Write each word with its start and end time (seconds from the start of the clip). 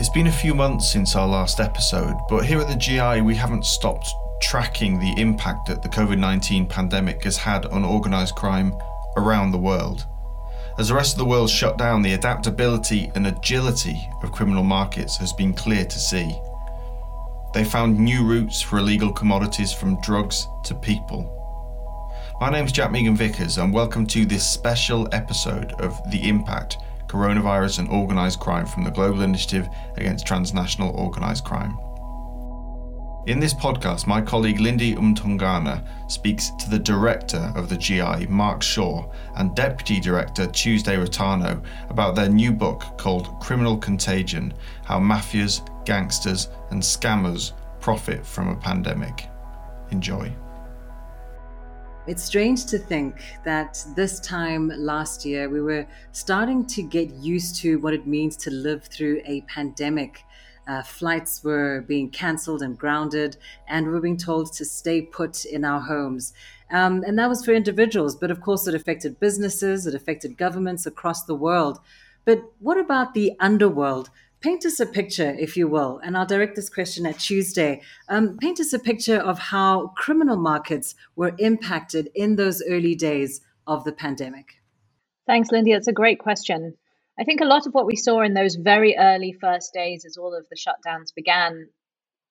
It's 0.00 0.08
been 0.08 0.28
a 0.28 0.32
few 0.32 0.54
months 0.54 0.90
since 0.90 1.14
our 1.14 1.28
last 1.28 1.60
episode, 1.60 2.16
but 2.30 2.46
here 2.46 2.58
at 2.58 2.68
the 2.68 2.74
GI, 2.74 3.20
we 3.20 3.34
haven't 3.34 3.66
stopped 3.66 4.08
tracking 4.40 4.98
the 4.98 5.12
impact 5.20 5.68
that 5.68 5.82
the 5.82 5.90
COVID 5.90 6.18
19 6.18 6.66
pandemic 6.66 7.22
has 7.24 7.36
had 7.36 7.66
on 7.66 7.84
organised 7.84 8.34
crime 8.34 8.72
around 9.18 9.50
the 9.50 9.58
world. 9.58 10.06
As 10.78 10.88
the 10.88 10.94
rest 10.94 11.12
of 11.12 11.18
the 11.18 11.26
world 11.26 11.50
shut 11.50 11.76
down, 11.76 12.00
the 12.00 12.14
adaptability 12.14 13.12
and 13.14 13.26
agility 13.26 14.08
of 14.22 14.32
criminal 14.32 14.62
markets 14.62 15.18
has 15.18 15.34
been 15.34 15.52
clear 15.52 15.84
to 15.84 15.98
see. 15.98 16.34
They 17.52 17.62
found 17.62 18.00
new 18.00 18.24
routes 18.24 18.62
for 18.62 18.78
illegal 18.78 19.12
commodities 19.12 19.70
from 19.70 20.00
drugs 20.00 20.48
to 20.64 20.74
people. 20.74 21.36
My 22.40 22.48
name's 22.48 22.72
Jack 22.72 22.90
Megan 22.90 23.16
Vickers, 23.16 23.58
and 23.58 23.70
welcome 23.70 24.06
to 24.06 24.24
this 24.24 24.48
special 24.48 25.10
episode 25.12 25.72
of 25.72 26.00
The 26.10 26.26
Impact 26.26 26.78
Coronavirus 27.10 27.80
and 27.80 27.88
Organised 27.88 28.38
Crime 28.38 28.66
from 28.66 28.84
the 28.84 28.90
Global 28.90 29.22
Initiative 29.22 29.68
Against 29.96 30.26
Transnational 30.26 30.94
Organised 30.94 31.44
Crime. 31.44 31.76
In 33.26 33.40
this 33.40 33.52
podcast, 33.52 34.06
my 34.06 34.20
colleague 34.20 34.60
Lindy 34.60 34.94
Mtongana 34.94 35.84
speaks 36.08 36.50
to 36.60 36.70
the 36.70 36.78
director 36.78 37.52
of 37.56 37.68
the 37.68 37.76
GI, 37.76 38.28
Mark 38.28 38.62
Shaw, 38.62 39.10
and 39.34 39.56
deputy 39.56 39.98
director 39.98 40.46
Tuesday 40.46 40.96
Reitano 40.96 41.62
about 41.90 42.14
their 42.14 42.28
new 42.28 42.52
book 42.52 42.84
called 42.96 43.38
Criminal 43.40 43.76
Contagion 43.76 44.54
How 44.84 45.00
Mafias, 45.00 45.60
Gangsters, 45.84 46.48
and 46.70 46.80
Scammers 46.80 47.52
Profit 47.80 48.24
from 48.24 48.48
a 48.48 48.56
Pandemic. 48.56 49.26
Enjoy. 49.90 50.32
It's 52.10 52.24
strange 52.24 52.66
to 52.66 52.76
think 52.76 53.22
that 53.44 53.86
this 53.94 54.18
time 54.18 54.72
last 54.76 55.24
year 55.24 55.48
we 55.48 55.60
were 55.60 55.86
starting 56.10 56.66
to 56.66 56.82
get 56.82 57.08
used 57.10 57.54
to 57.62 57.78
what 57.78 57.94
it 57.94 58.04
means 58.04 58.36
to 58.38 58.50
live 58.50 58.82
through 58.82 59.22
a 59.26 59.42
pandemic. 59.42 60.24
Uh, 60.66 60.82
flights 60.82 61.44
were 61.44 61.84
being 61.86 62.10
cancelled 62.10 62.62
and 62.62 62.76
grounded, 62.76 63.36
and 63.68 63.86
we 63.86 63.92
were 63.92 64.00
being 64.00 64.16
told 64.16 64.52
to 64.54 64.64
stay 64.64 65.02
put 65.02 65.44
in 65.44 65.64
our 65.64 65.78
homes. 65.78 66.32
Um, 66.72 67.04
and 67.06 67.16
that 67.16 67.28
was 67.28 67.44
for 67.44 67.52
individuals, 67.52 68.16
but 68.16 68.32
of 68.32 68.40
course, 68.40 68.66
it 68.66 68.74
affected 68.74 69.20
businesses, 69.20 69.86
it 69.86 69.94
affected 69.94 70.36
governments 70.36 70.86
across 70.86 71.22
the 71.26 71.36
world. 71.36 71.78
But 72.24 72.42
what 72.58 72.76
about 72.76 73.14
the 73.14 73.34
underworld? 73.38 74.10
Paint 74.40 74.64
us 74.64 74.80
a 74.80 74.86
picture, 74.86 75.34
if 75.38 75.56
you 75.56 75.68
will, 75.68 76.00
and 76.02 76.16
I'll 76.16 76.26
direct 76.26 76.56
this 76.56 76.70
question 76.70 77.06
at 77.06 77.18
Tuesday. 77.18 77.82
Um, 78.08 78.38
paint 78.38 78.60
us 78.60 78.72
a 78.72 78.78
picture 78.78 79.18
of 79.18 79.38
how 79.38 79.88
criminal 79.96 80.36
markets 80.36 80.94
were 81.16 81.34
impacted 81.38 82.10
in 82.14 82.36
those 82.36 82.62
early 82.68 82.94
days 82.94 83.40
of 83.66 83.84
the 83.84 83.92
pandemic. 83.92 84.62
Thanks, 85.26 85.50
Lindy. 85.50 85.72
That's 85.72 85.88
a 85.88 85.92
great 85.92 86.18
question. 86.18 86.74
I 87.18 87.24
think 87.24 87.40
a 87.40 87.44
lot 87.46 87.66
of 87.66 87.74
what 87.74 87.86
we 87.86 87.96
saw 87.96 88.22
in 88.22 88.34
those 88.34 88.54
very 88.54 88.96
early 88.98 89.32
first 89.32 89.74
days 89.74 90.04
as 90.06 90.16
all 90.16 90.34
of 90.34 90.46
the 90.48 90.56
shutdowns 90.56 91.14
began, 91.14 91.68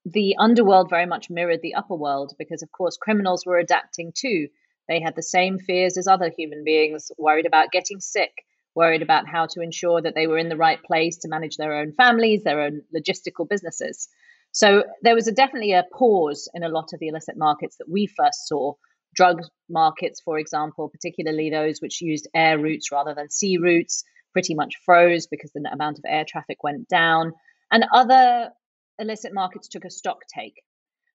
the 0.03 0.35
underworld 0.39 0.89
very 0.89 1.05
much 1.05 1.29
mirrored 1.29 1.61
the 1.61 1.75
upper 1.75 1.95
world 1.95 2.33
because, 2.39 2.63
of 2.63 2.71
course, 2.71 2.97
criminals 2.97 3.45
were 3.45 3.57
adapting 3.57 4.11
too. 4.15 4.47
They 4.87 4.99
had 4.99 5.15
the 5.15 5.21
same 5.21 5.59
fears 5.59 5.97
as 5.97 6.07
other 6.07 6.31
human 6.35 6.63
beings, 6.63 7.11
worried 7.17 7.45
about 7.45 7.71
getting 7.71 7.99
sick, 7.99 8.31
worried 8.75 9.01
about 9.01 9.27
how 9.27 9.45
to 9.47 9.61
ensure 9.61 10.01
that 10.01 10.15
they 10.15 10.27
were 10.27 10.37
in 10.37 10.49
the 10.49 10.57
right 10.57 10.81
place 10.83 11.17
to 11.17 11.27
manage 11.27 11.57
their 11.57 11.73
own 11.73 11.91
families, 11.93 12.43
their 12.43 12.61
own 12.61 12.81
logistical 12.95 13.47
businesses. 13.47 14.07
So 14.51 14.83
there 15.01 15.15
was 15.15 15.27
a, 15.27 15.31
definitely 15.31 15.73
a 15.73 15.85
pause 15.93 16.49
in 16.53 16.63
a 16.63 16.69
lot 16.69 16.89
of 16.93 16.99
the 16.99 17.07
illicit 17.07 17.37
markets 17.37 17.77
that 17.77 17.89
we 17.89 18.07
first 18.07 18.47
saw. 18.47 18.73
Drug 19.15 19.41
markets, 19.69 20.21
for 20.21 20.37
example, 20.37 20.89
particularly 20.89 21.49
those 21.49 21.79
which 21.81 22.01
used 22.01 22.27
air 22.33 22.57
routes 22.59 22.91
rather 22.91 23.13
than 23.13 23.29
sea 23.29 23.57
routes, 23.57 24.03
pretty 24.33 24.53
much 24.53 24.75
froze 24.85 25.27
because 25.27 25.51
the 25.51 25.67
amount 25.71 25.97
of 25.97 26.05
air 26.07 26.25
traffic 26.27 26.63
went 26.63 26.87
down. 26.87 27.33
And 27.71 27.85
other 27.93 28.51
illicit 28.99 29.33
markets 29.33 29.67
took 29.67 29.85
a 29.85 29.89
stock 29.89 30.19
take. 30.33 30.61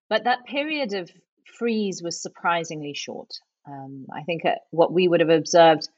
But 0.08 0.24
that 0.24 0.44
period 0.46 0.92
of 0.94 1.10
freeze 1.58 2.02
was 2.02 2.20
surprisingly 2.20 2.94
short. 2.94 3.30
Um, 3.66 4.06
I 4.14 4.22
think 4.22 4.44
uh, 4.44 4.56
what 4.70 4.92
we 4.92 5.08
would 5.08 5.20
have 5.20 5.30
observed 5.30 5.88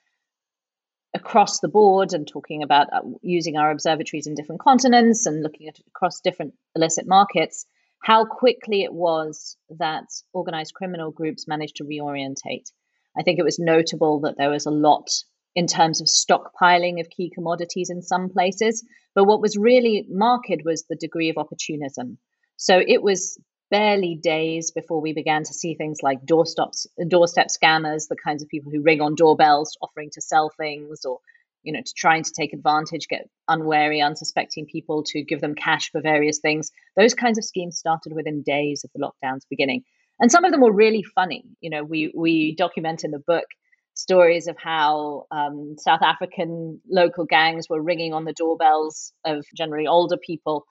across 1.16 1.58
the 1.60 1.68
board 1.68 2.12
and 2.12 2.28
talking 2.28 2.62
about 2.62 2.92
uh, 2.92 3.00
using 3.22 3.56
our 3.56 3.70
observatories 3.70 4.26
in 4.26 4.34
different 4.34 4.60
continents 4.60 5.26
and 5.26 5.42
looking 5.42 5.66
at 5.66 5.78
across 5.88 6.20
different 6.20 6.54
illicit 6.76 7.06
markets, 7.08 7.66
how 8.02 8.24
quickly 8.24 8.82
it 8.82 8.92
was 8.92 9.56
that 9.78 10.04
organized 10.32 10.74
criminal 10.74 11.10
groups 11.10 11.48
managed 11.48 11.76
to 11.76 11.84
reorientate. 11.84 12.70
I 13.18 13.22
think 13.22 13.38
it 13.38 13.44
was 13.44 13.58
notable 13.58 14.20
that 14.20 14.36
there 14.36 14.50
was 14.50 14.66
a 14.66 14.70
lot 14.70 15.10
in 15.54 15.66
terms 15.66 16.00
of 16.02 16.06
stockpiling 16.06 17.00
of 17.00 17.08
key 17.08 17.32
commodities 17.34 17.88
in 17.88 18.02
some 18.02 18.28
places, 18.28 18.84
but 19.14 19.24
what 19.24 19.40
was 19.40 19.56
really 19.56 20.06
marked 20.10 20.62
was 20.64 20.84
the 20.84 20.96
degree 20.96 21.30
of 21.30 21.38
opportunism. 21.38 22.18
So 22.58 22.78
it 22.86 23.02
was 23.02 23.40
barely 23.70 24.14
days 24.14 24.70
before 24.70 25.00
we 25.00 25.12
began 25.12 25.42
to 25.42 25.52
see 25.52 25.74
things 25.74 25.98
like 26.02 26.24
doorsteps, 26.24 26.86
doorstep 27.08 27.48
scammers, 27.48 28.08
the 28.08 28.16
kinds 28.16 28.42
of 28.42 28.48
people 28.48 28.70
who 28.72 28.82
ring 28.82 29.00
on 29.00 29.14
doorbells 29.14 29.76
offering 29.80 30.10
to 30.12 30.20
sell 30.20 30.50
things 30.56 31.04
or 31.04 31.18
you 31.66 31.72
know, 31.72 31.80
to 31.80 31.92
trying 31.96 32.22
to 32.22 32.30
take 32.30 32.52
advantage, 32.52 33.08
get 33.08 33.28
unwary, 33.48 34.00
unsuspecting 34.00 34.66
people 34.66 35.02
to 35.02 35.24
give 35.24 35.40
them 35.40 35.56
cash 35.56 35.90
for 35.90 36.00
various 36.00 36.38
things. 36.38 36.70
Those 36.96 37.12
kinds 37.12 37.38
of 37.38 37.44
schemes 37.44 37.76
started 37.76 38.12
within 38.14 38.42
days 38.42 38.84
of 38.84 38.90
the 38.94 39.04
lockdowns 39.04 39.40
beginning. 39.50 39.82
And 40.20 40.30
some 40.30 40.44
of 40.44 40.52
them 40.52 40.60
were 40.60 40.72
really 40.72 41.02
funny. 41.02 41.44
You 41.60 41.70
know, 41.70 41.82
we 41.82 42.12
we 42.16 42.54
document 42.54 43.02
in 43.02 43.10
the 43.10 43.22
book 43.26 43.46
stories 43.94 44.46
of 44.46 44.56
how 44.58 45.24
um, 45.32 45.74
South 45.78 46.02
African 46.02 46.80
local 46.88 47.24
gangs 47.24 47.68
were 47.68 47.82
ringing 47.82 48.14
on 48.14 48.24
the 48.24 48.32
doorbells 48.32 49.12
of 49.24 49.44
generally 49.56 49.88
older 49.88 50.16
people 50.16 50.66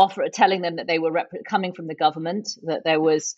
offer 0.00 0.24
telling 0.32 0.62
them 0.62 0.76
that 0.76 0.86
they 0.86 0.98
were 0.98 1.12
rep- 1.12 1.30
coming 1.48 1.72
from 1.72 1.86
the 1.86 1.94
government, 1.94 2.48
that 2.62 2.82
there 2.84 3.00
was 3.00 3.36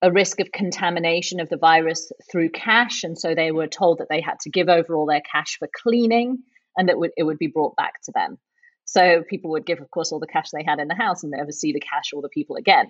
a 0.00 0.12
risk 0.12 0.38
of 0.40 0.52
contamination 0.52 1.40
of 1.40 1.48
the 1.48 1.56
virus 1.56 2.12
through 2.30 2.50
cash, 2.50 3.02
and 3.02 3.18
so 3.18 3.34
they 3.34 3.50
were 3.50 3.66
told 3.66 3.98
that 3.98 4.08
they 4.08 4.20
had 4.20 4.38
to 4.40 4.50
give 4.50 4.68
over 4.68 4.94
all 4.94 5.06
their 5.06 5.22
cash 5.30 5.56
for 5.58 5.68
cleaning, 5.82 6.38
and 6.76 6.88
that 6.88 6.96
it 7.16 7.24
would 7.24 7.38
be 7.38 7.48
brought 7.48 7.74
back 7.76 8.00
to 8.04 8.12
them. 8.14 8.38
So 8.84 9.22
people 9.28 9.50
would 9.50 9.66
give, 9.66 9.80
of 9.80 9.90
course, 9.90 10.12
all 10.12 10.20
the 10.20 10.26
cash 10.26 10.50
they 10.50 10.62
had 10.64 10.78
in 10.78 10.88
the 10.88 10.94
house 10.94 11.22
and 11.22 11.32
never 11.32 11.52
see 11.52 11.72
the 11.72 11.80
cash 11.80 12.12
or 12.14 12.22
the 12.22 12.28
people 12.30 12.56
again. 12.56 12.86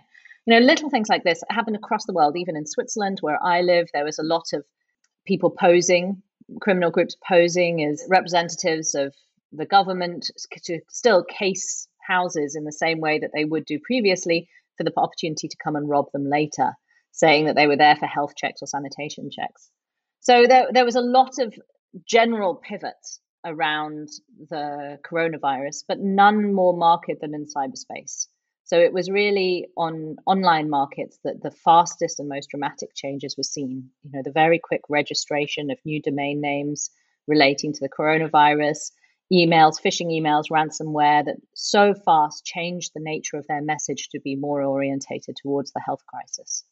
You 0.46 0.54
know, 0.54 0.64
little 0.64 0.90
things 0.90 1.08
like 1.08 1.24
this 1.24 1.42
happen 1.50 1.74
across 1.74 2.06
the 2.06 2.12
world. 2.12 2.36
Even 2.36 2.56
in 2.56 2.66
Switzerland, 2.66 3.18
where 3.20 3.42
I 3.42 3.62
live, 3.62 3.88
there 3.92 4.04
was 4.04 4.18
a 4.18 4.22
lot 4.22 4.44
of 4.52 4.64
people 5.26 5.50
posing, 5.50 6.22
criminal 6.60 6.90
groups 6.90 7.16
posing 7.26 7.84
as 7.84 8.04
representatives 8.08 8.94
of 8.94 9.14
the 9.52 9.66
government 9.66 10.30
to 10.64 10.80
still 10.88 11.24
case 11.24 11.88
houses 12.06 12.54
in 12.56 12.64
the 12.64 12.72
same 12.72 13.00
way 13.00 13.18
that 13.18 13.30
they 13.34 13.44
would 13.44 13.64
do 13.64 13.78
previously 13.78 14.48
for 14.76 14.84
the 14.84 14.92
opportunity 14.96 15.48
to 15.48 15.56
come 15.62 15.76
and 15.76 15.88
rob 15.88 16.06
them 16.12 16.28
later, 16.28 16.72
saying 17.12 17.46
that 17.46 17.56
they 17.56 17.66
were 17.66 17.76
there 17.76 17.96
for 17.96 18.06
health 18.06 18.34
checks 18.36 18.62
or 18.62 18.66
sanitation 18.66 19.30
checks. 19.30 19.70
So 20.20 20.46
there, 20.46 20.68
there 20.72 20.84
was 20.84 20.96
a 20.96 21.00
lot 21.00 21.38
of 21.38 21.54
general 22.06 22.54
pivots 22.54 23.20
around 23.44 24.08
the 24.50 24.98
coronavirus, 25.10 25.84
but 25.86 25.98
none 25.98 26.52
more 26.52 26.76
marked 26.76 27.10
than 27.20 27.34
in 27.34 27.46
cyberspace. 27.46 28.26
So 28.64 28.78
it 28.78 28.92
was 28.92 29.10
really 29.10 29.66
on 29.78 30.16
online 30.26 30.68
markets 30.68 31.18
that 31.24 31.42
the 31.42 31.50
fastest 31.50 32.20
and 32.20 32.28
most 32.28 32.50
dramatic 32.50 32.90
changes 32.94 33.34
were 33.38 33.42
seen. 33.44 33.88
You 34.02 34.10
know, 34.12 34.22
the 34.22 34.30
very 34.30 34.60
quick 34.62 34.82
registration 34.90 35.70
of 35.70 35.78
new 35.86 36.02
domain 36.02 36.42
names 36.42 36.90
relating 37.26 37.72
to 37.72 37.80
the 37.80 37.88
coronavirus, 37.88 38.90
emails, 39.32 39.80
phishing 39.80 40.08
emails, 40.08 40.44
ransomware 40.50 41.24
that 41.24 41.36
so 41.54 41.94
fast 41.94 42.44
changed 42.44 42.92
the 42.94 43.00
nature 43.02 43.36
of 43.36 43.46
their 43.46 43.62
message 43.62 44.08
to 44.10 44.20
be 44.20 44.36
more 44.36 44.62
orientated 44.62 45.36
towards 45.36 45.72
the 45.72 45.82
health 45.84 46.04
crisis. 46.06 46.64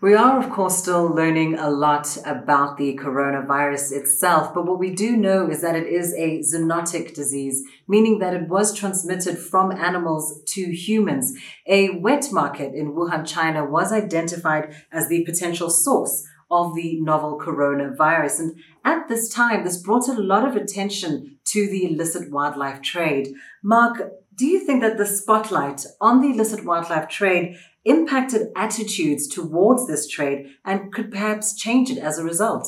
We 0.00 0.14
are, 0.14 0.38
of 0.38 0.50
course, 0.50 0.76
still 0.76 1.06
learning 1.06 1.58
a 1.58 1.70
lot 1.70 2.18
about 2.26 2.76
the 2.76 2.94
coronavirus 2.96 3.92
itself, 3.92 4.52
but 4.52 4.66
what 4.66 4.78
we 4.78 4.90
do 4.90 5.16
know 5.16 5.48
is 5.48 5.62
that 5.62 5.76
it 5.76 5.86
is 5.86 6.12
a 6.14 6.40
zoonotic 6.40 7.14
disease, 7.14 7.64
meaning 7.88 8.18
that 8.18 8.34
it 8.34 8.48
was 8.48 8.76
transmitted 8.76 9.38
from 9.38 9.72
animals 9.72 10.42
to 10.48 10.62
humans. 10.62 11.32
A 11.66 11.90
wet 11.90 12.28
market 12.32 12.74
in 12.74 12.92
Wuhan, 12.92 13.26
China 13.26 13.64
was 13.64 13.92
identified 13.92 14.74
as 14.92 15.08
the 15.08 15.24
potential 15.24 15.70
source 15.70 16.26
of 16.50 16.74
the 16.74 17.00
novel 17.00 17.38
coronavirus. 17.38 18.40
And 18.40 18.56
at 18.84 19.08
this 19.08 19.28
time, 19.28 19.64
this 19.64 19.76
brought 19.76 20.08
a 20.08 20.14
lot 20.14 20.46
of 20.46 20.56
attention 20.56 21.38
to 21.46 21.68
the 21.68 21.84
illicit 21.86 22.30
wildlife 22.30 22.82
trade. 22.82 23.34
Mark, 23.62 24.12
do 24.34 24.46
you 24.46 24.60
think 24.60 24.82
that 24.82 24.98
the 24.98 25.06
spotlight 25.06 25.86
on 26.00 26.20
the 26.20 26.30
illicit 26.30 26.64
wildlife 26.64 27.08
trade 27.08 27.56
impacted 27.84 28.48
attitudes 28.56 29.28
towards 29.28 29.86
this 29.86 30.08
trade 30.08 30.46
and 30.64 30.92
could 30.92 31.10
perhaps 31.10 31.56
change 31.56 31.90
it 31.90 31.98
as 31.98 32.18
a 32.18 32.24
result? 32.24 32.66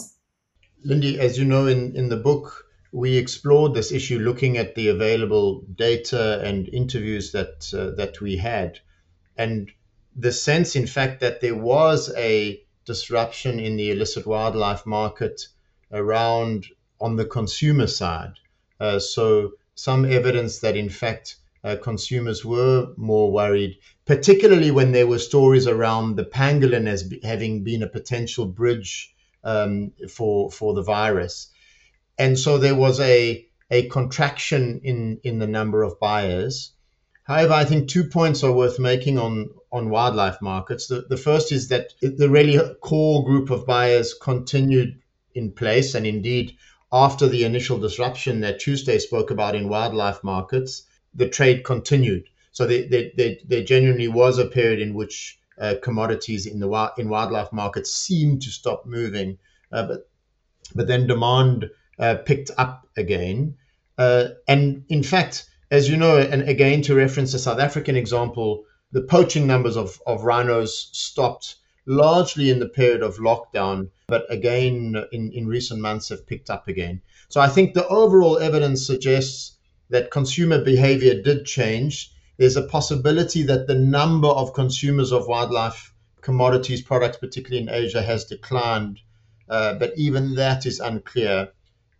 Lindy, 0.84 1.18
as 1.18 1.38
you 1.38 1.44
know, 1.44 1.66
in, 1.66 1.96
in 1.96 2.08
the 2.08 2.16
book, 2.16 2.64
we 2.92 3.16
explored 3.16 3.74
this 3.74 3.92
issue 3.92 4.18
looking 4.18 4.56
at 4.56 4.74
the 4.74 4.88
available 4.88 5.64
data 5.74 6.40
and 6.44 6.68
interviews 6.68 7.32
that 7.32 7.72
uh, 7.74 7.94
that 7.96 8.20
we 8.20 8.36
had, 8.36 8.78
and 9.36 9.70
the 10.16 10.32
sense, 10.32 10.76
in 10.76 10.86
fact, 10.86 11.20
that 11.20 11.40
there 11.40 11.54
was 11.54 12.12
a 12.16 12.62
disruption 12.86 13.60
in 13.60 13.76
the 13.76 13.90
illicit 13.90 14.26
wildlife 14.26 14.86
market 14.86 15.48
around 15.92 16.66
on 17.00 17.16
the 17.16 17.24
consumer 17.24 17.86
side. 17.86 18.34
Uh, 18.80 18.98
so 18.98 19.52
some 19.74 20.04
evidence 20.04 20.60
that 20.60 20.76
in 20.76 20.88
fact 20.88 21.36
uh, 21.64 21.76
consumers 21.82 22.44
were 22.44 22.92
more 22.96 23.32
worried, 23.32 23.76
particularly 24.04 24.70
when 24.70 24.92
there 24.92 25.06
were 25.06 25.18
stories 25.18 25.66
around 25.66 26.14
the 26.14 26.24
pangolin 26.24 26.86
as 26.86 27.12
having 27.24 27.64
been 27.64 27.82
a 27.82 27.88
potential 27.88 28.46
bridge 28.46 29.12
um, 29.42 29.92
for 30.08 30.50
for 30.50 30.74
the 30.74 30.82
virus, 30.82 31.48
and 32.18 32.38
so 32.38 32.58
there 32.58 32.74
was 32.74 33.00
a 33.00 33.46
a 33.70 33.88
contraction 33.88 34.80
in 34.84 35.18
in 35.24 35.38
the 35.40 35.46
number 35.46 35.82
of 35.82 35.98
buyers. 35.98 36.72
However, 37.26 37.54
I 37.54 37.64
think 37.64 37.88
two 37.88 38.04
points 38.04 38.44
are 38.44 38.52
worth 38.52 38.78
making 38.78 39.18
on 39.18 39.50
on 39.72 39.90
wildlife 39.90 40.40
markets. 40.40 40.86
The, 40.86 41.06
the 41.08 41.16
first 41.16 41.50
is 41.50 41.68
that 41.68 41.92
the 42.00 42.30
really 42.30 42.56
core 42.80 43.24
group 43.24 43.50
of 43.50 43.66
buyers 43.66 44.14
continued 44.14 45.00
in 45.34 45.50
place, 45.50 45.96
and 45.96 46.06
indeed, 46.06 46.56
after 46.92 47.28
the 47.28 47.44
initial 47.44 47.78
disruption 47.78 48.40
that 48.42 48.60
Tuesday 48.60 48.98
spoke 48.98 49.32
about 49.32 49.56
in 49.56 49.68
wildlife 49.68 50.22
markets, 50.22 50.84
the 51.14 51.28
trade 51.28 51.64
continued. 51.64 52.28
So 52.52 52.64
there, 52.64 53.62
genuinely 53.64 54.08
was 54.08 54.38
a 54.38 54.46
period 54.46 54.80
in 54.80 54.94
which 54.94 55.38
uh, 55.58 55.74
commodities 55.82 56.46
in 56.46 56.60
the 56.60 56.92
in 56.96 57.08
wildlife 57.08 57.52
markets 57.52 57.90
seemed 57.90 58.42
to 58.42 58.50
stop 58.50 58.86
moving, 58.86 59.38
uh, 59.72 59.86
but 59.88 60.08
but 60.76 60.86
then 60.86 61.08
demand 61.08 61.70
uh, 61.98 62.14
picked 62.24 62.52
up 62.56 62.86
again. 62.96 63.56
Uh, 63.98 64.28
and 64.46 64.84
in 64.88 65.02
fact, 65.02 65.46
as 65.70 65.88
you 65.88 65.96
know, 65.96 66.18
and 66.18 66.48
again 66.48 66.82
to 66.82 66.94
reference 66.94 67.32
the 67.32 67.38
South 67.38 67.58
African 67.58 67.96
example, 67.96 68.64
the 68.92 69.02
poaching 69.02 69.46
numbers 69.46 69.76
of, 69.76 70.00
of 70.06 70.24
rhinos 70.24 70.88
stopped 70.92 71.56
largely 71.86 72.50
in 72.50 72.58
the 72.58 72.68
period 72.68 73.02
of 73.02 73.16
lockdown, 73.16 73.88
but 74.08 74.24
again 74.30 74.96
in, 75.12 75.32
in 75.32 75.46
recent 75.46 75.80
months 75.80 76.08
have 76.08 76.26
picked 76.26 76.50
up 76.50 76.68
again. 76.68 77.00
So 77.28 77.40
I 77.40 77.48
think 77.48 77.74
the 77.74 77.86
overall 77.88 78.38
evidence 78.38 78.86
suggests 78.86 79.56
that 79.90 80.10
consumer 80.10 80.62
behavior 80.62 81.20
did 81.22 81.44
change. 81.44 82.12
There's 82.36 82.56
a 82.56 82.66
possibility 82.66 83.42
that 83.42 83.66
the 83.66 83.74
number 83.74 84.28
of 84.28 84.52
consumers 84.52 85.12
of 85.12 85.26
wildlife 85.26 85.92
commodities 86.20 86.82
products, 86.82 87.18
particularly 87.18 87.62
in 87.62 87.68
Asia, 87.68 88.02
has 88.02 88.24
declined, 88.24 89.00
uh, 89.48 89.74
but 89.74 89.92
even 89.96 90.34
that 90.34 90.66
is 90.66 90.80
unclear. 90.80 91.48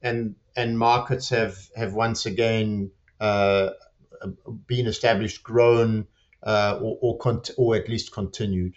And 0.03 0.35
and 0.57 0.79
markets 0.79 1.29
have 1.31 1.57
have 1.77 1.95
once 1.95 2.27
again 2.27 2.91
been 3.19 4.87
established, 4.87 5.43
grown, 5.43 6.07
uh, 6.43 6.79
or 6.83 6.99
or, 7.01 7.19
cont- 7.19 7.51
or 7.57 7.77
at 7.77 7.89
least 7.89 8.13
continued. 8.13 8.75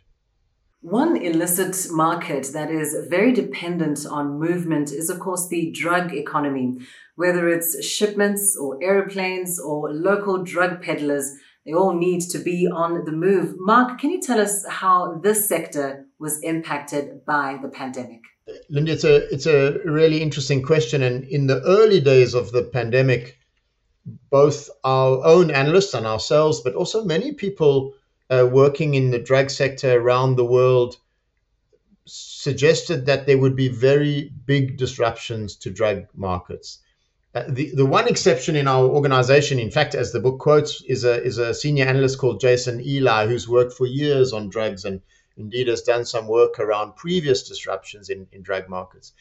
One 0.82 1.18
illicit 1.18 1.92
market 1.92 2.48
that 2.54 2.72
is 2.72 2.96
very 3.10 3.34
dependent 3.34 4.06
on 4.06 4.40
movement 4.40 4.94
is, 4.94 5.10
of 5.10 5.20
course, 5.20 5.50
the 5.50 5.72
drug 5.72 6.14
economy. 6.14 6.80
Whether 7.16 7.50
it's 7.50 7.84
shipments 7.86 8.56
or 8.56 8.82
aeroplanes 8.82 9.60
or 9.60 9.92
local 9.92 10.42
drug 10.42 10.82
peddlers, 10.82 11.36
they 11.66 11.74
all 11.74 11.94
need 11.94 12.22
to 12.30 12.40
be 12.40 12.66
on 12.66 13.04
the 13.04 13.12
move. 13.12 13.56
Mark, 13.58 14.00
can 14.00 14.10
you 14.10 14.22
tell 14.22 14.40
us 14.40 14.66
how 14.70 15.20
this 15.22 15.50
sector 15.50 16.06
was 16.18 16.42
impacted 16.44 17.26
by 17.26 17.60
the 17.62 17.68
pandemic? 17.68 18.22
Lindy, 18.70 18.94
it's 18.94 19.04
a 19.04 19.18
it's 19.34 19.48
a 19.48 19.80
really 19.84 20.22
interesting 20.22 20.64
question. 20.64 21.04
And 21.04 21.26
in 21.26 21.48
the 21.48 21.62
early 21.64 22.00
days 22.00 22.34
of 22.34 22.54
the 22.54 22.64
pandemic, 22.64 23.39
both 24.30 24.70
our 24.84 25.26
own 25.26 25.52
analysts 25.52 25.94
and 25.94 26.06
ourselves, 26.06 26.62
but 26.62 26.76
also 26.76 27.04
many 27.04 27.34
people 27.34 27.94
uh, 28.30 28.48
working 28.52 28.94
in 28.94 29.12
the 29.12 29.20
drug 29.20 29.50
sector 29.50 30.00
around 30.00 30.36
the 30.36 30.46
world 30.46 30.98
suggested 32.06 33.06
that 33.06 33.26
there 33.26 33.38
would 33.38 33.56
be 33.56 33.68
very 33.68 34.32
big 34.46 34.78
disruptions 34.78 35.56
to 35.56 35.70
drug 35.70 36.06
markets. 36.16 36.80
Uh, 37.36 37.44
the, 37.48 37.72
the 37.76 37.86
one 37.86 38.08
exception 38.08 38.56
in 38.56 38.68
our 38.68 38.86
organization, 38.86 39.60
in 39.60 39.70
fact, 39.70 39.94
as 39.94 40.12
the 40.12 40.20
book 40.20 40.40
quotes, 40.40 40.82
is 40.84 41.04
a, 41.04 41.22
is 41.24 41.38
a 41.38 41.54
senior 41.54 41.86
analyst 41.86 42.18
called 42.18 42.40
Jason 42.40 42.80
Eligh, 42.80 43.28
who's 43.28 43.48
worked 43.48 43.74
for 43.74 43.86
years 43.86 44.34
on 44.34 44.50
drugs 44.50 44.84
and 44.86 45.02
indeed 45.38 45.68
has 45.68 45.84
done 45.84 46.06
some 46.06 46.28
work 46.28 46.60
around 46.60 46.96
previous 46.96 47.48
disruptions 47.48 48.10
in, 48.10 48.28
in 48.32 48.42
drug 48.42 48.68
markets. 48.68 49.14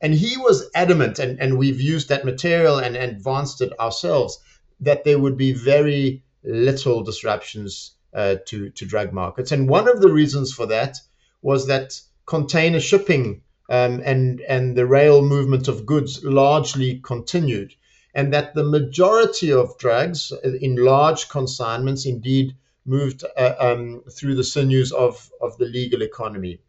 And 0.00 0.14
he 0.14 0.36
was 0.36 0.70
adamant, 0.74 1.18
and, 1.18 1.40
and 1.40 1.58
we've 1.58 1.80
used 1.80 2.08
that 2.08 2.24
material 2.24 2.78
and, 2.78 2.96
and 2.96 3.12
advanced 3.12 3.60
it 3.60 3.72
ourselves, 3.80 4.38
that 4.80 5.04
there 5.04 5.18
would 5.18 5.36
be 5.36 5.52
very 5.52 6.22
little 6.44 7.02
disruptions 7.02 7.94
uh, 8.14 8.36
to, 8.46 8.70
to 8.70 8.86
drug 8.86 9.12
markets. 9.12 9.52
And 9.52 9.68
one 9.68 9.88
of 9.88 10.00
the 10.00 10.12
reasons 10.12 10.52
for 10.52 10.66
that 10.66 10.96
was 11.42 11.66
that 11.66 12.00
container 12.26 12.80
shipping 12.80 13.42
um, 13.70 14.00
and, 14.04 14.40
and 14.42 14.76
the 14.76 14.86
rail 14.86 15.22
movement 15.22 15.68
of 15.68 15.84
goods 15.84 16.24
largely 16.24 17.00
continued, 17.00 17.74
and 18.14 18.32
that 18.32 18.54
the 18.54 18.64
majority 18.64 19.52
of 19.52 19.76
drugs 19.78 20.32
in 20.60 20.76
large 20.76 21.28
consignments 21.28 22.06
indeed 22.06 22.56
moved 22.86 23.24
uh, 23.36 23.54
um, 23.58 24.02
through 24.10 24.34
the 24.34 24.44
sinews 24.44 24.92
of, 24.92 25.30
of 25.40 25.58
the 25.58 25.66
legal 25.66 26.02
economy. 26.02 26.60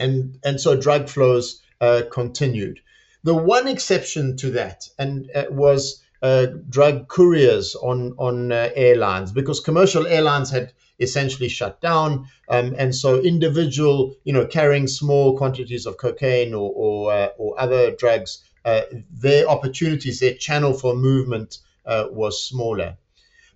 And, 0.00 0.38
and 0.42 0.60
so 0.60 0.74
drug 0.74 1.08
flows 1.08 1.62
uh, 1.82 2.02
continued. 2.10 2.80
The 3.24 3.34
one 3.34 3.66
exception 3.66 4.36
to 4.38 4.50
that 4.52 4.88
and 4.98 5.28
uh, 5.34 5.46
was 5.50 6.00
uh, 6.22 6.46
drug 6.68 7.08
couriers 7.08 7.74
on 7.74 8.14
on 8.18 8.52
uh, 8.52 8.70
airlines 8.76 9.32
because 9.32 9.58
commercial 9.58 10.06
airlines 10.06 10.50
had 10.50 10.72
essentially 11.00 11.48
shut 11.48 11.80
down, 11.80 12.28
um, 12.48 12.76
and 12.78 12.94
so 12.94 13.20
individual, 13.20 14.14
you 14.22 14.32
know, 14.32 14.46
carrying 14.46 14.86
small 14.86 15.36
quantities 15.36 15.84
of 15.84 15.96
cocaine 15.96 16.54
or 16.54 16.72
or, 16.76 17.12
uh, 17.12 17.28
or 17.38 17.60
other 17.60 17.90
drugs, 17.90 18.38
uh, 18.64 18.82
their 19.10 19.48
opportunities, 19.48 20.20
their 20.20 20.34
channel 20.34 20.72
for 20.72 20.94
movement 20.94 21.58
was 21.84 22.40
smaller. 22.40 22.96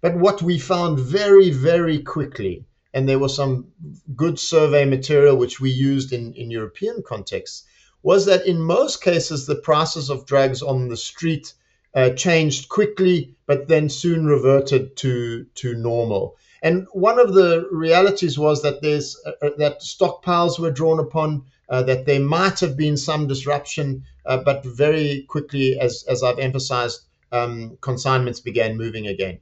But 0.01 0.17
what 0.17 0.43
we 0.43 0.59
found 0.59 0.99
very 0.99 1.51
very 1.51 2.01
quickly, 2.01 2.65
and 2.93 3.09
there 3.09 3.21
was 3.21 3.37
some 3.37 3.69
good 4.17 4.41
survey 4.41 4.85
material 4.85 5.37
which 5.37 5.61
we 5.61 5.71
used 5.71 6.13
in 6.13 6.35
in 6.35 6.51
European 6.51 7.05
contexts, 7.07 7.63
was 8.03 8.27
that 8.27 8.47
in 8.47 8.61
most 8.61 9.03
cases 9.03 9.47
the 9.47 9.57
prices 9.57 10.11
of 10.11 10.27
drugs 10.27 10.63
on 10.63 10.89
the 10.89 10.97
street 10.97 11.53
uh, 11.95 12.11
changed 12.11 12.69
quickly, 12.69 13.35
but 13.47 13.69
then 13.69 13.89
soon 13.89 14.27
reverted 14.27 14.97
to 14.97 15.45
to 15.55 15.75
normal. 15.75 16.37
And 16.63 16.87
one 16.93 17.19
of 17.19 17.33
the 17.33 17.69
realities 17.71 18.39
was 18.39 18.63
that 18.63 18.83
there's 18.83 19.17
uh, 19.25 19.33
uh, 19.43 19.51
that 19.59 19.81
stockpiles 19.81 20.59
were 20.59 20.71
drawn 20.71 20.99
upon, 20.99 21.45
uh, 21.69 21.83
that 21.85 22.07
there 22.07 22.21
might 22.21 22.61
have 22.61 22.77
been 22.77 22.97
some 22.97 23.27
disruption, 23.27 24.05
uh, 24.27 24.39
but 24.39 24.65
very 24.65 25.25
quickly, 25.29 25.79
as 25.79 26.05
as 26.09 26.23
I've 26.23 26.39
emphasized, 26.39 27.01
um, 27.33 27.79
consignments 27.81 28.41
began 28.41 28.77
moving 28.77 29.07
again. 29.07 29.39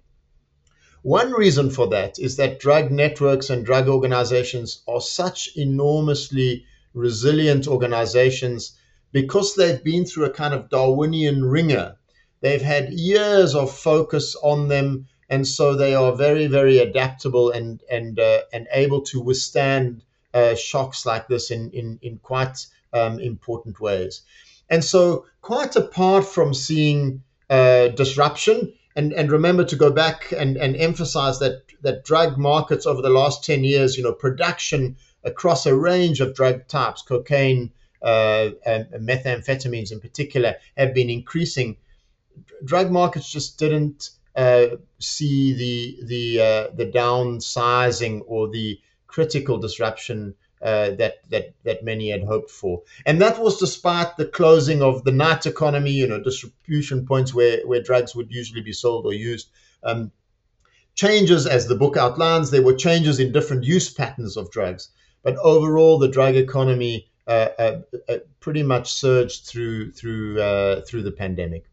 One 1.02 1.32
reason 1.32 1.70
for 1.70 1.88
that 1.88 2.18
is 2.18 2.37
that 2.37 2.61
drug 2.61 2.90
networks 2.90 3.50
and 3.50 3.66
drug 3.66 3.88
organizations 3.88 4.82
are 4.88 5.00
such 5.00 5.50
enormously 5.56 6.64
resilient 6.94 7.66
organizations 7.68 8.78
because 9.12 9.54
they've 9.54 9.84
been 9.84 10.04
through 10.04 10.24
a 10.24 10.30
kind 10.30 10.54
of 10.54 10.68
Darwinian 10.70 11.44
ringer. 11.44 11.96
They've 12.40 12.62
had 12.62 12.92
years 12.92 13.54
of 13.54 13.74
focus 13.74 14.36
on 14.42 14.68
them, 14.68 15.06
and 15.30 15.46
so 15.46 15.74
they 15.74 15.94
are 15.94 16.14
very, 16.14 16.46
very 16.46 16.78
adaptable 16.78 17.50
and 17.50 17.82
and 17.90 18.18
uh, 18.18 18.40
and 18.52 18.66
able 18.72 19.02
to 19.02 19.20
withstand 19.20 20.02
uh, 20.34 20.54
shocks 20.54 21.06
like 21.06 21.28
this 21.28 21.50
in 21.50 21.70
in 21.70 21.98
in 22.02 22.18
quite 22.18 22.66
um, 22.92 23.18
important 23.20 23.80
ways. 23.80 24.22
And 24.68 24.84
so, 24.84 25.26
quite 25.42 25.76
apart 25.76 26.24
from 26.26 26.52
seeing 26.52 27.22
uh, 27.48 27.88
disruption, 27.88 28.72
and 28.96 29.12
and 29.12 29.30
remember 29.30 29.64
to 29.64 29.76
go 29.76 29.90
back 29.90 30.32
and 30.32 30.56
and 30.56 30.76
emphasize 30.76 31.38
that 31.38 31.62
that 31.82 32.04
drug 32.04 32.36
markets 32.36 32.84
over 32.84 33.00
the 33.00 33.10
last 33.10 33.44
ten 33.44 33.64
years, 33.64 33.96
you 33.96 34.02
know, 34.02 34.12
production 34.12 34.96
across 35.25 35.66
a 35.66 35.75
range 35.75 36.21
of 36.21 36.35
drug 36.35 36.66
types, 36.69 37.02
cocaine. 37.02 37.71
Uh, 38.02 38.50
and 38.66 38.87
methamphetamines 39.09 39.90
in 39.90 39.99
particular 39.99 40.57
have 40.76 40.93
been 40.93 41.09
increasing 41.09 41.75
drug 42.64 42.90
markets 42.90 43.31
just 43.31 43.59
didn't 43.59 44.11
uh, 44.37 44.66
see 44.99 45.52
the 45.52 45.99
the 46.07 46.40
uh, 46.40 46.75
the 46.75 46.87
downsizing 46.87 48.23
or 48.26 48.49
the 48.49 48.81
critical 49.07 49.59
disruption 49.59 50.35
uh, 50.62 50.90
that 50.93 51.28
that 51.31 51.54
that 51.64 51.85
many 51.85 52.11
had 52.11 52.25
hoped 52.25 52.50
for, 52.50 52.83
and 53.07 53.21
that 53.21 53.38
was 53.38 53.59
despite 53.59 54.16
the 54.16 54.26
closing 54.26 54.83
of 54.83 55.04
the 55.04 55.12
night 55.12 55.47
economy, 55.47 55.93
you 55.93 56.07
know, 56.07 56.21
distribution 56.21 57.07
points 57.07 57.33
where 57.33 57.66
where 57.66 57.83
drugs 57.83 58.14
would 58.14 58.33
usually 58.33 58.62
be 58.62 58.73
sold 58.73 59.07
or 59.07 59.12
used. 59.12 59.49
Um, 59.83 60.11
changes, 60.95 61.47
as 61.47 61.66
the 61.66 61.75
book 61.75 61.97
outlines, 61.97 62.50
there 62.50 62.62
were 62.62 62.75
changes 62.75 63.21
in 63.21 63.33
different 63.33 63.64
use 63.64 63.93
patterns 63.93 64.37
of 64.37 64.50
drugs, 64.50 64.88
but 65.25 65.37
overall, 65.38 65.99
the 65.99 66.09
drug 66.09 66.37
economy 66.37 67.09
uh, 67.26 67.49
uh, 67.59 67.81
uh, 68.09 68.19
pretty 68.40 68.62
much 68.62 68.93
surged 68.93 69.47
through 69.47 69.90
through 69.93 70.35
through 70.83 71.02
the 71.02 71.12
pandemic. 71.12 71.64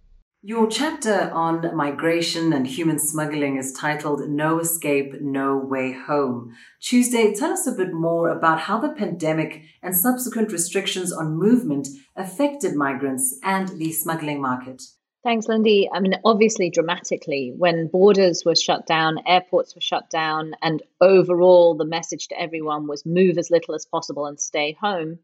Your 0.44 0.68
chapter 0.68 1.30
on 1.32 1.76
migration 1.76 2.52
and 2.52 2.66
human 2.66 2.98
smuggling 2.98 3.58
is 3.58 3.74
titled 3.74 4.28
No 4.28 4.60
Escape, 4.60 5.22
No 5.22 5.56
Way 5.56 5.92
Home. 5.92 6.56
Tuesday, 6.82 7.32
tell 7.36 7.52
us 7.52 7.68
a 7.68 7.74
bit 7.74 7.94
more 7.94 8.30
about 8.30 8.62
how 8.62 8.80
the 8.80 8.90
pandemic 8.90 9.62
and 9.84 9.96
subsequent 9.96 10.52
restrictions 10.52 11.14
on 11.14 11.38
movement 11.38 11.90
affected 12.16 12.74
migrants 12.74 13.38
and 13.44 13.68
the 13.78 13.92
smuggling 13.92 14.42
market. 14.42 14.82
Thanks, 15.24 15.48
Lindy. 15.48 15.88
I 15.94 16.00
mean, 16.00 16.16
obviously, 16.26 16.72
dramatically, 16.72 17.54
when 17.56 17.88
borders 17.88 18.44
were 18.44 18.56
shut 18.56 18.88
down, 18.88 19.20
airports 19.28 19.76
were 19.76 19.82
shut 19.82 20.10
down, 20.10 20.56
and 20.64 20.82
overall 21.00 21.76
the 21.76 21.86
message 21.86 22.30
to 22.30 22.40
everyone 22.40 22.88
was 22.88 23.06
move 23.06 23.38
as 23.38 23.52
little 23.52 23.76
as 23.76 23.86
possible 23.86 24.26
and 24.26 24.40
stay 24.40 24.76
home. 24.82 25.20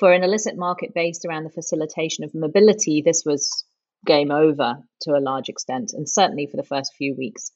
For 0.00 0.12
an 0.12 0.24
illicit 0.24 0.56
market 0.56 0.94
based 0.94 1.26
around 1.26 1.44
the 1.44 1.50
facilitation 1.50 2.24
of 2.24 2.34
mobility, 2.34 3.02
this 3.02 3.24
was 3.26 3.64
game 4.06 4.30
over 4.30 4.78
to 5.02 5.10
a 5.10 5.20
large 5.20 5.50
extent, 5.50 5.92
and 5.92 6.08
certainly 6.08 6.46
for 6.46 6.56
the 6.56 6.62
first 6.62 6.94
few 6.94 7.14
weeks. 7.14 7.50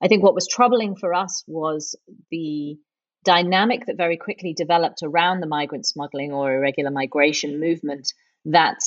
I 0.00 0.08
think 0.08 0.22
what 0.22 0.34
was 0.34 0.48
troubling 0.48 0.96
for 0.96 1.12
us 1.12 1.44
was 1.46 1.94
the 2.30 2.78
dynamic 3.24 3.84
that 3.86 3.98
very 3.98 4.16
quickly 4.16 4.54
developed 4.54 5.02
around 5.02 5.40
the 5.40 5.46
migrant 5.46 5.86
smuggling 5.86 6.32
or 6.32 6.54
irregular 6.54 6.90
migration 6.90 7.60
movement 7.60 8.14
that 8.46 8.78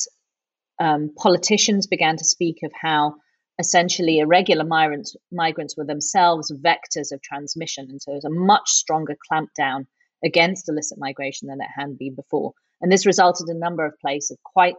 um, 0.79 1.11
politicians 1.15 1.87
began 1.87 2.17
to 2.17 2.25
speak 2.25 2.59
of 2.63 2.71
how 2.79 3.15
essentially 3.59 4.19
irregular 4.19 4.63
migrants 4.63 5.15
migrants 5.31 5.77
were 5.77 5.85
themselves 5.85 6.51
vectors 6.51 7.11
of 7.11 7.21
transmission, 7.21 7.87
and 7.89 8.01
so 8.01 8.11
it 8.11 8.15
was 8.15 8.25
a 8.25 8.29
much 8.29 8.69
stronger 8.69 9.15
clampdown 9.31 9.85
against 10.23 10.69
illicit 10.69 10.97
migration 10.97 11.47
than 11.47 11.61
it 11.61 11.67
had 11.75 11.97
been 11.97 12.15
before. 12.15 12.53
And 12.81 12.91
this 12.91 13.05
resulted 13.05 13.49
in 13.49 13.57
a 13.57 13.59
number 13.59 13.85
of 13.85 13.99
places 13.99 14.31
of 14.31 14.43
quite 14.43 14.75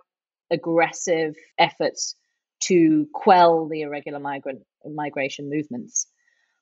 aggressive 0.50 1.34
efforts 1.58 2.14
to 2.60 3.08
quell 3.12 3.68
the 3.68 3.82
irregular 3.82 4.20
migrant 4.20 4.62
migration 4.84 5.50
movements. 5.50 6.06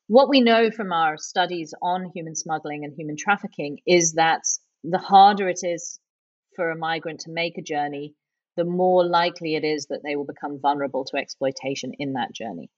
What 0.06 0.28
we 0.28 0.40
know 0.40 0.70
from 0.70 0.92
our 0.92 1.16
studies 1.18 1.72
on 1.80 2.10
human 2.14 2.34
smuggling 2.34 2.84
and 2.84 2.92
human 2.94 3.16
trafficking 3.16 3.78
is 3.86 4.14
that 4.14 4.42
the 4.82 4.98
harder 4.98 5.48
it 5.48 5.60
is 5.62 6.00
for 6.56 6.70
a 6.70 6.76
migrant 6.76 7.20
to 7.20 7.30
make 7.30 7.58
a 7.58 7.62
journey, 7.62 8.14
the 8.56 8.64
more 8.64 9.04
likely 9.04 9.54
it 9.54 9.64
is 9.64 9.86
that 9.86 10.02
they 10.02 10.16
will 10.16 10.24
become 10.24 10.60
vulnerable 10.60 11.04
to 11.06 11.16
exploitation 11.16 11.92
in 11.98 12.14
that 12.14 12.32
journey. 12.32 12.70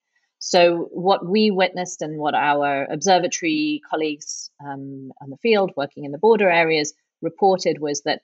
So, 0.44 0.88
what 0.90 1.24
we 1.24 1.52
witnessed 1.52 2.02
and 2.02 2.18
what 2.18 2.34
our 2.34 2.84
observatory 2.90 3.80
colleagues 3.88 4.50
um, 4.60 5.12
on 5.22 5.30
the 5.30 5.36
field 5.36 5.70
working 5.76 6.04
in 6.04 6.10
the 6.10 6.18
border 6.18 6.50
areas 6.50 6.92
reported 7.20 7.78
was 7.78 8.02
that 8.02 8.22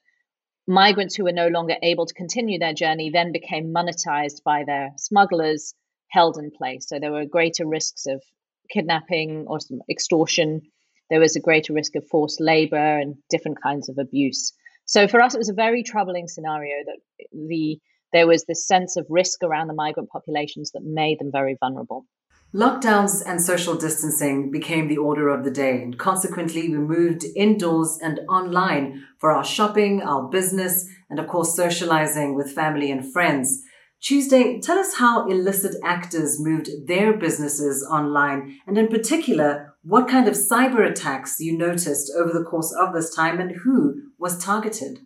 migrants 0.66 1.14
who 1.14 1.22
were 1.22 1.32
no 1.32 1.46
longer 1.46 1.76
able 1.80 2.06
to 2.06 2.14
continue 2.14 2.58
their 2.58 2.74
journey 2.74 3.10
then 3.10 3.30
became 3.30 3.72
monetized 3.72 4.42
by 4.42 4.64
their 4.64 4.90
smugglers 4.96 5.74
held 6.10 6.38
in 6.38 6.50
place. 6.50 6.88
So, 6.88 6.98
there 6.98 7.12
were 7.12 7.24
greater 7.24 7.64
risks 7.64 8.06
of 8.06 8.20
kidnapping 8.68 9.46
or 9.46 9.60
extortion. 9.88 10.62
There 11.10 11.20
was 11.20 11.36
a 11.36 11.40
greater 11.40 11.72
risk 11.72 11.94
of 11.94 12.08
forced 12.08 12.40
labor 12.40 12.98
and 12.98 13.14
different 13.30 13.62
kinds 13.62 13.88
of 13.88 13.96
abuse. 13.96 14.52
So 14.88 15.06
for 15.06 15.20
us, 15.20 15.34
it 15.34 15.38
was 15.38 15.50
a 15.50 15.54
very 15.54 15.82
troubling 15.82 16.28
scenario 16.28 16.76
that 16.86 17.26
the 17.30 17.78
there 18.14 18.26
was 18.26 18.46
this 18.46 18.66
sense 18.66 18.96
of 18.96 19.04
risk 19.10 19.42
around 19.42 19.68
the 19.68 19.74
migrant 19.74 20.08
populations 20.08 20.70
that 20.70 20.82
made 20.82 21.18
them 21.18 21.30
very 21.30 21.58
vulnerable. 21.60 22.06
Lockdowns 22.54 23.22
and 23.26 23.42
social 23.42 23.74
distancing 23.74 24.50
became 24.50 24.88
the 24.88 24.96
order 24.96 25.28
of 25.28 25.44
the 25.44 25.50
day, 25.50 25.82
and 25.82 25.98
consequently, 25.98 26.70
we 26.70 26.78
moved 26.78 27.26
indoors 27.36 27.98
and 28.02 28.20
online 28.30 29.04
for 29.18 29.30
our 29.30 29.44
shopping, 29.44 30.00
our 30.00 30.26
business, 30.30 30.88
and 31.10 31.18
of 31.18 31.28
course, 31.28 31.54
socializing 31.54 32.34
with 32.34 32.50
family 32.50 32.90
and 32.90 33.12
friends. 33.12 33.62
Tuesday, 34.00 34.58
tell 34.58 34.78
us 34.78 34.94
how 34.94 35.28
illicit 35.28 35.76
actors 35.84 36.40
moved 36.40 36.70
their 36.86 37.12
businesses 37.12 37.86
online, 37.90 38.58
and 38.66 38.78
in 38.78 38.88
particular, 38.88 39.74
what 39.82 40.08
kind 40.08 40.26
of 40.26 40.32
cyber 40.32 40.88
attacks 40.88 41.38
you 41.40 41.58
noticed 41.58 42.10
over 42.16 42.32
the 42.32 42.44
course 42.44 42.72
of 42.72 42.94
this 42.94 43.14
time 43.14 43.38
and 43.38 43.54
who 43.64 44.07
was 44.18 44.42
targeted. 44.42 45.00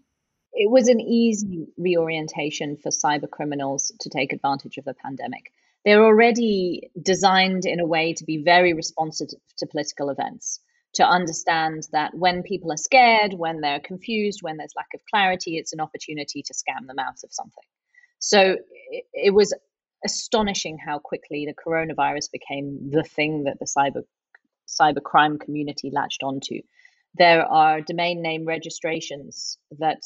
It 0.53 0.71
was 0.71 0.89
an 0.89 1.01
easy 1.01 1.67
reorientation 1.79 2.77
for 2.77 2.91
cyber 2.91 3.29
criminals 3.31 3.93
to 4.01 4.11
take 4.11 4.33
advantage 4.33 4.77
of 4.77 4.85
the 4.85 4.95
pandemic. 4.95 5.53
They're 5.85 6.05
already 6.05 6.91
designed 7.01 7.65
in 7.65 7.81
a 7.81 7.87
way 7.87 8.13
to 8.15 8.25
be 8.25 8.43
very 8.43 8.73
responsive 8.73 9.29
to 9.59 9.67
political 9.67 10.11
events, 10.11 10.61
to 10.95 11.05
understand 11.05 11.89
that 11.93 12.15
when 12.15 12.43
people 12.43 12.71
are 12.71 12.77
scared, 12.77 13.35
when 13.35 13.61
they're 13.61 13.81
confused, 13.81 14.41
when 14.43 14.59
there's 14.59 14.75
lack 14.77 14.89
of 14.95 15.01
clarity, 15.11 15.57
it's 15.57 15.73
an 15.73 15.81
opportunity 15.81 16.43
to 16.43 16.55
scam 16.55 16.87
them 16.87 16.99
out 16.99 17.25
of 17.25 17.33
something. 17.33 17.65
So 18.19 18.59
it, 19.13 19.35
was 19.35 19.53
astonishing 20.05 20.79
how 20.79 20.99
quickly 20.99 21.47
the 21.47 21.55
coronavirus 21.55 22.31
became 22.31 22.91
the 22.91 23.03
thing 23.03 23.45
that 23.45 23.59
the 23.59 23.67
cyber 23.67 24.05
cybercrime 24.69 25.41
community 25.41 25.91
latched 25.93 26.23
onto. 26.23 26.61
There 27.15 27.45
are 27.45 27.81
domain 27.83 28.23
name 28.23 28.47
registrations 28.47 29.59
that 29.79 30.01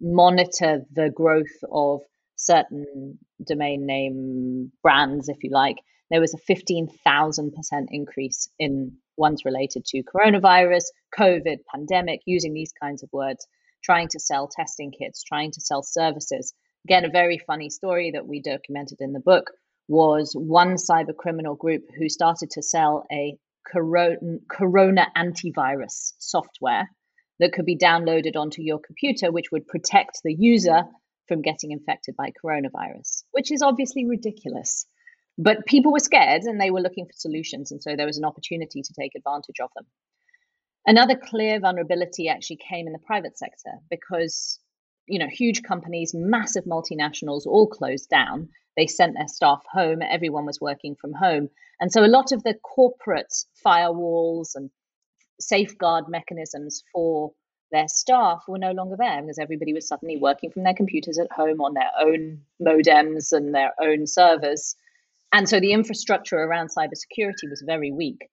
monitor 0.00 0.84
the 0.92 1.10
growth 1.10 1.46
of 1.72 2.00
certain 2.36 3.18
domain 3.46 3.86
name 3.86 4.72
brands, 4.82 5.28
if 5.28 5.42
you 5.42 5.50
like. 5.50 5.76
There 6.10 6.20
was 6.20 6.34
a 6.34 6.52
15,000% 6.52 7.86
increase 7.90 8.48
in 8.58 8.96
ones 9.16 9.44
related 9.44 9.84
to 9.86 10.02
coronavirus, 10.02 10.84
COVID, 11.16 11.58
pandemic, 11.72 12.20
using 12.26 12.52
these 12.52 12.72
kinds 12.72 13.02
of 13.02 13.10
words, 13.12 13.46
trying 13.82 14.08
to 14.08 14.20
sell 14.20 14.48
testing 14.48 14.90
kits, 14.90 15.22
trying 15.22 15.52
to 15.52 15.60
sell 15.60 15.82
services. 15.82 16.52
Again, 16.86 17.04
a 17.04 17.10
very 17.10 17.38
funny 17.38 17.70
story 17.70 18.10
that 18.12 18.26
we 18.26 18.40
documented 18.42 18.98
in 19.00 19.12
the 19.12 19.20
book 19.20 19.50
was 19.88 20.32
one 20.34 20.74
cyber 20.74 21.16
criminal 21.16 21.54
group 21.54 21.82
who 21.96 22.08
started 22.08 22.50
to 22.50 22.62
sell 22.62 23.06
a 23.12 23.36
corona, 23.66 24.16
corona 24.48 25.06
antivirus 25.16 26.12
software 26.18 26.88
that 27.38 27.52
could 27.52 27.64
be 27.64 27.76
downloaded 27.76 28.36
onto 28.36 28.62
your 28.62 28.78
computer, 28.78 29.32
which 29.32 29.50
would 29.50 29.66
protect 29.66 30.20
the 30.22 30.34
user 30.34 30.84
from 31.28 31.42
getting 31.42 31.70
infected 31.70 32.14
by 32.16 32.32
coronavirus, 32.44 33.24
which 33.32 33.50
is 33.50 33.62
obviously 33.62 34.06
ridiculous. 34.06 34.86
But 35.38 35.64
people 35.64 35.92
were 35.92 36.00
scared 36.00 36.42
and 36.42 36.60
they 36.60 36.70
were 36.70 36.80
looking 36.82 37.06
for 37.06 37.14
solutions. 37.14 37.70
And 37.70 37.82
so 37.82 37.96
there 37.96 38.06
was 38.06 38.18
an 38.18 38.24
opportunity 38.24 38.82
to 38.82 38.94
take 38.98 39.12
advantage 39.16 39.60
of 39.62 39.70
them. 39.74 39.86
Another 40.86 41.14
clear 41.16 41.60
vulnerability 41.60 42.28
actually 42.28 42.58
came 42.68 42.86
in 42.86 42.92
the 42.92 42.98
private 42.98 43.38
sector 43.38 43.72
because, 43.90 44.58
you 45.10 45.18
know, 45.18 45.28
huge 45.28 45.62
companies, 45.62 46.14
massive 46.14 46.64
multinationals 46.64 47.44
all 47.44 47.66
closed 47.66 48.08
down. 48.08 48.48
They 48.76 48.86
sent 48.86 49.14
their 49.14 49.26
staff 49.26 49.62
home. 49.70 50.00
Everyone 50.02 50.46
was 50.46 50.60
working 50.60 50.94
from 50.94 51.12
home. 51.12 51.50
And 51.80 51.92
so 51.92 52.04
a 52.04 52.06
lot 52.06 52.30
of 52.30 52.44
the 52.44 52.54
corporate 52.54 53.34
firewalls 53.66 54.54
and 54.54 54.70
safeguard 55.40 56.04
mechanisms 56.08 56.84
for 56.92 57.32
their 57.72 57.88
staff 57.88 58.44
were 58.46 58.58
no 58.58 58.70
longer 58.70 58.96
there 58.96 59.20
because 59.20 59.38
everybody 59.38 59.72
was 59.72 59.88
suddenly 59.88 60.16
working 60.16 60.50
from 60.52 60.62
their 60.62 60.74
computers 60.74 61.18
at 61.18 61.32
home 61.32 61.60
on 61.60 61.74
their 61.74 61.90
own 62.00 62.42
modems 62.62 63.32
and 63.32 63.52
their 63.54 63.72
own 63.80 64.06
servers. 64.06 64.76
And 65.32 65.48
so 65.48 65.58
the 65.58 65.72
infrastructure 65.72 66.36
around 66.36 66.68
cybersecurity 66.68 67.48
was 67.48 67.62
very 67.66 67.90
weak. 67.90 68.28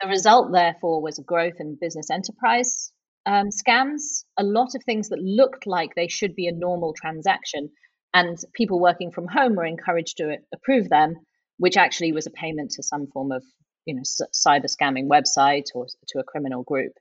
The 0.00 0.08
result, 0.08 0.52
therefore, 0.52 1.00
was 1.00 1.18
a 1.18 1.22
growth 1.22 1.58
in 1.58 1.78
business 1.80 2.10
enterprise 2.10 2.92
um, 3.26 3.48
scams. 3.48 4.24
A 4.38 4.44
lot 4.44 4.74
of 4.74 4.82
things 4.84 5.08
that 5.10 5.20
looked 5.20 5.66
like 5.66 5.94
they 5.94 6.08
should 6.08 6.34
be 6.34 6.46
a 6.46 6.52
normal 6.52 6.94
transaction, 6.94 7.70
and 8.14 8.38
people 8.54 8.80
working 8.80 9.10
from 9.10 9.28
home 9.28 9.56
were 9.56 9.64
encouraged 9.64 10.18
to 10.18 10.36
approve 10.52 10.88
them 10.88 11.16
which 11.62 11.76
actually 11.76 12.10
was 12.12 12.26
a 12.26 12.30
payment 12.30 12.72
to 12.72 12.82
some 12.82 13.06
form 13.06 13.30
of 13.30 13.44
you 13.84 13.94
know 13.94 14.02
cyber 14.02 14.66
scamming 14.66 15.06
website 15.06 15.66
or 15.76 15.86
to 16.08 16.18
a 16.18 16.24
criminal 16.24 16.64
group. 16.64 16.92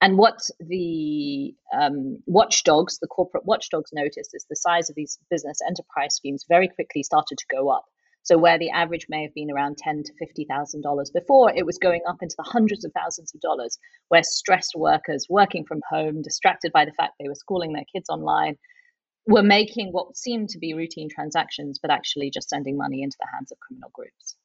And 0.00 0.18
what 0.18 0.40
the 0.58 1.54
um, 1.72 2.18
watchdogs, 2.26 2.98
the 2.98 3.06
corporate 3.06 3.44
watchdogs, 3.44 3.90
noticed 3.92 4.30
is 4.32 4.44
the 4.50 4.56
size 4.56 4.90
of 4.90 4.96
these 4.96 5.18
business 5.30 5.58
enterprise 5.64 6.14
schemes 6.14 6.44
very 6.48 6.66
quickly 6.66 7.04
started 7.04 7.38
to 7.38 7.44
go 7.48 7.68
up. 7.68 7.84
So 8.28 8.36
where 8.36 8.58
the 8.58 8.68
average 8.68 9.06
may 9.08 9.22
have 9.22 9.32
been 9.32 9.50
around 9.50 9.78
ten 9.78 10.02
to 10.02 10.12
fifty 10.18 10.44
thousand 10.44 10.82
dollars 10.82 11.10
before, 11.10 11.50
it 11.50 11.64
was 11.64 11.78
going 11.78 12.02
up 12.06 12.18
into 12.20 12.34
the 12.36 12.44
hundreds 12.44 12.84
of 12.84 12.92
thousands 12.92 13.34
of 13.34 13.40
dollars. 13.40 13.78
Where 14.08 14.22
stressed 14.22 14.74
workers 14.76 15.24
working 15.30 15.64
from 15.64 15.80
home, 15.88 16.20
distracted 16.20 16.70
by 16.70 16.84
the 16.84 16.92
fact 16.92 17.14
they 17.18 17.28
were 17.28 17.34
schooling 17.34 17.72
their 17.72 17.86
kids 17.90 18.10
online, 18.10 18.58
were 19.26 19.42
making 19.42 19.92
what 19.92 20.14
seemed 20.14 20.50
to 20.50 20.58
be 20.58 20.74
routine 20.74 21.08
transactions, 21.08 21.78
but 21.80 21.90
actually 21.90 22.30
just 22.30 22.50
sending 22.50 22.76
money 22.76 23.02
into 23.02 23.16
the 23.18 23.28
hands 23.32 23.50
of 23.50 23.60
criminal 23.60 23.90
groups. 23.94 24.36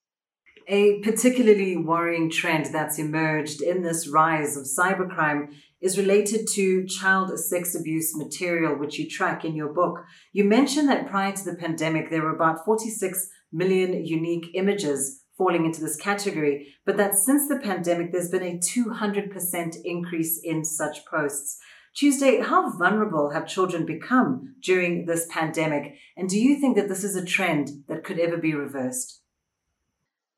A 0.70 1.02
particularly 1.02 1.75
worrying 1.75 2.30
trend 2.30 2.68
that's 2.68 2.98
emerged 2.98 3.62
in 3.62 3.82
this 3.82 4.08
rise 4.08 4.56
of 4.56 4.63
cybercrime 4.63 5.54
is 5.82 5.98
related 5.98 6.48
to 6.54 6.86
child 6.86 7.38
sex 7.38 7.75
abuse 7.75 8.16
material, 8.16 8.78
which 8.78 8.98
you 8.98 9.10
track 9.10 9.44
in 9.44 9.58
your 9.58 9.74
book. 9.74 10.06
You 10.32 10.46
mentioned 10.46 10.88
that 10.88 11.10
prior 11.10 11.34
to 11.34 11.44
the 11.44 11.56
pandemic, 11.56 12.10
there 12.10 12.22
were 12.22 12.34
about 12.34 12.63
46 12.63 13.28
million 13.54 14.06
unique 14.06 14.48
images 14.54 15.24
falling 15.38 15.66
into 15.66 15.82
this 15.82 15.96
category, 15.96 16.76
but 16.86 16.98
that 16.98 17.16
since 17.16 17.48
the 17.48 17.60
pandemic, 17.60 18.12
there's 18.12 18.30
been 18.30 18.44
a 18.44 18.58
200% 18.58 19.76
increase 19.84 20.40
in 20.44 20.64
such 20.64 21.06
posts. 21.06 21.60
Tuesday, 21.96 22.40
how 22.42 22.72
vulnerable 22.72 23.32
have 23.32 23.48
children 23.48 23.86
become 23.86 24.56
during 24.62 25.06
this 25.06 25.28
pandemic? 25.30 25.96
And 26.18 26.28
do 26.28 26.40
you 26.40 26.60
think 26.60 26.76
that 26.76 26.88
this 26.88 27.04
is 27.04 27.16
a 27.16 27.26
trend 27.26 27.84
that 27.88 28.04
could 28.04 28.20
ever 28.20 28.38
be 28.38 28.54
reversed? 28.56 29.22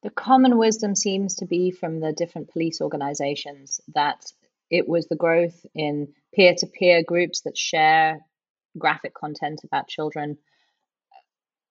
The 0.04 0.10
common 0.10 0.58
wisdom 0.58 0.96
seems 0.96 1.36
to 1.36 1.46
be 1.46 1.72
from 1.72 2.00
the 2.00 2.14
different 2.14 2.52
police 2.52 2.82
organizations 2.82 3.82
that 3.94 4.32
it 4.70 4.88
was 4.88 5.08
the 5.08 5.16
growth 5.16 5.66
in 5.74 6.10
peer 6.34 6.54
to 6.58 6.68
peer 6.68 7.04
groups 7.04 7.42
that 7.42 7.58
share 7.58 8.20
graphic 8.78 9.14
content 9.14 9.62
about 9.64 9.88
children 9.88 10.38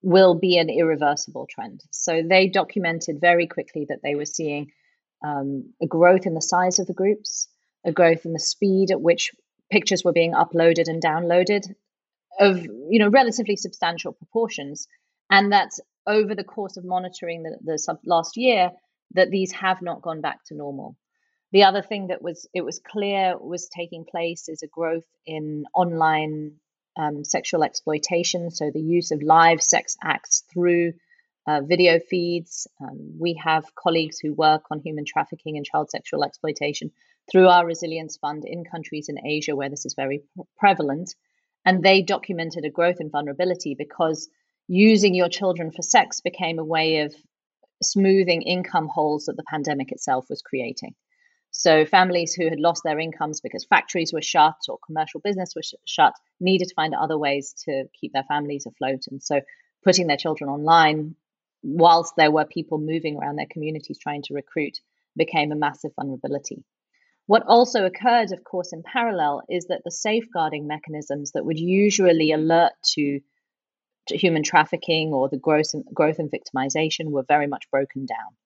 will 0.05 0.35
be 0.35 0.59
an 0.59 0.69
irreversible 0.69 1.47
trend. 1.49 1.83
So 1.91 2.23
they 2.23 2.49
documented 2.49 3.21
very 3.21 3.47
quickly 3.47 3.87
that 3.89 4.01
they 4.03 4.15
were 4.15 4.27
seeing 4.27 4.71
um, 5.25 5.73
a 5.83 5.87
growth 5.87 6.27
in 6.27 6.35
the 6.35 6.43
size 6.43 6.79
of 6.79 6.87
the 6.87 6.93
groups, 6.93 7.49
a 7.85 7.93
growth 7.93 8.27
in 8.27 8.35
the 8.35 8.39
speed 8.39 8.91
at 8.91 9.01
which 9.01 9.33
pictures 9.71 10.05
were 10.05 10.13
being 10.13 10.35
uploaded 10.35 10.89
and 10.89 11.03
downloaded 11.03 11.67
of 12.39 12.65
you 12.65 12.99
know 12.99 13.09
relatively 13.09 13.57
substantial 13.57 14.13
proportions 14.13 14.89
and 15.31 15.53
that 15.53 15.71
over 16.07 16.35
the 16.35 16.45
course 16.45 16.77
of 16.77 16.85
monitoring 16.85 17.43
the, 17.43 17.57
the 17.65 17.79
sub 17.79 17.99
last 18.05 18.37
year 18.37 18.71
that 19.15 19.31
these 19.31 19.53
have 19.53 19.81
not 19.81 20.03
gone 20.03 20.21
back 20.21 20.45
to 20.45 20.55
normal 20.55 20.97
the 21.53 21.63
other 21.63 21.83
thing 21.83 22.09
that 22.09 22.23
was 22.23 22.49
it 22.53 22.63
was 22.63 22.81
clear 22.81 23.39
was 23.39 23.69
taking 23.69 24.05
place 24.05 24.49
is 24.49 24.63
a 24.63 24.67
growth 24.67 25.07
in 25.27 25.65
online 25.75 26.53
um, 26.97 27.25
sexual 27.25 27.63
exploitation 27.65 28.51
so 28.51 28.71
the 28.73 28.81
use 28.81 29.11
of 29.11 29.23
live 29.23 29.63
sex 29.63 29.97
acts 30.03 30.45
through 30.53 30.93
uh, 31.47 31.61
video 31.63 31.99
feeds 31.99 32.67
um, 32.81 33.17
we 33.19 33.41
have 33.43 33.75
colleagues 33.75 34.19
who 34.19 34.33
work 34.33 34.63
on 34.71 34.81
human 34.81 35.05
trafficking 35.07 35.57
and 35.57 35.67
child 35.67 35.91
sexual 35.91 36.25
exploitation 36.25 36.91
through 37.31 37.49
our 37.49 37.67
resilience 37.67 38.17
fund 38.17 38.45
in 38.47 38.65
countries 38.65 39.09
in 39.09 39.27
asia 39.27 39.55
where 39.55 39.71
this 39.71 39.85
is 39.85 39.95
very 39.95 40.23
prevalent 40.59 41.15
and 41.65 41.83
they 41.83 42.03
documented 42.03 42.65
a 42.65 42.71
growth 42.71 42.97
in 43.01 43.11
vulnerability 43.11 43.75
because 43.77 44.29
using 44.69 45.15
your 45.15 45.29
children 45.29 45.71
for 45.71 45.83
sex 45.83 46.21
became 46.21 46.59
a 46.59 46.65
way 46.65 47.01
of 47.01 47.15
smoothing 47.83 48.43
income 48.43 48.89
holes 48.89 49.27
that 49.27 49.37
the 49.37 49.45
pandemic 49.45 49.93
itself 49.93 50.27
was 50.29 50.43
creating. 50.43 50.95
So, 51.57 51.87
families 51.87 52.35
who 52.35 52.49
had 52.49 52.59
lost 52.59 52.83
their 52.85 52.99
incomes 52.99 53.41
because 53.41 53.65
factories 53.65 54.13
were 54.13 54.21
shut 54.21 54.57
or 54.69 54.79
commercial 54.85 55.21
business 55.21 55.55
was 55.55 55.67
sh- 55.67 55.75
shut 55.87 56.13
needed 56.41 56.67
to 56.67 56.75
find 56.75 56.95
other 56.95 57.17
ways 57.17 57.55
to 57.65 57.85
keep 57.99 58.13
their 58.13 58.25
families 58.25 58.67
afloat. 58.67 59.05
And 59.09 59.23
so, 59.23 59.41
putting 59.85 60.09
their 60.09 60.17
children 60.17 60.51
online, 60.51 61.15
whilst 61.63 62.15
there 62.17 62.33
were 62.33 62.45
people 62.45 62.79
moving 62.79 63.17
around 63.17 63.37
their 63.37 63.47
communities 63.49 64.01
trying 64.01 64.23
to 64.23 64.35
recruit, 64.35 64.81
became 65.17 65.53
a 65.53 65.57
massive 65.57 65.93
vulnerability. 65.95 66.65
What 67.27 67.45
also 67.47 67.87
occurred, 67.87 68.33
of 68.33 68.43
course, 68.43 68.73
in 68.73 68.83
parallel 68.83 69.43
is 69.49 69.67
that 69.67 69.83
the 69.85 69.93
safeguarding 69.93 70.67
mechanisms 70.67 71.33
that 71.33 71.45
would 71.45 71.61
usually 71.61 72.33
alert 72.33 72.73
to, 72.95 73.21
to 74.09 74.17
human 74.17 74.43
trafficking 74.43 75.13
or 75.13 75.29
the 75.29 75.39
growth 75.39 75.73
and, 75.73 75.85
growth 75.95 76.19
and 76.19 76.33
victimization 76.33 77.13
were 77.13 77.25
very 77.29 77.47
much 77.47 77.71
broken 77.71 78.07
down. 78.07 78.37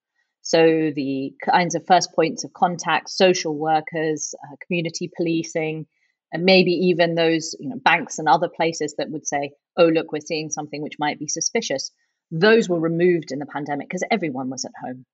So 0.48 0.92
the 0.94 1.34
kinds 1.44 1.74
of 1.74 1.84
first 1.86 2.14
points 2.14 2.42
of 2.42 2.54
contact, 2.54 3.10
social 3.10 3.54
workers, 3.54 4.34
uh, 4.42 4.56
community 4.66 5.10
policing, 5.14 5.86
and 6.32 6.42
maybe 6.42 6.72
even 6.72 7.14
those 7.14 7.54
you 7.60 7.68
know, 7.68 7.76
banks 7.84 8.18
and 8.18 8.26
other 8.26 8.48
places 8.48 8.94
that 8.96 9.10
would 9.10 9.26
say, 9.26 9.50
"Oh, 9.76 9.88
look, 9.88 10.10
we're 10.10 10.20
seeing 10.24 10.48
something 10.48 10.80
which 10.80 10.98
might 10.98 11.18
be 11.18 11.28
suspicious." 11.28 11.90
Those 12.30 12.66
were 12.66 12.80
removed 12.80 13.30
in 13.30 13.40
the 13.40 13.52
pandemic 13.54 13.88
because 13.88 14.04
everyone 14.10 14.48
was 14.48 14.64
at 14.64 14.72
home. 14.82 15.04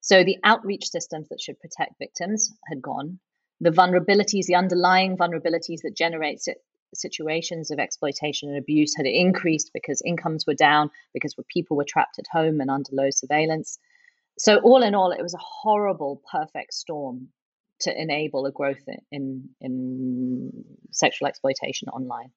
So 0.00 0.24
the 0.24 0.38
outreach 0.42 0.88
systems 0.88 1.28
that 1.28 1.40
should 1.40 1.60
protect 1.60 2.00
victims 2.00 2.52
had 2.66 2.82
gone. 2.82 3.20
The 3.60 3.70
vulnerabilities, 3.70 4.46
the 4.46 4.56
underlying 4.56 5.16
vulnerabilities 5.16 5.82
that 5.84 5.94
generate 5.96 6.40
situations 6.94 7.70
of 7.70 7.78
exploitation 7.78 8.48
and 8.48 8.58
abuse 8.58 8.96
had 8.96 9.06
increased 9.06 9.70
because 9.72 10.02
incomes 10.04 10.48
were 10.48 10.54
down, 10.54 10.90
because 11.14 11.36
people 11.48 11.76
were 11.76 11.84
trapped 11.84 12.18
at 12.18 12.26
home 12.32 12.60
and 12.60 12.72
under 12.72 12.90
low 12.92 13.10
surveillance. 13.10 13.78
So 14.38 14.58
all 14.58 14.82
in 14.82 14.94
all, 14.94 15.12
it 15.12 15.22
was 15.22 15.34
a 15.34 15.38
horrible, 15.40 16.22
perfect 16.30 16.74
storm 16.74 17.28
to 17.80 18.00
enable 18.00 18.46
a 18.46 18.52
growth 18.52 18.84
in 19.10 19.48
in 19.60 20.64
sexual 20.90 21.28
exploitation 21.28 21.88
online. 21.88 22.30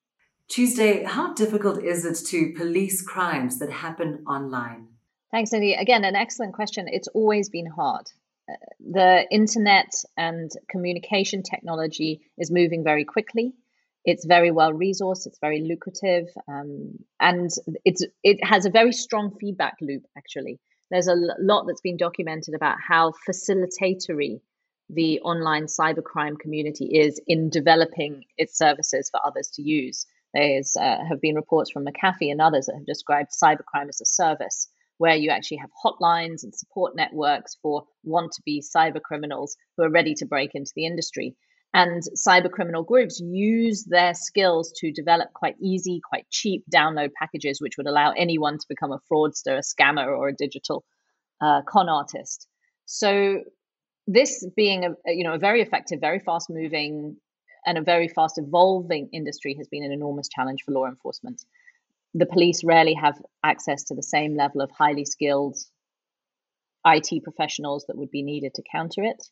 Tuesday, 0.47 1.03
how 1.03 1.33
difficult 1.33 1.83
is 1.83 2.05
it 2.05 2.27
to 2.27 2.53
police 2.53 3.01
crimes 3.01 3.59
that 3.59 3.71
happen 3.71 4.23
online? 4.27 4.87
Thanks, 5.31 5.49
Cindy. 5.49 5.73
Again, 5.73 6.05
an 6.05 6.15
excellent 6.15 6.53
question. 6.53 6.85
It's 6.87 7.07
always 7.07 7.49
been 7.49 7.65
hard. 7.65 8.05
Uh, 8.49 8.53
the 8.79 9.25
internet 9.31 9.91
and 10.17 10.51
communication 10.69 11.41
technology 11.43 12.21
is 12.37 12.51
moving 12.51 12.83
very 12.83 13.05
quickly. 13.05 13.53
It's 14.05 14.25
very 14.25 14.51
well 14.51 14.73
resourced. 14.73 15.25
It's 15.25 15.39
very 15.39 15.61
lucrative, 15.61 16.27
um, 16.47 16.99
and 17.19 17.49
it's 17.85 18.05
it 18.21 18.43
has 18.43 18.65
a 18.65 18.69
very 18.69 18.91
strong 18.91 19.31
feedback 19.39 19.77
loop. 19.81 20.03
Actually, 20.17 20.59
there's 20.91 21.07
a 21.07 21.15
lot 21.39 21.65
that's 21.65 21.81
been 21.81 21.97
documented 21.97 22.53
about 22.53 22.77
how 22.85 23.13
facilitatory 23.27 24.41
the 24.89 25.19
online 25.21 25.65
cybercrime 25.65 26.37
community 26.39 26.85
is 26.85 27.19
in 27.27 27.49
developing 27.49 28.25
its 28.37 28.57
services 28.57 29.09
for 29.09 29.19
others 29.25 29.49
to 29.55 29.61
use. 29.61 30.05
There 30.33 30.61
uh, 30.79 30.97
have 31.07 31.21
been 31.21 31.35
reports 31.35 31.71
from 31.71 31.85
McAfee 31.85 32.31
and 32.31 32.41
others 32.41 32.65
that 32.65 32.75
have 32.75 32.85
described 32.85 33.31
cybercrime 33.31 33.89
as 33.89 34.01
a 34.01 34.05
service 34.05 34.67
where 34.97 35.15
you 35.15 35.29
actually 35.29 35.57
have 35.57 35.69
hotlines 35.83 36.43
and 36.43 36.53
support 36.53 36.95
networks 36.95 37.57
for 37.61 37.83
want 38.03 38.31
to 38.33 38.41
be 38.45 38.61
cyber 38.61 39.01
criminals 39.01 39.57
who 39.75 39.83
are 39.83 39.89
ready 39.89 40.13
to 40.15 40.25
break 40.25 40.51
into 40.53 40.71
the 40.75 40.85
industry. 40.85 41.35
And 41.73 42.03
cyber 42.15 42.51
criminal 42.51 42.83
groups 42.83 43.19
use 43.19 43.83
their 43.85 44.13
skills 44.13 44.71
to 44.77 44.91
develop 44.91 45.33
quite 45.33 45.55
easy, 45.59 46.01
quite 46.07 46.29
cheap 46.29 46.63
download 46.71 47.09
packages, 47.19 47.59
which 47.59 47.77
would 47.77 47.87
allow 47.87 48.11
anyone 48.11 48.59
to 48.59 48.65
become 48.69 48.91
a 48.91 48.99
fraudster, 49.11 49.57
a 49.57 49.61
scammer, 49.61 50.05
or 50.05 50.27
a 50.27 50.35
digital 50.35 50.83
uh, 51.41 51.61
con 51.67 51.89
artist. 51.89 52.47
So 52.85 53.41
this 54.05 54.45
being 54.55 54.85
a 54.85 54.89
you 55.07 55.23
know 55.23 55.33
a 55.33 55.39
very 55.39 55.61
effective, 55.61 55.99
very 55.99 56.19
fast 56.19 56.49
moving, 56.49 57.17
and 57.65 57.77
a 57.77 57.81
very 57.81 58.07
fast 58.07 58.37
evolving 58.37 59.09
industry 59.11 59.55
has 59.57 59.67
been 59.67 59.83
an 59.83 59.91
enormous 59.91 60.27
challenge 60.29 60.61
for 60.63 60.73
law 60.73 60.85
enforcement 60.85 61.43
the 62.13 62.25
police 62.25 62.63
rarely 62.63 62.93
have 62.93 63.19
access 63.43 63.83
to 63.85 63.95
the 63.95 64.03
same 64.03 64.35
level 64.35 64.61
of 64.61 64.69
highly 64.71 65.05
skilled 65.05 65.57
IT 66.85 67.23
professionals 67.23 67.85
that 67.87 67.97
would 67.97 68.11
be 68.11 68.21
needed 68.21 68.53
to 68.55 68.63
counter 68.71 69.03
it. 69.03 69.23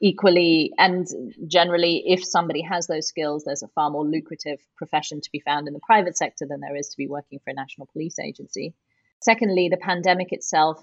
Equally, 0.00 0.72
and 0.76 1.06
generally, 1.46 2.02
if 2.06 2.24
somebody 2.24 2.60
has 2.62 2.86
those 2.86 3.06
skills, 3.06 3.44
there's 3.44 3.62
a 3.62 3.68
far 3.68 3.90
more 3.90 4.04
lucrative 4.04 4.58
profession 4.76 5.20
to 5.20 5.30
be 5.32 5.40
found 5.40 5.66
in 5.66 5.74
the 5.74 5.80
private 5.80 6.16
sector 6.16 6.46
than 6.46 6.60
there 6.60 6.76
is 6.76 6.88
to 6.88 6.96
be 6.96 7.06
working 7.06 7.38
for 7.38 7.50
a 7.50 7.54
national 7.54 7.88
police 7.92 8.18
agency. 8.18 8.74
Secondly, 9.22 9.68
the 9.68 9.78
pandemic 9.78 10.32
itself 10.32 10.82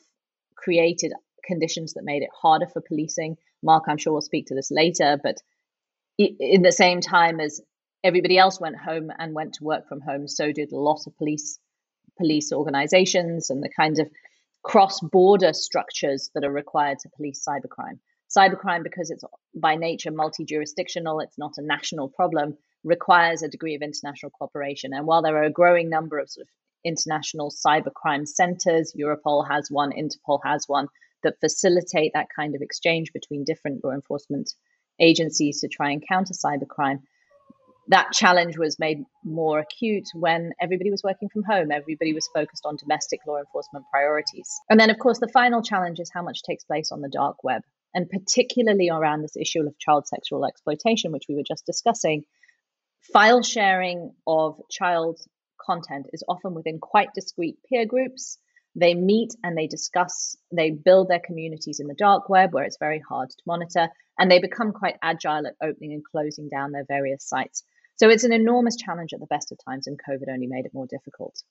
created 0.55 1.13
conditions 1.43 1.93
that 1.93 2.03
made 2.03 2.23
it 2.23 2.29
harder 2.41 2.67
for 2.67 2.81
policing. 2.81 3.37
Mark, 3.61 3.83
I'm 3.87 3.97
sure, 3.97 4.13
we'll 4.13 4.21
speak 4.21 4.47
to 4.47 4.55
this 4.55 4.71
later, 4.71 5.19
but 5.21 5.37
in 6.17 6.61
the 6.61 6.71
same 6.71 7.01
time 7.01 7.39
as 7.39 7.61
everybody 8.03 8.37
else 8.37 8.59
went 8.59 8.77
home 8.77 9.11
and 9.19 9.35
went 9.35 9.53
to 9.55 9.63
work 9.63 9.87
from 9.87 10.01
home. 10.01 10.27
So 10.27 10.51
did 10.51 10.71
a 10.71 10.79
lot 10.79 11.05
of 11.05 11.17
police 11.17 11.59
police 12.17 12.51
organizations 12.51 13.49
and 13.49 13.63
the 13.63 13.69
kind 13.69 13.99
of 13.99 14.09
cross-border 14.63 15.53
structures 15.53 16.29
that 16.35 16.43
are 16.43 16.51
required 16.51 16.99
to 16.99 17.09
police 17.09 17.43
cybercrime. 17.47 17.99
Cybercrime, 18.35 18.83
because 18.83 19.09
it's 19.11 19.23
by 19.55 19.75
nature 19.75 20.11
multi-jurisdictional, 20.11 21.19
it's 21.19 21.37
not 21.37 21.57
a 21.57 21.61
national 21.61 22.09
problem, 22.09 22.57
requires 22.83 23.43
a 23.43 23.49
degree 23.49 23.75
of 23.75 23.81
international 23.81 24.31
cooperation. 24.31 24.93
And 24.93 25.05
while 25.05 25.21
there 25.21 25.37
are 25.37 25.43
a 25.43 25.51
growing 25.51 25.89
number 25.89 26.17
of 26.17 26.29
sort 26.29 26.45
of 26.45 26.49
international 26.83 27.51
cybercrime 27.51 28.27
centers, 28.27 28.93
Europol 28.99 29.47
has 29.47 29.69
one, 29.69 29.91
Interpol 29.91 30.39
has 30.43 30.65
one, 30.67 30.87
that 31.23 31.39
facilitate 31.39 32.13
that 32.13 32.27
kind 32.35 32.55
of 32.55 32.61
exchange 32.61 33.13
between 33.13 33.43
different 33.43 33.83
law 33.83 33.91
enforcement 33.91 34.51
agencies 34.99 35.61
to 35.61 35.67
try 35.67 35.91
and 35.91 36.03
counter 36.07 36.33
cybercrime 36.33 36.99
that 37.87 38.11
challenge 38.13 38.57
was 38.57 38.79
made 38.79 39.03
more 39.23 39.59
acute 39.59 40.07
when 40.13 40.53
everybody 40.61 40.91
was 40.91 41.03
working 41.03 41.29
from 41.29 41.43
home. 41.43 41.71
Everybody 41.71 42.13
was 42.13 42.29
focused 42.33 42.65
on 42.65 42.77
domestic 42.77 43.19
law 43.27 43.37
enforcement 43.37 43.85
priorities. 43.91 44.49
And 44.69 44.79
then, 44.79 44.89
of 44.89 44.99
course, 44.99 45.19
the 45.19 45.27
final 45.27 45.61
challenge 45.61 45.99
is 45.99 46.11
how 46.13 46.21
much 46.21 46.43
takes 46.43 46.63
place 46.63 46.91
on 46.91 47.01
the 47.01 47.09
dark 47.09 47.43
web, 47.43 47.63
and 47.93 48.09
particularly 48.09 48.89
around 48.89 49.21
this 49.21 49.37
issue 49.37 49.61
of 49.61 49.77
child 49.79 50.07
sexual 50.07 50.45
exploitation, 50.45 51.11
which 51.11 51.25
we 51.27 51.35
were 51.35 51.43
just 51.47 51.65
discussing. 51.65 52.23
File 53.13 53.43
sharing 53.43 54.13
of 54.27 54.61
child 54.69 55.19
content 55.59 56.07
is 56.13 56.23
often 56.27 56.53
within 56.53 56.79
quite 56.79 57.09
discrete 57.13 57.57
peer 57.67 57.85
groups. 57.85 58.37
They 58.75 58.93
meet 58.93 59.35
and 59.43 59.57
they 59.57 59.67
discuss, 59.67 60.37
they 60.51 60.71
build 60.71 61.09
their 61.09 61.19
communities 61.19 61.79
in 61.79 61.87
the 61.87 61.93
dark 61.93 62.29
web 62.29 62.53
where 62.53 62.63
it's 62.63 62.77
very 62.79 62.99
hard 62.99 63.29
to 63.29 63.43
monitor, 63.45 63.89
and 64.17 64.31
they 64.31 64.39
become 64.39 64.71
quite 64.71 64.95
agile 65.01 65.45
at 65.45 65.55
opening 65.61 65.93
and 65.93 66.03
closing 66.05 66.47
down 66.47 66.71
their 66.71 66.85
various 66.85 67.23
sites. 67.23 67.63
So 67.97 68.09
it's 68.09 68.23
an 68.23 68.33
enormous 68.33 68.77
challenge 68.77 69.13
at 69.13 69.19
the 69.19 69.25
best 69.27 69.51
of 69.51 69.59
times, 69.63 69.87
and 69.87 69.99
COVID 69.99 70.29
only 70.31 70.47
made 70.47 70.65
it 70.65 70.73
more 70.73 70.87
difficult. 70.87 71.43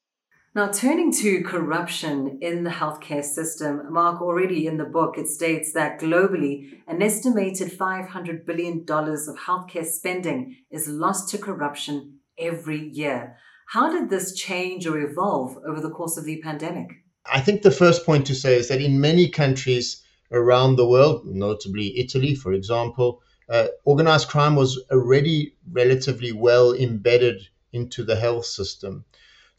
Now, 0.53 0.69
turning 0.73 1.13
to 1.13 1.45
corruption 1.45 2.41
in 2.43 2.65
the 2.65 2.71
healthcare 2.71 3.23
system, 3.23 3.93
Mark, 3.93 4.21
already 4.21 4.67
in 4.67 4.79
the 4.79 4.85
book, 4.85 5.17
it 5.17 5.29
states 5.29 5.73
that 5.75 6.01
globally, 6.01 6.81
an 6.89 7.01
estimated 7.03 7.71
$500 7.71 8.45
billion 8.45 8.81
of 8.81 9.39
healthcare 9.39 9.87
spending 9.87 10.57
is 10.69 10.89
lost 10.89 11.29
to 11.29 11.39
corruption 11.39 12.19
every 12.37 12.89
year. 12.89 13.37
How 13.69 13.93
did 13.93 14.11
this 14.11 14.35
change 14.35 14.89
or 14.89 14.99
evolve 14.99 15.57
over 15.65 15.81
the 15.81 15.91
course 15.91 16.17
of 16.17 16.25
the 16.25 16.43
pandemic? 16.43 16.89
I 17.33 17.41
think 17.41 17.63
the 17.63 17.71
first 17.71 18.05
point 18.05 18.27
to 18.27 18.35
say 18.35 18.57
is 18.57 18.67
that 18.69 18.83
in 18.83 19.01
many 19.01 19.29
countries 19.29 20.03
around 20.33 20.75
the 20.75 20.89
world, 20.89 21.27
notably 21.27 21.97
Italy, 21.97 22.35
for 22.35 22.53
example, 22.53 23.23
uh, 23.49 23.69
organized 23.85 24.27
crime 24.27 24.57
was 24.57 24.83
already 24.91 25.55
relatively 25.71 26.33
well 26.33 26.75
embedded 26.75 27.41
into 27.73 28.03
the 28.03 28.17
health 28.17 28.47
system. 28.47 29.05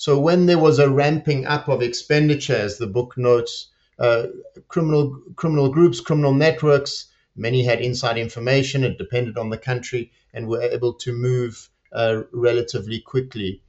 So 0.03 0.17
when 0.19 0.47
there 0.47 0.57
was 0.57 0.79
a 0.79 0.89
ramping 0.89 1.45
up 1.45 1.67
of 1.67 1.83
expenditure, 1.83 2.55
as 2.55 2.79
the 2.79 2.87
book 2.87 3.15
notes, 3.19 3.67
uh, 3.99 4.29
criminal 4.67 5.21
criminal 5.35 5.69
groups, 5.69 5.99
criminal 5.99 6.33
networks, 6.33 7.05
many 7.35 7.63
had 7.63 7.81
inside 7.81 8.17
information. 8.17 8.83
It 8.83 8.97
depended 8.97 9.37
on 9.37 9.51
the 9.51 9.59
country, 9.59 10.11
and 10.33 10.47
were 10.47 10.63
able 10.63 10.93
to 10.93 11.13
move 11.13 11.69
uh, 11.91 12.23
relatively 12.31 12.99
quickly. 12.99 13.61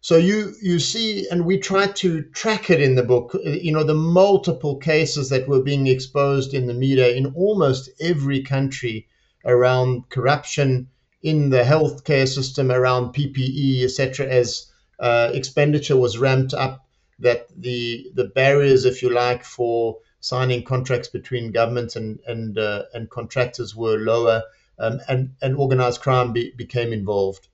So 0.00 0.16
you 0.16 0.56
you 0.60 0.80
see, 0.80 1.28
and 1.30 1.46
we 1.46 1.58
try 1.58 1.86
to 2.02 2.22
track 2.22 2.70
it 2.70 2.80
in 2.80 2.96
the 2.96 3.04
book. 3.04 3.36
You 3.44 3.70
know 3.70 3.84
the 3.84 3.94
multiple 3.94 4.78
cases 4.78 5.28
that 5.28 5.46
were 5.46 5.62
being 5.62 5.86
exposed 5.86 6.54
in 6.54 6.66
the 6.66 6.74
media 6.74 7.10
in 7.10 7.26
almost 7.36 7.88
every 8.00 8.42
country 8.42 9.06
around 9.44 10.08
corruption 10.08 10.88
in 11.22 11.50
the 11.50 11.62
healthcare 11.62 12.26
system, 12.26 12.72
around 12.72 13.14
PPE, 13.14 13.84
etc. 13.84 14.26
As 14.26 14.66
uh, 14.98 15.30
expenditure 15.32 15.96
was 15.96 16.18
ramped 16.18 16.54
up, 16.54 16.86
that 17.18 17.46
the 17.56 18.10
the 18.14 18.24
barriers, 18.24 18.84
if 18.84 19.02
you 19.02 19.10
like, 19.10 19.44
for 19.44 19.98
signing 20.20 20.64
contracts 20.64 21.08
between 21.08 21.52
governments 21.52 21.96
and 21.96 22.20
and 22.26 22.58
uh, 22.58 22.82
and 22.94 23.10
contractors 23.10 23.74
were 23.74 23.98
lower, 23.98 24.42
um, 24.78 25.00
and 25.08 25.30
and 25.42 25.56
organized 25.56 26.00
crime 26.00 26.32
be, 26.32 26.52
became 26.56 26.92
involved. 26.92 27.48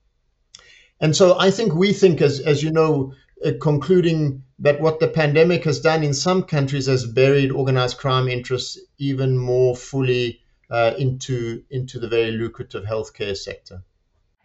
And 1.01 1.15
so 1.15 1.39
I 1.39 1.51
think 1.51 1.75
we 1.75 1.93
think, 1.93 2.23
as, 2.23 2.41
as 2.41 2.63
you 2.63 2.71
know, 2.71 3.15
uh, 3.45 3.51
concluding 3.61 4.45
that 4.61 4.81
what 4.81 5.01
the 5.01 5.09
pandemic 5.09 5.65
has 5.65 5.81
done 5.81 6.05
in 6.05 6.15
some 6.15 6.45
countries 6.45 6.87
has 6.87 7.05
buried 7.05 7.51
organized 7.51 7.99
crime 7.99 8.29
interests 8.29 8.79
even 8.99 9.37
more 9.37 9.75
fully 9.77 10.41
uh, 10.71 10.95
into, 10.97 11.65
into 11.69 11.99
the 11.99 12.09
very 12.09 12.31
lucrative 12.31 12.85
healthcare 12.85 13.37
sector. 13.37 13.83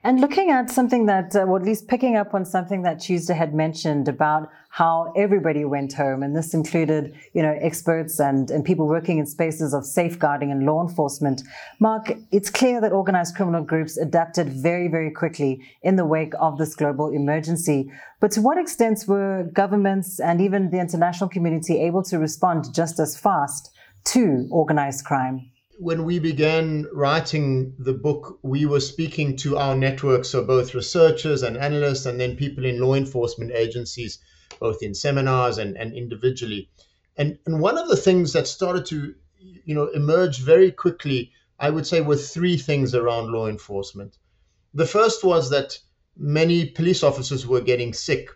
And 0.01 0.21
looking 0.21 0.49
at 0.49 0.69
something 0.69 1.07
that, 1.07 1.35
uh, 1.35 1.39
or 1.39 1.57
at 1.57 1.65
least 1.65 1.89
picking 1.89 2.15
up 2.15 2.33
on 2.33 2.45
something 2.45 2.83
that 2.83 3.01
Tuesday 3.01 3.33
had 3.33 3.53
mentioned 3.53 4.07
about 4.07 4.49
how 4.69 5.11
everybody 5.17 5.65
went 5.65 5.91
home, 5.91 6.23
and 6.23 6.33
this 6.33 6.53
included, 6.53 7.13
you 7.33 7.41
know, 7.41 7.57
experts 7.59 8.17
and, 8.17 8.49
and 8.49 8.63
people 8.63 8.87
working 8.87 9.17
in 9.17 9.25
spaces 9.25 9.73
of 9.73 9.85
safeguarding 9.85 10.51
and 10.51 10.65
law 10.65 10.81
enforcement. 10.87 11.41
Mark, 11.81 12.13
it's 12.31 12.49
clear 12.49 12.79
that 12.79 12.93
organized 12.93 13.35
criminal 13.35 13.61
groups 13.61 13.97
adapted 13.97 14.47
very, 14.47 14.87
very 14.87 15.11
quickly 15.11 15.61
in 15.83 15.97
the 15.97 16.05
wake 16.05 16.33
of 16.39 16.57
this 16.57 16.75
global 16.75 17.09
emergency. 17.09 17.91
But 18.21 18.31
to 18.31 18.41
what 18.41 18.57
extent 18.57 19.03
were 19.05 19.49
governments 19.51 20.21
and 20.21 20.39
even 20.39 20.69
the 20.69 20.79
international 20.79 21.29
community 21.29 21.77
able 21.77 22.03
to 22.03 22.19
respond 22.19 22.73
just 22.73 22.99
as 22.99 23.17
fast 23.17 23.69
to 24.05 24.47
organized 24.49 25.03
crime? 25.03 25.51
When 25.79 26.03
we 26.03 26.19
began 26.19 26.85
writing 26.91 27.73
the 27.79 27.93
book, 27.93 28.37
we 28.41 28.65
were 28.65 28.81
speaking 28.81 29.37
to 29.37 29.55
our 29.55 29.77
network, 29.77 30.25
so 30.25 30.43
both 30.43 30.75
researchers 30.75 31.41
and 31.41 31.55
analysts, 31.55 32.05
and 32.05 32.19
then 32.19 32.35
people 32.35 32.65
in 32.65 32.81
law 32.81 32.95
enforcement 32.95 33.53
agencies, 33.53 34.19
both 34.59 34.83
in 34.83 34.93
seminars 34.93 35.57
and, 35.57 35.77
and 35.77 35.93
individually. 35.93 36.69
And, 37.15 37.39
and 37.45 37.61
one 37.61 37.77
of 37.77 37.87
the 37.87 37.95
things 37.95 38.33
that 38.33 38.45
started 38.45 38.85
to 38.87 39.15
you 39.63 39.73
know, 39.73 39.87
emerge 39.87 40.39
very 40.39 40.69
quickly, 40.69 41.31
I 41.57 41.69
would 41.69 41.87
say, 41.87 42.01
were 42.01 42.17
three 42.17 42.57
things 42.57 42.93
around 42.93 43.31
law 43.31 43.47
enforcement. 43.47 44.17
The 44.73 44.85
first 44.85 45.23
was 45.23 45.49
that 45.51 45.79
many 46.17 46.65
police 46.65 47.03
officers 47.03 47.47
were 47.47 47.61
getting 47.61 47.93
sick, 47.93 48.29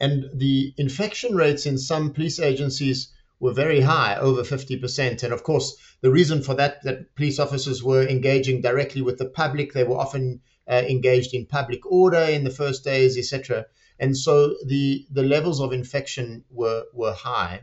and 0.00 0.30
the 0.32 0.72
infection 0.78 1.36
rates 1.36 1.66
in 1.66 1.76
some 1.76 2.14
police 2.14 2.40
agencies 2.40 3.12
were 3.40 3.52
very 3.52 3.80
high, 3.80 4.16
over 4.16 4.42
50%. 4.42 5.22
And 5.22 5.32
of 5.32 5.42
course, 5.42 5.76
the 6.00 6.10
reason 6.10 6.42
for 6.42 6.54
that, 6.54 6.82
that 6.84 7.14
police 7.14 7.38
officers 7.38 7.82
were 7.82 8.06
engaging 8.06 8.60
directly 8.60 9.02
with 9.02 9.18
the 9.18 9.26
public. 9.26 9.72
They 9.72 9.84
were 9.84 9.96
often 9.96 10.40
uh, 10.68 10.82
engaged 10.88 11.34
in 11.34 11.46
public 11.46 11.84
order 11.84 12.18
in 12.18 12.44
the 12.44 12.50
first 12.50 12.84
days, 12.84 13.18
etc. 13.18 13.66
And 13.98 14.16
so 14.16 14.54
the, 14.66 15.06
the 15.10 15.22
levels 15.22 15.60
of 15.60 15.72
infection 15.72 16.44
were, 16.50 16.84
were 16.92 17.12
high. 17.12 17.62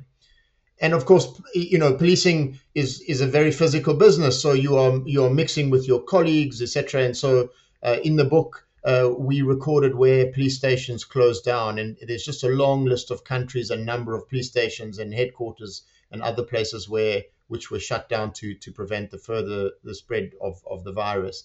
And 0.80 0.94
of 0.94 1.06
course, 1.06 1.28
you 1.54 1.78
know, 1.78 1.94
policing 1.94 2.60
is, 2.74 3.02
is 3.02 3.22
a 3.22 3.28
very 3.28 3.52
physical 3.52 3.94
business. 3.94 4.42
So 4.42 4.54
you 4.54 4.78
are, 4.78 5.00
you 5.06 5.24
are 5.24 5.30
mixing 5.30 5.70
with 5.70 5.88
your 5.88 6.02
colleagues, 6.02 6.62
etc. 6.62 7.04
And 7.04 7.16
so 7.16 7.50
uh, 7.84 7.98
in 8.04 8.16
the 8.16 8.26
book, 8.26 8.66
uh, 8.84 9.14
we 9.16 9.44
recorded 9.44 9.94
where 9.94 10.32
police 10.32 10.58
stations 10.58 11.06
closed 11.06 11.46
down, 11.46 11.78
and 11.78 11.98
there's 12.02 12.26
just 12.26 12.44
a 12.44 12.50
long 12.50 12.86
list 12.86 13.12
of 13.12 13.24
countries 13.24 13.70
and 13.70 13.86
number 13.86 14.16
of 14.16 14.28
police 14.28 14.48
stations 14.48 14.98
and 14.98 15.14
headquarters 15.14 15.84
and 16.12 16.22
other 16.22 16.44
places 16.44 16.90
where 16.90 17.24
which 17.48 17.70
were 17.70 17.80
shut 17.80 18.10
down 18.10 18.32
to 18.34 18.56
to 18.56 18.72
prevent 18.72 19.12
the 19.12 19.18
further 19.18 19.72
the 19.84 19.94
spread 19.94 20.32
of, 20.42 20.64
of 20.70 20.84
the 20.84 20.92
virus. 20.92 21.44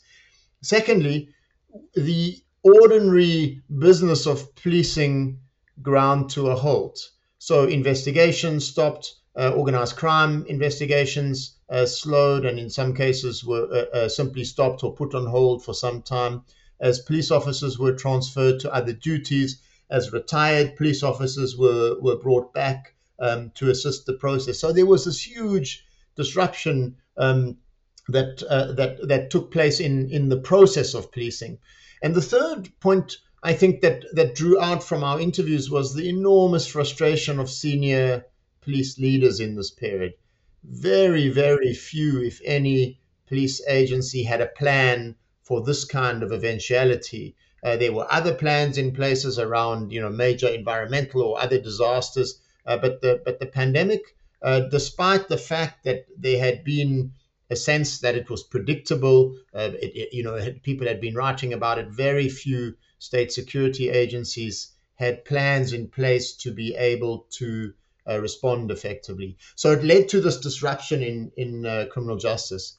Secondly, 0.63 1.29
the 1.95 2.43
ordinary 2.63 3.61
business 3.79 4.27
of 4.27 4.55
policing 4.55 5.39
ground 5.83 6.31
to 6.31 6.49
a 6.49 6.57
halt. 6.57 7.11
So 7.39 7.65
investigations 7.65 8.67
stopped, 8.67 9.15
uh, 9.37 9.53
organized 9.53 9.97
crime 9.97 10.47
investigations 10.49 11.57
uh, 11.69 11.85
slowed, 11.85 12.47
and 12.47 12.59
in 12.59 12.71
some 12.71 12.95
cases 12.95 13.45
were 13.45 13.69
uh, 13.71 13.97
uh 13.97 14.09
simply 14.09 14.45
stopped 14.45 14.83
or 14.83 14.95
put 14.95 15.15
on 15.15 15.27
hold 15.27 15.63
for 15.63 15.75
some 15.75 16.01
time 16.01 16.45
as 16.81 17.01
police 17.01 17.31
officers 17.31 17.79
were 17.79 17.95
transferred 17.95 18.61
to 18.61 18.75
other 18.75 18.93
duties, 18.93 19.61
as 19.91 20.13
retired 20.13 20.77
police 20.77 21.03
officers 21.03 21.57
were, 21.57 21.97
were 22.01 22.17
brought 22.17 22.53
back 22.53 22.95
um, 23.19 23.51
to 23.55 23.71
assist 23.71 24.07
the 24.07 24.15
process. 24.15 24.59
So 24.59 24.73
there 24.73 24.87
was 24.87 25.05
this 25.05 25.27
huge 25.27 25.85
disruption 26.17 26.97
um, 27.17 27.59
that, 28.09 28.43
uh, 28.43 28.73
that, 28.73 29.09
that 29.09 29.31
took 29.31 29.51
place 29.51 29.81
in, 29.81 30.11
in 30.11 30.29
the 30.29 30.41
process 30.41 30.95
of 30.95 31.13
policing. 31.13 31.59
And 32.03 32.15
the 32.15 32.23
third 32.23 32.69
point 32.81 33.17
I 33.43 33.53
think 33.53 33.81
that, 33.83 34.05
that 34.15 34.35
drew 34.35 34.61
out 34.61 34.83
from 34.83 35.05
our 35.05 35.21
interviews 35.21 35.71
was 35.71 35.95
the 35.95 36.09
enormous 36.09 36.67
frustration 36.67 37.39
of 37.39 37.49
senior 37.49 38.25
police 38.61 38.99
leaders 38.99 39.39
in 39.39 39.55
this 39.55 39.71
period. 39.71 40.15
Very, 40.65 41.29
very 41.29 41.73
few, 41.73 42.23
if 42.23 42.41
any, 42.45 42.99
police 43.29 43.63
agency 43.69 44.25
had 44.25 44.41
a 44.41 44.47
plan 44.47 45.15
for 45.47 45.63
this 45.63 45.85
kind 45.85 46.25
of 46.25 46.33
eventuality. 46.33 47.37
Uh, 47.63 47.77
there 47.77 47.93
were 47.93 48.13
other 48.13 48.35
plans 48.35 48.77
in 48.79 48.93
places 48.93 49.39
around, 49.39 49.93
you 49.93 50.01
know, 50.01 50.11
major 50.11 50.49
environmental 50.49 51.23
or 51.23 51.41
other 51.41 51.61
disasters, 51.61 52.41
uh, 52.67 52.77
but 52.77 53.01
the 53.01 53.23
but 53.25 53.39
the 53.39 53.47
pandemic, 53.47 54.03
uh, 54.43 54.61
despite 54.79 55.29
the 55.29 55.39
fact 55.39 55.85
that 55.85 56.05
there 56.19 56.41
had 56.41 56.65
been 56.65 57.13
a 57.49 57.55
sense 57.55 58.01
that 58.01 58.17
it 58.17 58.29
was 58.29 58.43
predictable, 58.43 59.39
uh, 59.55 59.71
it, 59.81 59.93
it, 59.95 60.09
you 60.13 60.25
know, 60.25 60.37
people 60.65 60.89
had 60.89 61.01
been 61.01 61.15
writing 61.15 61.53
about 61.53 61.79
it. 61.79 61.89
Very 61.91 62.29
few 62.29 62.75
state 62.99 63.31
security 63.31 63.89
agencies 63.89 64.73
had 64.97 65.25
plans 65.25 65.73
in 65.73 65.87
place 65.87 66.33
to 66.39 66.51
be 66.51 66.75
able 66.75 67.27
to 67.39 67.73
uh, 68.09 68.19
respond 68.21 68.73
effectively. 68.73 69.37
So 69.55 69.71
it 69.71 69.85
led 69.85 70.09
to 70.09 70.21
this 70.21 70.39
disruption 70.39 71.05
in 71.05 71.31
in 71.37 71.65
uh, 71.65 71.87
criminal 71.93 72.17
justice 72.17 72.77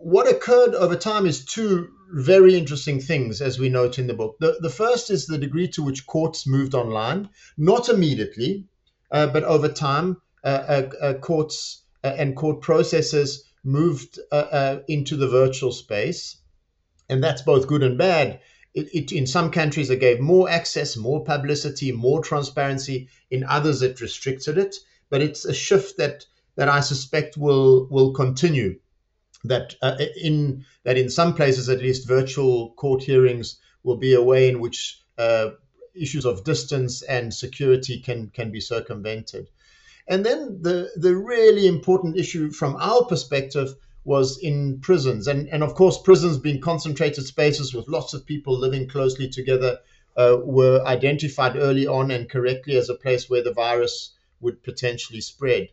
what 0.00 0.30
occurred 0.30 0.74
over 0.74 0.94
time 0.94 1.26
is 1.26 1.44
two 1.44 1.88
very 2.12 2.56
interesting 2.56 3.00
things, 3.00 3.40
as 3.40 3.58
we 3.58 3.68
note 3.68 3.98
in 3.98 4.06
the 4.06 4.14
book. 4.14 4.36
The, 4.38 4.56
the 4.60 4.70
first 4.70 5.10
is 5.10 5.26
the 5.26 5.38
degree 5.38 5.68
to 5.68 5.82
which 5.82 6.06
courts 6.06 6.46
moved 6.46 6.74
online, 6.74 7.30
not 7.56 7.88
immediately, 7.88 8.66
uh, 9.10 9.26
but 9.26 9.42
over 9.44 9.68
time, 9.68 10.18
uh, 10.44 10.46
uh, 10.46 10.90
uh 11.00 11.14
courts 11.14 11.82
uh, 12.04 12.14
and 12.16 12.36
court 12.36 12.60
processes 12.60 13.44
moved 13.64 14.20
into 14.86 15.16
the 15.16 15.28
virtual 15.28 15.72
space. 15.72 16.36
And 17.08 17.22
that's 17.22 17.42
both 17.42 17.66
good 17.66 17.82
and 17.82 17.98
bad. 17.98 18.40
It, 18.74 18.88
it, 18.94 19.12
in 19.12 19.26
some 19.26 19.50
countries, 19.50 19.90
it 19.90 19.98
gave 19.98 20.20
more 20.20 20.48
access, 20.48 20.96
more 20.96 21.24
publicity, 21.24 21.90
more 21.90 22.22
transparency. 22.22 23.08
In 23.30 23.42
others, 23.42 23.82
it 23.82 24.00
restricted 24.00 24.58
it. 24.58 24.76
But 25.10 25.22
it's 25.22 25.44
a 25.44 25.54
shift 25.54 25.96
that, 25.96 26.26
that 26.54 26.68
I 26.68 26.80
suspect 26.80 27.36
will, 27.36 27.88
will 27.88 28.12
continue 28.12 28.78
that 29.48 29.74
uh, 29.82 29.96
in 30.16 30.64
that 30.84 30.96
in 30.96 31.10
some 31.10 31.34
places 31.34 31.68
at 31.68 31.80
least 31.80 32.08
virtual 32.08 32.72
court 32.74 33.02
hearings 33.02 33.58
will 33.82 33.96
be 33.96 34.14
a 34.14 34.22
way 34.22 34.48
in 34.48 34.60
which 34.60 35.02
uh, 35.18 35.50
issues 35.94 36.24
of 36.24 36.44
distance 36.44 37.02
and 37.02 37.32
security 37.32 38.00
can 38.00 38.30
can 38.30 38.50
be 38.50 38.60
circumvented. 38.60 39.48
And 40.08 40.24
then 40.24 40.62
the 40.62 40.90
the 40.96 41.16
really 41.16 41.66
important 41.66 42.16
issue 42.16 42.50
from 42.50 42.76
our 42.76 43.04
perspective 43.04 43.74
was 44.04 44.38
in 44.38 44.80
prisons, 44.80 45.26
and 45.26 45.48
and 45.48 45.62
of 45.62 45.74
course 45.74 45.98
prisons 46.00 46.38
being 46.38 46.60
concentrated 46.60 47.26
spaces 47.26 47.74
with 47.74 47.88
lots 47.88 48.14
of 48.14 48.26
people 48.26 48.58
living 48.58 48.88
closely 48.88 49.28
together 49.28 49.78
uh, 50.16 50.36
were 50.42 50.82
identified 50.86 51.56
early 51.56 51.86
on 51.86 52.10
and 52.10 52.30
correctly 52.30 52.76
as 52.76 52.88
a 52.88 52.94
place 52.94 53.28
where 53.28 53.42
the 53.42 53.52
virus 53.52 54.12
would 54.40 54.62
potentially 54.62 55.20
spread. 55.20 55.68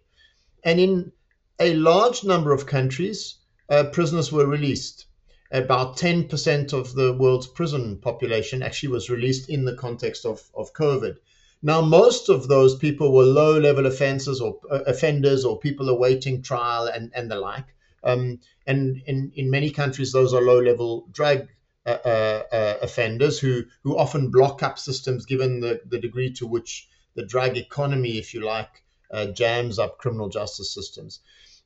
And 0.64 0.80
in 0.80 1.12
a 1.60 1.74
large 1.76 2.24
number 2.24 2.54
of 2.54 2.66
countries, 2.66 3.36
uh, 3.70 3.86
prisoners 3.86 4.32
were 4.32 4.48
released. 4.48 5.06
About 5.52 5.98
10% 5.98 6.74
of 6.74 6.96
the 6.96 7.14
world's 7.14 7.48
prison 7.48 7.98
population 7.98 8.64
actually 8.64 8.90
was 8.90 9.10
released 9.10 9.50
in 9.50 9.66
the 9.66 9.76
context 9.76 10.26
of, 10.26 10.42
of 10.56 10.74
COVID. 10.74 11.18
Now, 11.62 11.80
most 11.80 12.28
of 12.28 12.48
those 12.48 12.76
people 12.76 13.14
were 13.14 13.24
low 13.24 13.58
level 13.60 13.86
offenses 13.86 14.42
or 14.42 14.60
uh, 14.70 14.80
offenders 14.88 15.46
or 15.46 15.60
people 15.60 15.90
awaiting 15.90 16.42
trial 16.42 16.88
and, 16.88 17.12
and 17.16 17.32
the 17.32 17.36
like. 17.36 17.68
Um, 18.04 18.40
and 18.68 19.02
in, 19.06 19.32
in 19.36 19.50
many 19.50 19.70
countries, 19.70 20.12
those 20.12 20.34
are 20.34 20.42
low 20.42 20.60
level 20.60 21.08
drug 21.12 21.48
uh, 21.86 21.98
uh, 22.06 22.44
uh, 22.52 22.78
offenders 22.82 23.40
who, 23.40 23.64
who 23.84 23.98
often 23.98 24.32
block 24.32 24.64
up 24.64 24.80
systems 24.80 25.26
given 25.26 25.60
the, 25.60 25.82
the 25.86 26.00
degree 26.00 26.32
to 26.34 26.48
which 26.48 26.88
the 27.16 27.26
drug 27.26 27.58
economy, 27.58 28.18
if 28.18 28.34
you 28.34 28.42
like, 28.42 28.84
uh, 29.12 29.28
jams 29.28 29.78
up 29.80 29.98
criminal 29.98 30.30
justice 30.30 30.74
systems. 30.74 31.20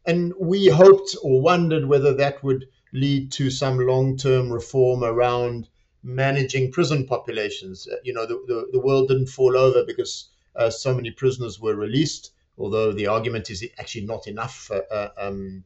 And 0.07 0.33
we 0.39 0.67
hoped 0.69 1.15
or 1.21 1.41
wondered 1.41 1.85
whether 1.85 2.13
that 2.15 2.43
would 2.43 2.67
lead 2.93 3.31
to 3.33 3.51
some 3.51 3.77
long 3.77 4.17
term 4.17 4.51
reform 4.51 5.03
around 5.03 5.69
managing 6.03 6.71
prison 6.71 7.05
populations. 7.05 7.87
Uh, 7.87 7.97
you 8.03 8.13
know, 8.13 8.25
the, 8.25 8.41
the, 8.47 8.67
the, 8.71 8.79
world 8.79 9.09
didn't 9.09 9.27
fall 9.27 9.57
over 9.57 9.83
because 9.85 10.29
uh, 10.55 10.69
so 10.69 10.93
many 10.93 11.11
prisoners 11.11 11.59
were 11.59 11.75
released, 11.75 12.31
although 12.57 12.93
the 12.93 13.07
argument 13.07 13.49
is 13.49 13.63
actually 13.77 14.05
not 14.05 14.25
enough 14.25 14.71
uh, 14.71 15.09
um, 15.17 15.63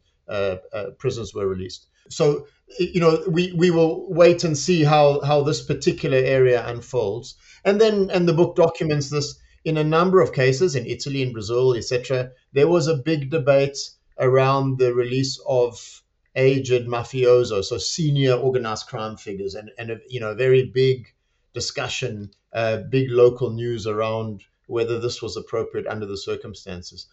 prisoners 0.97 1.33
were 1.33 1.47
released. 1.47 1.85
So 2.09 2.47
you 2.79 2.99
know 2.99 3.23
we 3.27 3.51
we 3.53 3.71
will 3.71 4.11
wait 4.11 4.43
and 4.43 4.57
see 4.57 4.83
how 4.83 5.21
how 5.21 5.41
this 5.43 5.61
particular 5.61 6.17
area 6.17 6.65
unfolds 6.67 7.35
and 7.65 7.79
then 7.81 8.09
and 8.11 8.27
the 8.27 8.33
book 8.33 8.55
documents 8.55 9.09
this 9.09 9.37
in 9.65 9.77
a 9.77 9.83
number 9.83 10.21
of 10.21 10.33
cases 10.33 10.75
in 10.75 10.85
Italy 10.85 11.21
in 11.21 11.33
Brazil 11.33 11.73
etc 11.73 12.31
there 12.53 12.67
was 12.67 12.87
a 12.87 12.95
big 12.95 13.29
debate 13.29 13.77
around 14.21 14.77
the 14.77 14.93
release 14.93 15.39
of 15.47 16.01
aged 16.35 16.87
mafiosos 16.87 17.65
so 17.65 17.77
senior 17.77 18.33
organized 18.33 18.87
crime 18.87 19.17
figures 19.17 19.55
and 19.55 19.69
and 19.77 19.91
a, 19.91 19.99
you 20.07 20.19
know 20.19 20.33
very 20.33 20.65
big 20.65 21.13
discussion 21.53 22.31
uh, 22.53 22.77
big 22.89 23.09
local 23.11 23.49
news 23.49 23.85
around 23.85 24.41
whether 24.67 24.99
this 24.99 25.21
was 25.21 25.35
appropriate 25.35 25.87
under 25.87 26.05
the 26.05 26.17
circumstances 26.17 27.07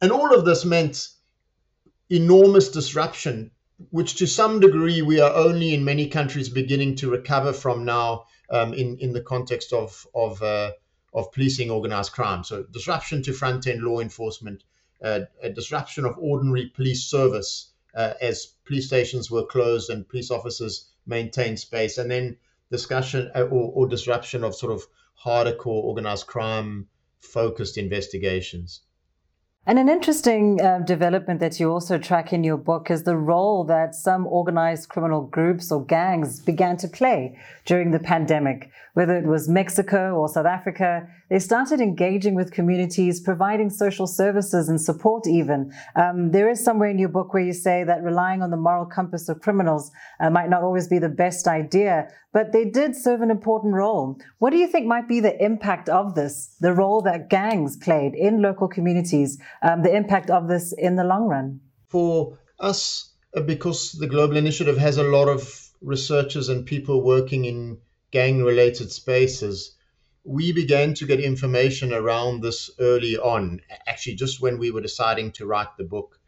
and 0.00 0.10
all 0.10 0.34
of 0.34 0.46
this 0.46 0.64
meant 0.64 1.08
enormous 2.08 2.70
disruption 2.70 3.50
which 3.90 4.14
to 4.16 4.26
some 4.26 4.60
degree 4.60 5.02
we 5.02 5.20
are 5.20 5.34
only 5.34 5.74
in 5.74 5.84
many 5.84 6.08
countries 6.08 6.48
beginning 6.48 6.94
to 6.96 7.10
recover 7.10 7.52
from 7.52 7.84
now 7.84 8.24
um, 8.50 8.72
in, 8.74 8.96
in 8.98 9.12
the 9.12 9.20
context 9.20 9.72
of, 9.72 10.06
of, 10.14 10.40
uh, 10.42 10.72
of 11.14 11.32
policing 11.32 11.70
organized 11.70 12.12
crime. 12.12 12.44
So, 12.44 12.64
disruption 12.64 13.22
to 13.24 13.32
front 13.32 13.66
end 13.66 13.82
law 13.82 14.00
enforcement, 14.00 14.62
a 15.02 15.50
disruption 15.50 16.04
of 16.04 16.16
ordinary 16.18 16.66
police 16.66 17.04
service 17.04 17.72
uh, 17.94 18.14
as 18.20 18.46
police 18.64 18.86
stations 18.86 19.30
were 19.30 19.44
closed 19.44 19.90
and 19.90 20.08
police 20.08 20.30
officers 20.30 20.88
maintained 21.06 21.58
space, 21.58 21.98
and 21.98 22.10
then 22.10 22.36
discussion 22.70 23.30
uh, 23.34 23.42
or, 23.42 23.72
or 23.74 23.88
disruption 23.88 24.44
of 24.44 24.54
sort 24.54 24.72
of 24.72 24.86
hardcore 25.24 25.66
organized 25.66 26.26
crime 26.26 26.88
focused 27.18 27.76
investigations. 27.76 28.80
And 29.64 29.78
an 29.78 29.88
interesting 29.88 30.60
uh, 30.60 30.80
development 30.80 31.38
that 31.38 31.60
you 31.60 31.70
also 31.70 31.96
track 31.96 32.32
in 32.32 32.42
your 32.42 32.56
book 32.56 32.90
is 32.90 33.04
the 33.04 33.16
role 33.16 33.62
that 33.64 33.94
some 33.94 34.26
organized 34.26 34.88
criminal 34.88 35.22
groups 35.22 35.70
or 35.70 35.84
gangs 35.84 36.40
began 36.40 36.76
to 36.78 36.88
play 36.88 37.38
during 37.64 37.92
the 37.92 38.00
pandemic. 38.00 38.72
Whether 38.94 39.16
it 39.16 39.24
was 39.24 39.48
Mexico 39.48 40.16
or 40.16 40.28
South 40.28 40.46
Africa, 40.46 41.06
they 41.30 41.38
started 41.38 41.80
engaging 41.80 42.34
with 42.34 42.50
communities, 42.50 43.20
providing 43.20 43.70
social 43.70 44.08
services 44.08 44.68
and 44.68 44.80
support, 44.80 45.28
even. 45.28 45.72
Um, 45.94 46.32
there 46.32 46.50
is 46.50 46.62
somewhere 46.62 46.90
in 46.90 46.98
your 46.98 47.08
book 47.08 47.32
where 47.32 47.42
you 47.42 47.54
say 47.54 47.84
that 47.84 48.02
relying 48.02 48.42
on 48.42 48.50
the 48.50 48.56
moral 48.56 48.84
compass 48.84 49.28
of 49.28 49.40
criminals 49.40 49.92
uh, 50.20 50.28
might 50.28 50.50
not 50.50 50.62
always 50.62 50.88
be 50.88 50.98
the 50.98 51.08
best 51.08 51.46
idea, 51.46 52.08
but 52.34 52.52
they 52.52 52.64
did 52.64 52.96
serve 52.96 53.22
an 53.22 53.30
important 53.30 53.72
role. 53.74 54.18
What 54.40 54.50
do 54.50 54.58
you 54.58 54.66
think 54.66 54.86
might 54.86 55.08
be 55.08 55.20
the 55.20 55.42
impact 55.42 55.88
of 55.88 56.14
this, 56.14 56.54
the 56.60 56.74
role 56.74 57.00
that 57.02 57.30
gangs 57.30 57.76
played 57.76 58.14
in 58.14 58.42
local 58.42 58.68
communities, 58.68 59.38
um, 59.62 59.82
the 59.82 59.94
impact 59.94 60.30
of 60.30 60.48
this 60.48 60.72
in 60.72 60.96
the 60.96 61.04
long 61.04 61.28
run? 61.28 61.60
For 61.88 62.38
us, 62.58 63.12
uh, 63.36 63.40
because 63.40 63.92
the 63.92 64.06
Global 64.06 64.36
Initiative 64.36 64.78
has 64.78 64.96
a 64.96 65.02
lot 65.02 65.28
of 65.28 65.70
researchers 65.80 66.48
and 66.48 66.64
people 66.64 67.02
working 67.02 67.44
in 67.44 67.78
gang 68.10 68.42
related 68.42 68.92
spaces, 68.92 69.74
we 70.24 70.52
began 70.52 70.94
to 70.94 71.06
get 71.06 71.20
information 71.20 71.92
around 71.92 72.42
this 72.42 72.70
early 72.78 73.16
on, 73.16 73.60
actually, 73.86 74.14
just 74.14 74.40
when 74.40 74.58
we 74.58 74.70
were 74.70 74.80
deciding 74.80 75.32
to 75.32 75.46
write 75.46 75.76
the 75.76 75.84
book. 75.84 76.20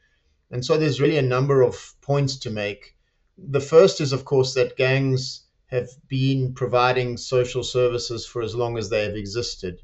And 0.51 0.65
so 0.65 0.77
there's 0.77 1.01
really 1.01 1.19
a 1.19 1.23
number 1.23 1.63
of 1.63 1.95
points 2.01 2.37
to 2.39 2.51
make. 2.51 2.97
The 3.39 3.61
first 3.61 4.01
is, 4.01 4.13
of 4.13 4.25
course, 4.25 4.55
that 4.55 4.77
gangs 4.77 5.45
have 5.67 5.89
been 6.09 6.55
providing 6.55 7.17
social 7.17 7.63
services 7.63 8.27
for 8.27 8.43
as 8.43 8.55
long 8.55 8.77
as 8.79 8.91
they 8.91 9.05
have 9.05 9.17
existed 9.17 9.83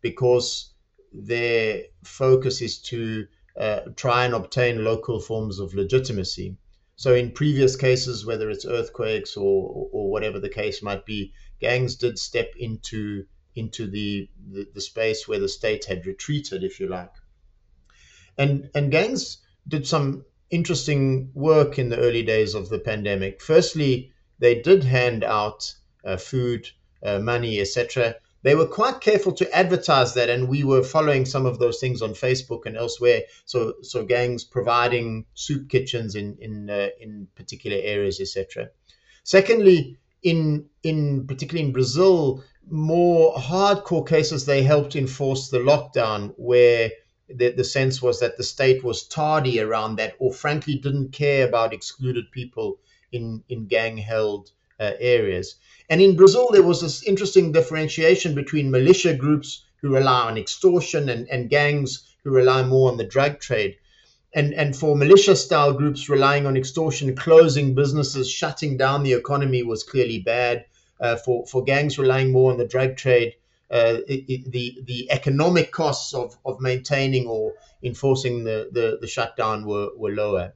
because 0.00 0.73
their 1.14 1.84
focus 2.02 2.60
is 2.60 2.78
to 2.78 3.26
uh, 3.58 3.80
try 3.94 4.24
and 4.24 4.34
obtain 4.34 4.84
local 4.84 5.20
forms 5.20 5.60
of 5.60 5.74
legitimacy. 5.74 6.56
So, 6.96 7.14
in 7.14 7.30
previous 7.30 7.76
cases, 7.76 8.26
whether 8.26 8.50
it's 8.50 8.64
earthquakes 8.64 9.36
or, 9.36 9.88
or 9.92 10.10
whatever 10.10 10.40
the 10.40 10.48
case 10.48 10.82
might 10.82 11.06
be, 11.06 11.32
gangs 11.60 11.96
did 11.96 12.18
step 12.18 12.52
into 12.56 13.26
into 13.56 13.86
the, 13.86 14.28
the, 14.50 14.66
the 14.74 14.80
space 14.80 15.28
where 15.28 15.38
the 15.38 15.48
state 15.48 15.84
had 15.84 16.06
retreated, 16.06 16.64
if 16.64 16.80
you 16.80 16.88
like. 16.88 17.12
And 18.36 18.70
and 18.74 18.90
gangs 18.90 19.38
did 19.68 19.86
some 19.86 20.24
interesting 20.50 21.30
work 21.34 21.78
in 21.78 21.88
the 21.88 21.98
early 21.98 22.22
days 22.22 22.54
of 22.54 22.68
the 22.68 22.78
pandemic. 22.78 23.40
Firstly, 23.40 24.12
they 24.40 24.60
did 24.60 24.84
hand 24.84 25.22
out 25.24 25.72
uh, 26.04 26.16
food, 26.16 26.68
uh, 27.02 27.20
money, 27.20 27.60
etc. 27.60 28.16
They 28.44 28.54
were 28.54 28.66
quite 28.66 29.00
careful 29.00 29.32
to 29.32 29.56
advertise 29.56 30.12
that, 30.14 30.28
and 30.28 30.48
we 30.48 30.64
were 30.64 30.82
following 30.82 31.24
some 31.24 31.46
of 31.46 31.58
those 31.58 31.80
things 31.80 32.02
on 32.02 32.10
Facebook 32.10 32.66
and 32.66 32.76
elsewhere. 32.76 33.22
So, 33.46 33.72
so 33.80 34.04
gangs 34.04 34.44
providing 34.44 35.24
soup 35.32 35.70
kitchens 35.70 36.14
in 36.14 36.36
in 36.38 36.68
uh, 36.68 36.90
in 37.00 37.28
particular 37.34 37.78
areas, 37.82 38.20
etc. 38.20 38.68
Secondly, 39.22 39.96
in 40.22 40.66
in 40.82 41.26
particularly 41.26 41.66
in 41.66 41.72
Brazil, 41.72 42.44
more 42.70 43.34
hardcore 43.34 44.06
cases 44.06 44.44
they 44.44 44.62
helped 44.62 44.94
enforce 44.94 45.48
the 45.48 45.58
lockdown, 45.58 46.34
where 46.36 46.90
the, 47.28 47.50
the 47.50 47.64
sense 47.64 48.02
was 48.02 48.20
that 48.20 48.36
the 48.36 48.42
state 48.42 48.84
was 48.84 49.08
tardy 49.08 49.58
around 49.58 49.96
that, 49.96 50.16
or 50.18 50.34
frankly 50.34 50.74
didn't 50.74 51.12
care 51.12 51.48
about 51.48 51.72
excluded 51.72 52.30
people 52.30 52.78
in, 53.10 53.42
in 53.48 53.66
gang 53.66 53.96
held 53.96 54.50
areas. 54.78 55.56
And 55.90 56.00
in 56.00 56.16
Brazil, 56.16 56.48
there 56.50 56.62
was 56.62 56.80
this 56.80 57.02
interesting 57.02 57.52
differentiation 57.52 58.34
between 58.34 58.70
militia 58.70 59.14
groups 59.14 59.64
who 59.82 59.94
rely 59.94 60.28
on 60.28 60.38
extortion 60.38 61.08
and, 61.08 61.28
and 61.28 61.50
gangs 61.50 62.16
who 62.24 62.30
rely 62.30 62.62
more 62.62 62.90
on 62.90 62.96
the 62.96 63.04
drug 63.04 63.38
trade. 63.38 63.76
And, 64.34 64.52
and 64.54 64.74
for 64.74 64.96
militia 64.96 65.36
style 65.36 65.72
groups 65.74 66.08
relying 66.08 66.46
on 66.46 66.56
extortion, 66.56 67.14
closing 67.14 67.74
businesses, 67.74 68.30
shutting 68.30 68.76
down 68.76 69.02
the 69.02 69.12
economy 69.12 69.62
was 69.62 69.84
clearly 69.84 70.20
bad. 70.20 70.64
Uh, 71.00 71.16
for, 71.16 71.44
for 71.46 71.64
gangs 71.64 71.98
relying 71.98 72.32
more 72.32 72.52
on 72.52 72.56
the 72.56 72.66
drug 72.66 72.96
trade, 72.96 73.34
uh, 73.70 73.98
it, 74.06 74.24
it, 74.28 74.52
the 74.52 74.80
the 74.86 75.10
economic 75.10 75.72
costs 75.72 76.14
of, 76.14 76.36
of 76.46 76.60
maintaining 76.60 77.26
or 77.26 77.52
enforcing 77.82 78.44
the, 78.44 78.68
the, 78.72 78.98
the 79.00 79.06
shutdown 79.06 79.66
were, 79.66 79.90
were 79.96 80.12
lower. 80.12 80.52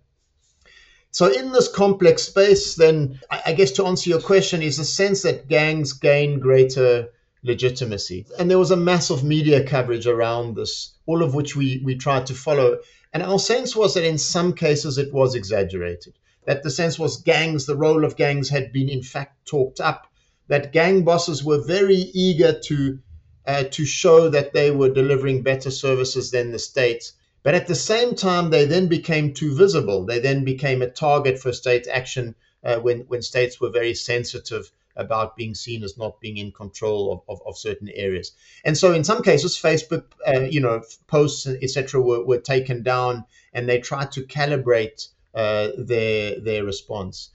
So 1.19 1.27
in 1.27 1.51
this 1.51 1.67
complex 1.67 2.23
space, 2.23 2.77
then 2.77 3.19
I 3.29 3.53
guess 3.53 3.73
to 3.73 3.87
answer 3.87 4.09
your 4.09 4.21
question 4.21 4.63
is 4.63 4.79
a 4.79 4.85
sense 4.85 5.23
that 5.23 5.49
gangs 5.49 5.93
gain 5.93 6.39
greater 6.39 7.09
legitimacy. 7.43 8.27
And 8.39 8.49
there 8.49 8.61
was 8.61 8.71
a 8.71 8.77
massive 8.77 9.25
media 9.25 9.67
coverage 9.67 10.07
around 10.07 10.55
this, 10.55 10.93
all 11.07 11.25
of 11.25 11.35
which 11.35 11.57
we, 11.57 11.83
we 11.85 11.97
tried 11.97 12.27
to 12.27 12.35
follow. 12.35 12.79
And 13.13 13.25
our 13.25 13.41
sense 13.41 13.75
was 13.75 13.95
that 13.95 14.05
in 14.05 14.17
some 14.17 14.53
cases 14.53 14.97
it 14.97 15.13
was 15.13 15.35
exaggerated. 15.35 16.15
That 16.45 16.63
the 16.63 16.71
sense 16.71 17.01
was 17.01 17.21
gangs, 17.21 17.67
the 17.67 17.75
role 17.75 18.05
of 18.05 18.15
gangs 18.15 18.49
had 18.51 18.73
been 18.73 18.89
in 18.89 19.03
fact 19.03 19.45
talked 19.45 19.81
up. 19.81 20.07
That 20.47 20.73
gang 20.73 21.03
bosses 21.03 21.43
were 21.43 21.67
very 21.67 21.97
eager 22.15 22.57
to 22.67 23.01
uh, 23.45 23.65
to 23.73 23.85
show 23.85 24.29
that 24.29 24.53
they 24.53 24.71
were 24.71 24.95
delivering 24.95 25.43
better 25.43 25.73
services 25.73 26.31
than 26.31 26.53
the 26.53 26.61
state 26.61 27.11
but 27.49 27.55
at 27.55 27.67
the 27.67 27.75
same 27.75 28.15
time, 28.15 28.51
they 28.51 28.67
then 28.67 28.89
became 28.89 29.33
too 29.33 29.55
visible. 29.55 30.05
They 30.05 30.19
then 30.19 30.45
became 30.45 30.83
a 30.83 30.91
target 30.91 31.39
for 31.39 31.51
state 31.51 31.87
action 31.91 32.35
uh, 32.63 32.77
when, 32.81 33.07
when 33.09 33.23
states 33.23 33.59
were 33.59 33.71
very 33.71 33.95
sensitive 33.95 34.71
about 34.97 35.35
being 35.35 35.55
seen 35.55 35.83
as 35.83 35.97
not 35.97 36.21
being 36.21 36.37
in 36.37 36.53
control 36.53 37.11
of, 37.11 37.23
of, 37.27 37.41
of 37.47 37.57
certain 37.57 37.89
areas. 37.95 38.33
And 38.67 38.77
so 38.77 38.93
in 38.93 39.03
some 39.03 39.23
cases, 39.23 39.57
Facebook, 39.57 40.05
uh, 40.27 40.41
you 40.41 40.61
know, 40.61 40.83
posts, 41.07 41.47
etc., 41.47 42.03
were, 42.03 42.23
were 42.23 42.39
taken 42.39 42.83
down 42.83 43.25
and 43.55 43.67
they 43.67 43.79
tried 43.79 44.13
to 44.13 44.27
calibrate 44.27 45.09
uh, 45.35 45.69
their, 45.79 46.39
their 46.41 46.65
response. 46.65 47.31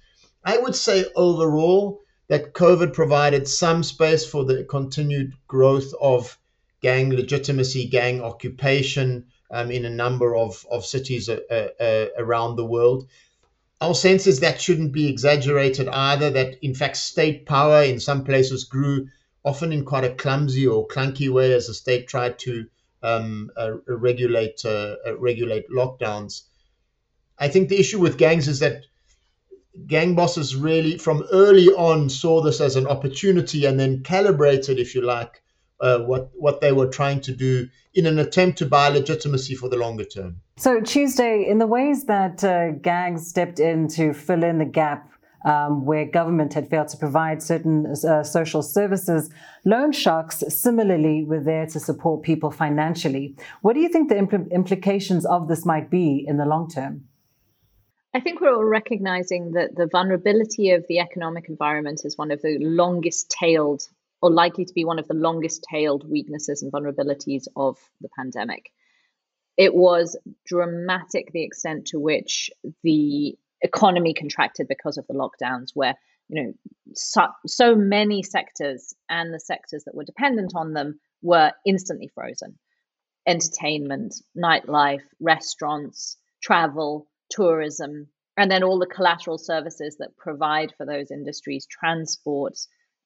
I 0.45 0.59
would 0.59 0.75
say 0.75 1.05
overall 1.15 2.03
that 2.27 2.53
COVID 2.53 2.93
provided 2.93 3.47
some 3.47 3.81
space 3.81 4.27
for 4.27 4.45
the 4.45 4.63
continued 4.63 5.33
growth 5.47 5.91
of 5.99 6.37
gang 6.83 7.09
legitimacy, 7.09 7.87
gang 7.87 8.21
occupation, 8.21 9.25
um, 9.53 9.71
in 9.71 9.85
a 9.85 9.89
number 9.89 10.35
of, 10.35 10.65
of 10.69 10.85
cities 10.85 11.29
uh, 11.29 11.39
uh, 11.49 11.83
uh, 11.83 12.07
around 12.17 12.55
the 12.55 12.65
world. 12.65 13.07
Our 13.79 13.93
sense 13.93 14.27
is 14.27 14.39
that 14.39 14.59
shouldn't 14.59 14.91
be 14.91 15.07
exaggerated 15.07 15.87
either, 15.89 16.29
that 16.31 16.55
in 16.61 16.73
fact 16.73 16.97
state 16.97 17.45
power 17.45 17.83
in 17.83 17.99
some 17.99 18.23
places 18.23 18.63
grew 18.63 19.07
often 19.45 19.71
in 19.71 19.85
quite 19.85 20.05
a 20.05 20.15
clumsy 20.15 20.65
or 20.65 20.87
clunky 20.87 21.29
way 21.29 21.53
as 21.53 21.67
the 21.67 21.73
state 21.73 22.07
tried 22.07 22.39
to 22.39 22.65
um, 23.03 23.51
uh, 23.57 23.73
regulate 23.87 24.65
uh, 24.65 24.95
regulate 25.19 25.69
lockdowns. 25.69 26.43
I 27.37 27.49
think 27.49 27.69
the 27.69 27.79
issue 27.79 27.99
with 27.99 28.17
gangs 28.17 28.47
is 28.47 28.59
that 28.59 28.85
gang 29.85 30.15
bosses 30.15 30.55
really, 30.55 30.97
from 30.97 31.27
early 31.31 31.67
on, 31.67 32.09
saw 32.09 32.41
this 32.41 32.61
as 32.61 32.75
an 32.75 32.87
opportunity 32.87 33.65
and 33.65 33.79
then 33.79 34.03
calibrated, 34.03 34.79
if 34.79 34.95
you 34.95 35.01
like, 35.01 35.42
uh, 35.83 35.99
what 35.99 36.31
what 36.35 36.61
they 36.61 36.71
were 36.71 36.87
trying 36.87 37.21
to 37.21 37.31
do 37.31 37.67
in 37.93 38.05
an 38.05 38.17
attempt 38.17 38.57
to 38.57 38.65
buy 38.65 38.89
legitimacy 38.89 39.53
for 39.53 39.69
the 39.69 39.77
longer 39.77 40.05
term. 40.05 40.39
So 40.57 40.81
Tuesday, 40.81 41.45
in 41.47 41.59
the 41.59 41.67
ways 41.67 42.05
that 42.05 42.43
uh, 42.43 42.71
gangs 42.81 43.27
stepped 43.27 43.59
in 43.59 43.87
to 43.89 44.13
fill 44.13 44.43
in 44.43 44.57
the 44.57 44.65
gap 44.65 45.09
um, 45.45 45.85
where 45.85 46.05
government 46.05 46.53
had 46.53 46.69
failed 46.69 46.87
to 46.89 46.97
provide 46.97 47.43
certain 47.43 47.93
uh, 48.07 48.23
social 48.23 48.63
services, 48.63 49.29
loan 49.65 49.91
sharks 49.91 50.43
similarly 50.47 51.25
were 51.25 51.43
there 51.43 51.65
to 51.67 51.79
support 51.79 52.23
people 52.23 52.49
financially. 52.49 53.35
What 53.61 53.73
do 53.73 53.81
you 53.81 53.89
think 53.89 54.09
the 54.09 54.15
impl- 54.15 54.51
implications 54.51 55.25
of 55.25 55.47
this 55.47 55.65
might 55.65 55.89
be 55.89 56.23
in 56.25 56.37
the 56.37 56.45
long 56.45 56.69
term? 56.69 57.03
I 58.15 58.19
think 58.19 58.39
we're 58.39 58.53
all 58.53 58.63
recognizing 58.63 59.53
that 59.53 59.75
the 59.75 59.87
vulnerability 59.91 60.69
of 60.69 60.85
the 60.87 60.99
economic 60.99 61.49
environment 61.49 62.01
is 62.05 62.15
one 62.15 62.31
of 62.31 62.41
the 62.43 62.57
longest 62.61 63.31
tailed, 63.31 63.87
or 64.23 64.31
likely 64.31 64.63
to 64.63 64.73
be 64.73 64.85
one 64.85 64.99
of 64.99 65.07
the 65.09 65.13
longest 65.13 65.65
tailed 65.69 66.09
weaknesses 66.09 66.63
and 66.63 66.71
vulnerabilities 66.71 67.45
of 67.57 67.77
the 67.99 68.07
pandemic. 68.17 68.71
It 69.57 69.75
was 69.75 70.17
dramatic 70.45 71.33
the 71.33 71.43
extent 71.43 71.87
to 71.87 71.99
which 71.99 72.49
the 72.83 73.37
economy 73.61 74.13
contracted 74.13 74.69
because 74.69 74.97
of 74.97 75.05
the 75.07 75.13
lockdowns, 75.13 75.71
where 75.73 75.95
you 76.29 76.41
know 76.41 76.53
so, 76.93 77.27
so 77.45 77.75
many 77.75 78.23
sectors 78.23 78.95
and 79.09 79.33
the 79.33 79.41
sectors 79.41 79.83
that 79.83 79.93
were 79.93 80.05
dependent 80.05 80.53
on 80.55 80.71
them 80.71 81.01
were 81.21 81.51
instantly 81.65 82.09
frozen. 82.15 82.57
Entertainment, 83.27 84.15
nightlife, 84.37 85.03
restaurants, 85.19 86.15
travel, 86.41 87.07
tourism, 87.29 88.07
and 88.37 88.49
then 88.49 88.63
all 88.63 88.79
the 88.79 88.85
collateral 88.85 89.37
services 89.37 89.97
that 89.97 90.15
provide 90.15 90.73
for 90.77 90.85
those 90.85 91.11
industries, 91.11 91.65
transport. 91.65 92.57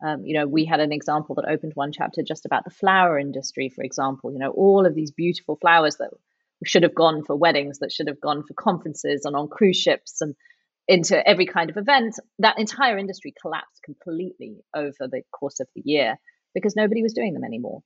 Um, 0.04 0.26
you 0.26 0.38
know, 0.38 0.48
we 0.48 0.66
had 0.66 0.80
an 0.80 0.92
example 0.92 1.36
that 1.36 1.50
opened 1.50 1.74
one 1.76 1.92
chapter 1.92 2.22
just 2.22 2.46
about 2.46 2.64
the 2.64 2.70
flower 2.70 3.18
industry, 3.18 3.70
for 3.70 3.84
example. 3.84 4.32
You 4.32 4.40
know, 4.40 4.52
all 4.52 4.86
of 4.86 4.94
these 4.94 5.12
beautiful 5.12 5.58
flowers 5.60 5.96
that 5.98 6.12
should 6.66 6.84
have 6.84 6.96
gone 6.96 7.24
for 7.24 7.36
weddings, 7.36 7.80
that 7.80 7.92
should 7.92 8.08
have 8.08 8.22
gone 8.22 8.44
for 8.44 8.54
conferences 8.54 9.26
and 9.26 9.36
on 9.36 9.48
cruise 9.48 9.78
ships 9.78 10.22
and 10.22 10.36
into 10.88 11.28
every 11.28 11.46
kind 11.46 11.70
of 11.70 11.78
event. 11.78 12.16
That 12.40 12.60
entire 12.60 12.98
industry 12.98 13.34
collapsed 13.42 13.82
completely 13.84 14.58
over 14.76 15.08
the 15.12 15.22
course 15.32 15.60
of 15.60 15.68
the 15.76 15.82
year 15.84 16.18
because 16.54 16.76
nobody 16.76 17.04
was 17.04 17.14
doing 17.14 17.34
them 17.34 17.44
anymore. 17.44 17.82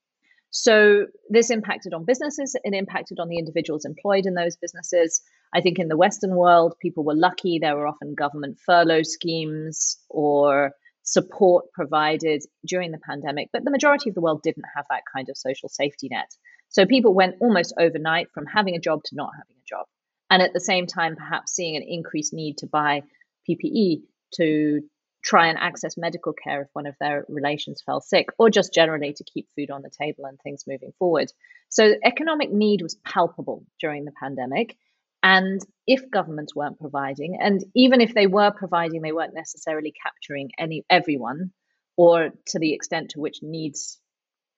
So 0.52 1.06
this 1.30 1.50
impacted 1.50 1.93
on 1.93 2.04
businesses, 2.04 2.56
it 2.62 2.74
impacted 2.74 3.19
on 3.19 3.30
the 3.30 3.38
individuals 3.38 3.86
employed 3.86 4.26
in 4.26 4.34
those 4.34 4.58
businesses. 4.58 5.21
I 5.54 5.62
think 5.62 5.80
in 5.80 5.88
the 5.88 5.97
Western 5.97 6.36
world, 6.36 6.76
people 6.82 7.06
were 7.06 7.15
lucky. 7.15 7.58
There 7.58 7.76
were 7.76 7.88
often 7.88 8.15
government 8.15 8.60
furlough 8.65 9.04
schemes 9.04 9.97
or 10.10 10.71
support 11.03 11.71
provided 11.71 12.43
during 12.65 12.91
the 12.91 12.99
pandemic, 12.99 13.49
but 13.51 13.63
the 13.63 13.71
majority 13.71 14.09
of 14.09 14.15
the 14.15 14.21
world 14.21 14.41
didn't 14.43 14.65
have 14.75 14.85
that 14.89 15.03
kind 15.13 15.29
of 15.29 15.37
social 15.37 15.69
safety 15.69 16.09
net. 16.09 16.31
So 16.69 16.85
people 16.85 17.13
went 17.13 17.35
almost 17.41 17.73
overnight 17.77 18.31
from 18.33 18.45
having 18.45 18.75
a 18.75 18.79
job 18.79 19.03
to 19.05 19.15
not 19.15 19.31
having 19.35 19.57
a 19.57 19.67
job. 19.67 19.85
And 20.29 20.41
at 20.41 20.53
the 20.53 20.61
same 20.61 20.87
time, 20.87 21.15
perhaps 21.15 21.53
seeing 21.53 21.75
an 21.75 21.83
increased 21.83 22.33
need 22.33 22.59
to 22.59 22.67
buy 22.67 23.03
PPE 23.49 24.03
to 24.35 24.81
try 25.23 25.47
and 25.47 25.57
access 25.57 25.97
medical 25.97 26.33
care 26.33 26.63
if 26.63 26.69
one 26.73 26.87
of 26.87 26.95
their 26.99 27.25
relations 27.27 27.81
fell 27.85 28.01
sick, 28.01 28.29
or 28.39 28.49
just 28.49 28.73
generally 28.73 29.13
to 29.13 29.23
keep 29.23 29.47
food 29.55 29.69
on 29.69 29.81
the 29.81 29.89
table 29.89 30.25
and 30.25 30.39
things 30.39 30.65
moving 30.67 30.93
forward. 30.97 31.31
So, 31.69 31.93
economic 32.03 32.51
need 32.51 32.81
was 32.81 32.95
palpable 32.95 33.65
during 33.79 34.05
the 34.05 34.11
pandemic. 34.11 34.77
And 35.23 35.62
if 35.86 36.10
governments 36.10 36.55
weren't 36.55 36.79
providing, 36.79 37.38
and 37.39 37.63
even 37.75 38.01
if 38.01 38.13
they 38.13 38.27
were 38.27 38.51
providing, 38.51 39.01
they 39.01 39.12
weren't 39.12 39.36
necessarily 39.36 39.93
capturing 40.03 40.49
any 40.57 40.84
everyone, 40.89 41.51
or 41.95 42.31
to 42.47 42.60
the 42.60 42.73
extent 42.73 43.12
to 43.12 43.19
which 43.19 43.39
needs 43.41 43.99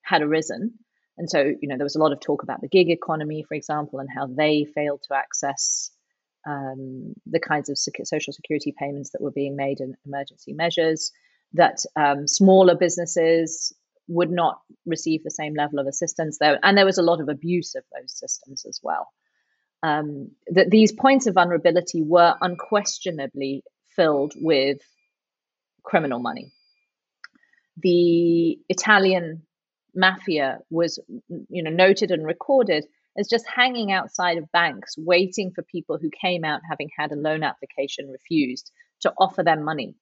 had 0.03 0.21
arisen. 0.21 0.73
And 1.17 1.29
so, 1.29 1.39
you 1.39 1.67
know, 1.67 1.77
there 1.77 1.85
was 1.85 1.95
a 1.95 1.99
lot 1.99 2.11
of 2.11 2.19
talk 2.19 2.43
about 2.43 2.61
the 2.61 2.67
gig 2.67 2.89
economy, 2.89 3.43
for 3.47 3.55
example, 3.55 3.99
and 3.99 4.09
how 4.13 4.27
they 4.27 4.65
failed 4.65 5.01
to 5.07 5.15
access 5.15 5.91
um, 6.47 7.13
the 7.25 7.39
kinds 7.39 7.69
of 7.69 7.77
social 7.77 8.33
security 8.33 8.73
payments 8.77 9.11
that 9.11 9.21
were 9.21 9.31
being 9.31 9.55
made 9.55 9.79
in 9.79 9.95
emergency 10.05 10.53
measures, 10.53 11.11
that 11.53 11.77
um, 11.95 12.27
smaller 12.27 12.75
businesses 12.75 13.73
would 14.07 14.31
not 14.31 14.59
receive 14.85 15.23
the 15.23 15.31
same 15.31 15.53
level 15.55 15.79
of 15.79 15.87
assistance 15.87 16.37
there. 16.39 16.59
And 16.63 16.77
there 16.77 16.85
was 16.85 16.97
a 16.97 17.03
lot 17.03 17.21
of 17.21 17.29
abuse 17.29 17.75
of 17.75 17.83
those 17.93 18.17
systems 18.17 18.65
as 18.65 18.79
well. 18.83 19.07
Um, 19.83 20.31
that 20.47 20.69
these 20.69 20.93
points 20.93 21.27
of 21.27 21.33
vulnerability 21.33 22.01
were 22.01 22.35
unquestionably 22.39 23.63
filled 23.95 24.33
with 24.37 24.79
criminal 25.83 26.19
money. 26.19 26.53
The 27.77 28.57
Italian 28.69 29.43
mafia 29.93 30.59
was, 30.69 30.99
you 31.49 31.63
know, 31.63 31.69
noted 31.69 32.11
and 32.11 32.25
recorded 32.25 32.85
as 33.17 33.27
just 33.27 33.45
hanging 33.47 33.91
outside 33.91 34.37
of 34.37 34.51
banks, 34.51 34.95
waiting 34.97 35.51
for 35.53 35.63
people 35.63 35.97
who 36.01 36.09
came 36.09 36.43
out 36.43 36.61
having 36.67 36.89
had 36.97 37.11
a 37.11 37.15
loan 37.15 37.43
application 37.43 38.09
refused 38.09 38.71
to 39.01 39.13
offer 39.17 39.43
them 39.43 39.63
money. 39.63 39.95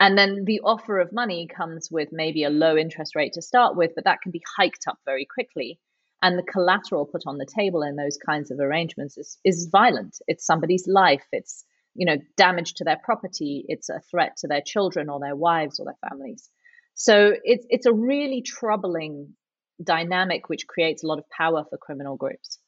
And 0.00 0.16
then 0.16 0.44
the 0.44 0.60
offer 0.60 0.98
of 0.98 1.12
money 1.12 1.46
comes 1.46 1.88
with 1.90 2.08
maybe 2.12 2.44
a 2.44 2.50
low 2.50 2.76
interest 2.76 3.14
rate 3.14 3.34
to 3.34 3.42
start 3.42 3.76
with, 3.76 3.92
but 3.94 4.04
that 4.04 4.20
can 4.22 4.32
be 4.32 4.42
hiked 4.56 4.86
up 4.88 4.98
very 5.04 5.26
quickly. 5.26 5.78
And 6.24 6.38
the 6.38 6.42
collateral 6.42 7.04
put 7.04 7.24
on 7.26 7.36
the 7.36 7.44
table 7.44 7.82
in 7.82 7.96
those 7.96 8.16
kinds 8.16 8.50
of 8.50 8.58
arrangements 8.58 9.18
is, 9.18 9.38
is 9.44 9.68
violent. 9.70 10.16
It's 10.26 10.46
somebody's 10.46 10.88
life. 10.88 11.26
It's 11.32 11.66
you 11.94 12.06
know 12.06 12.16
damage 12.38 12.72
to 12.74 12.84
their 12.84 12.98
property. 13.04 13.66
It's 13.68 13.90
a 13.90 14.00
threat 14.10 14.38
to 14.38 14.48
their 14.48 14.62
children 14.62 15.10
or 15.10 15.20
their 15.20 15.36
wives 15.36 15.78
or 15.78 15.84
their 15.84 16.08
families. 16.08 16.48
So 16.94 17.34
it's 17.44 17.66
it's 17.68 17.84
a 17.84 17.92
really 17.92 18.40
troubling 18.40 19.34
dynamic 19.82 20.48
which 20.48 20.66
creates 20.66 21.04
a 21.04 21.06
lot 21.06 21.18
of 21.18 21.28
power 21.28 21.62
for 21.68 21.76
criminal 21.76 22.16
groups. 22.16 22.58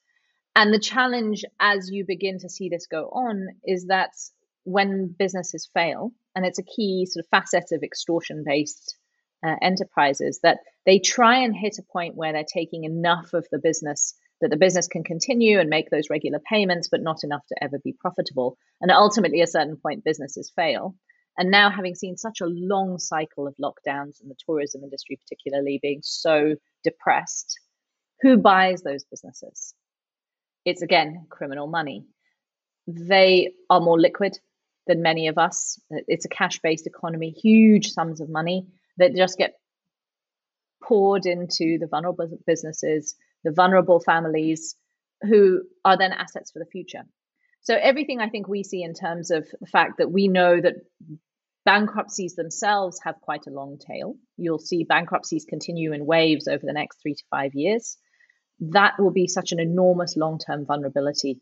And 0.54 0.70
the 0.70 0.78
challenge 0.78 1.42
as 1.58 1.88
you 1.90 2.04
begin 2.06 2.38
to 2.40 2.50
see 2.50 2.68
this 2.68 2.86
go 2.86 3.04
on 3.04 3.46
is 3.64 3.86
that 3.86 4.10
when 4.64 5.14
businesses 5.18 5.70
fail, 5.72 6.12
and 6.34 6.44
it's 6.44 6.58
a 6.58 6.62
key 6.62 7.06
sort 7.06 7.24
of 7.24 7.30
facet 7.30 7.72
of 7.72 7.82
extortion 7.82 8.44
based 8.46 8.98
uh, 9.44 9.56
enterprises, 9.62 10.40
that 10.42 10.58
they 10.84 10.98
try 10.98 11.38
and 11.38 11.54
hit 11.54 11.78
a 11.78 11.92
point 11.92 12.16
where 12.16 12.32
they're 12.32 12.44
taking 12.44 12.84
enough 12.84 13.32
of 13.34 13.46
the 13.50 13.58
business 13.58 14.14
that 14.40 14.50
the 14.50 14.56
business 14.56 14.86
can 14.86 15.02
continue 15.02 15.58
and 15.60 15.70
make 15.70 15.90
those 15.90 16.10
regular 16.10 16.38
payments, 16.38 16.88
but 16.90 17.02
not 17.02 17.24
enough 17.24 17.46
to 17.48 17.64
ever 17.64 17.78
be 17.82 17.96
profitable. 17.98 18.58
And 18.80 18.90
ultimately, 18.90 19.40
at 19.40 19.48
a 19.48 19.50
certain 19.50 19.76
point, 19.76 20.04
businesses 20.04 20.52
fail. 20.54 20.94
And 21.38 21.50
now, 21.50 21.70
having 21.70 21.94
seen 21.94 22.16
such 22.16 22.40
a 22.40 22.46
long 22.46 22.98
cycle 22.98 23.46
of 23.46 23.56
lockdowns 23.56 24.20
and 24.20 24.30
the 24.30 24.36
tourism 24.46 24.82
industry, 24.82 25.18
particularly, 25.22 25.78
being 25.82 26.00
so 26.02 26.56
depressed, 26.84 27.58
who 28.22 28.36
buys 28.36 28.82
those 28.82 29.04
businesses? 29.04 29.74
It's 30.64 30.82
again 30.82 31.26
criminal 31.30 31.66
money. 31.66 32.06
They 32.86 33.52
are 33.68 33.80
more 33.80 34.00
liquid 34.00 34.38
than 34.86 35.02
many 35.02 35.28
of 35.28 35.38
us. 35.38 35.78
It's 35.90 36.24
a 36.24 36.30
cash 36.30 36.60
based 36.60 36.86
economy, 36.86 37.30
huge 37.30 37.90
sums 37.90 38.20
of 38.20 38.28
money 38.28 38.66
that 38.98 39.14
just 39.14 39.38
get 39.38 39.54
poured 40.82 41.26
into 41.26 41.78
the 41.80 41.88
vulnerable 41.90 42.38
businesses, 42.46 43.16
the 43.44 43.52
vulnerable 43.52 44.00
families 44.00 44.76
who 45.22 45.62
are 45.84 45.96
then 45.96 46.12
assets 46.12 46.50
for 46.50 46.58
the 46.58 46.70
future. 46.70 47.02
So 47.62 47.74
everything 47.74 48.20
I 48.20 48.28
think 48.28 48.46
we 48.46 48.62
see 48.62 48.82
in 48.82 48.94
terms 48.94 49.30
of 49.30 49.46
the 49.60 49.66
fact 49.66 49.98
that 49.98 50.10
we 50.10 50.28
know 50.28 50.60
that 50.60 50.74
Bankruptcies 51.66 52.36
themselves 52.36 53.00
have 53.02 53.20
quite 53.20 53.48
a 53.48 53.50
long 53.50 53.76
tail. 53.76 54.14
You'll 54.36 54.60
see 54.60 54.84
bankruptcies 54.84 55.44
continue 55.44 55.92
in 55.92 56.06
waves 56.06 56.46
over 56.46 56.64
the 56.64 56.72
next 56.72 57.02
three 57.02 57.14
to 57.14 57.24
five 57.28 57.56
years. 57.56 57.98
That 58.60 59.00
will 59.00 59.10
be 59.10 59.26
such 59.26 59.50
an 59.50 59.58
enormous 59.58 60.16
long 60.16 60.38
term 60.38 60.64
vulnerability 60.64 61.40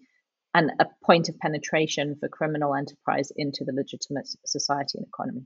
and 0.54 0.72
a 0.80 0.86
point 1.04 1.28
of 1.28 1.38
penetration 1.38 2.16
for 2.18 2.28
criminal 2.30 2.74
enterprise 2.74 3.32
into 3.36 3.64
the 3.66 3.74
legitimate 3.74 4.26
society 4.46 4.96
and 4.96 5.06
economy. 5.06 5.44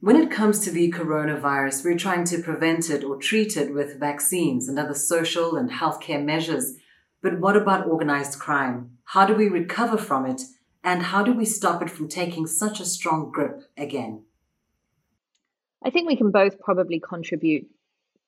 When 0.00 0.14
it 0.14 0.30
comes 0.30 0.60
to 0.60 0.70
the 0.70 0.92
coronavirus, 0.92 1.84
we're 1.84 1.98
trying 1.98 2.22
to 2.26 2.40
prevent 2.40 2.88
it 2.88 3.02
or 3.02 3.16
treat 3.16 3.56
it 3.56 3.74
with 3.74 3.98
vaccines 3.98 4.68
and 4.68 4.78
other 4.78 4.94
social 4.94 5.56
and 5.56 5.68
healthcare 5.68 6.24
measures. 6.24 6.76
But 7.20 7.40
what 7.40 7.56
about 7.56 7.88
organized 7.88 8.38
crime? 8.38 8.98
How 9.06 9.26
do 9.26 9.34
we 9.34 9.48
recover 9.48 9.98
from 9.98 10.24
it 10.24 10.42
and 10.84 11.02
how 11.02 11.24
do 11.24 11.32
we 11.32 11.44
stop 11.44 11.82
it 11.82 11.90
from 11.90 12.08
taking 12.08 12.46
such 12.46 12.78
a 12.78 12.84
strong 12.84 13.32
grip 13.32 13.64
again? 13.76 14.22
I 15.84 15.90
think 15.90 16.06
we 16.06 16.16
can 16.16 16.30
both 16.30 16.60
probably 16.60 17.00
contribute 17.00 17.66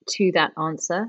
to 0.09 0.33
that 0.33 0.53
answer. 0.61 1.07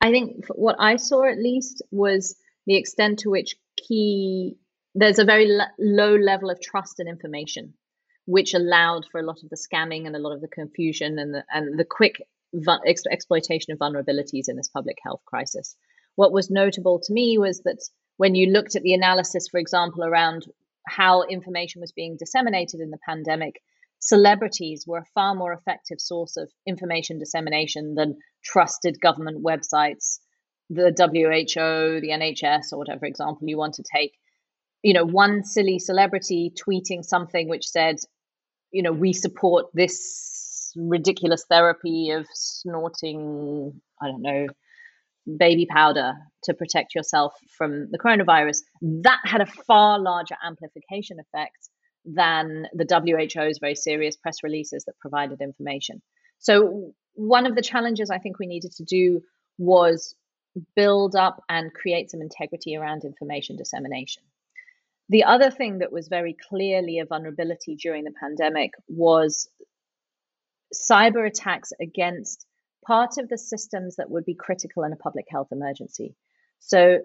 I 0.00 0.10
think 0.10 0.46
what 0.54 0.76
I 0.78 0.96
saw 0.96 1.24
at 1.24 1.36
least 1.36 1.82
was 1.90 2.34
the 2.66 2.76
extent 2.76 3.20
to 3.20 3.30
which 3.30 3.56
key 3.76 4.56
there's 4.94 5.18
a 5.18 5.24
very 5.26 5.50
low 5.78 6.16
level 6.16 6.48
of 6.48 6.62
trust 6.62 6.98
and 6.98 7.10
information, 7.10 7.74
which 8.26 8.54
allowed 8.54 9.06
for 9.10 9.20
a 9.20 9.24
lot 9.24 9.42
of 9.42 9.50
the 9.50 9.56
scamming 9.56 10.06
and 10.06 10.14
a 10.14 10.18
lot 10.18 10.32
of 10.32 10.40
the 10.40 10.48
confusion 10.48 11.18
and 11.18 11.34
the, 11.34 11.44
and 11.52 11.78
the 11.78 11.84
quick 11.84 12.22
ex- 12.86 13.02
exploitation 13.10 13.72
of 13.72 13.78
vulnerabilities 13.78 14.48
in 14.48 14.56
this 14.56 14.68
public 14.68 14.98
health 15.02 15.22
crisis. 15.26 15.76
What 16.14 16.32
was 16.32 16.50
notable 16.50 17.00
to 17.00 17.12
me 17.12 17.38
was 17.38 17.62
that 17.62 17.82
when 18.16 18.34
you 18.34 18.52
looked 18.52 18.76
at 18.76 18.82
the 18.82 18.94
analysis, 18.94 19.48
for 19.48 19.58
example, 19.58 20.04
around 20.04 20.46
how 20.86 21.22
information 21.22 21.80
was 21.80 21.92
being 21.92 22.16
disseminated 22.16 22.80
in 22.80 22.90
the 22.90 22.98
pandemic, 23.04 23.62
celebrities 23.98 24.84
were 24.86 24.98
a 24.98 25.04
far 25.14 25.34
more 25.34 25.52
effective 25.52 26.00
source 26.00 26.36
of 26.36 26.50
information 26.66 27.18
dissemination 27.18 27.94
than 27.94 28.18
trusted 28.44 29.00
government 29.00 29.44
websites, 29.44 30.18
the 30.68 30.92
WHO, 30.96 32.00
the 32.00 32.10
NHS, 32.10 32.72
or 32.72 32.78
whatever 32.78 33.06
example 33.06 33.48
you 33.48 33.56
want 33.56 33.74
to 33.74 33.84
take. 33.84 34.12
You 34.82 34.94
know, 34.94 35.04
one 35.04 35.44
silly 35.44 35.78
celebrity 35.78 36.52
tweeting 36.56 37.04
something 37.04 37.48
which 37.48 37.68
said, 37.68 37.96
you 38.72 38.82
know, 38.82 38.92
we 38.92 39.12
support 39.12 39.66
this 39.74 40.72
ridiculous 40.76 41.44
therapy 41.48 42.10
of 42.10 42.26
snorting, 42.32 43.80
I 44.00 44.06
don't 44.06 44.22
know, 44.22 44.46
baby 45.36 45.66
powder 45.66 46.14
to 46.44 46.54
protect 46.54 46.94
yourself 46.94 47.34
from 47.56 47.88
the 47.90 47.98
coronavirus, 47.98 48.62
that 48.80 49.20
had 49.24 49.40
a 49.40 49.46
far 49.46 49.98
larger 49.98 50.36
amplification 50.44 51.18
effect 51.20 51.68
than 52.04 52.66
the 52.74 52.84
WHO's 52.84 53.58
very 53.58 53.76
serious 53.76 54.16
press 54.16 54.38
releases 54.42 54.84
that 54.84 54.98
provided 54.98 55.40
information. 55.40 56.02
So, 56.38 56.94
one 57.14 57.46
of 57.46 57.54
the 57.54 57.62
challenges 57.62 58.10
I 58.10 58.18
think 58.18 58.38
we 58.38 58.46
needed 58.46 58.72
to 58.72 58.84
do 58.84 59.20
was 59.58 60.14
build 60.74 61.14
up 61.14 61.42
and 61.48 61.72
create 61.72 62.10
some 62.10 62.22
integrity 62.22 62.74
around 62.76 63.04
information 63.04 63.56
dissemination. 63.56 64.22
The 65.12 65.24
other 65.24 65.50
thing 65.50 65.80
that 65.80 65.92
was 65.92 66.08
very 66.08 66.34
clearly 66.48 66.98
a 66.98 67.04
vulnerability 67.04 67.76
during 67.76 68.04
the 68.04 68.14
pandemic 68.18 68.70
was 68.88 69.46
cyber 70.74 71.26
attacks 71.26 71.70
against 71.78 72.46
part 72.86 73.18
of 73.18 73.28
the 73.28 73.36
systems 73.36 73.96
that 73.96 74.08
would 74.08 74.24
be 74.24 74.34
critical 74.34 74.84
in 74.84 74.92
a 74.94 74.96
public 74.96 75.26
health 75.28 75.48
emergency. 75.52 76.14
So, 76.60 77.00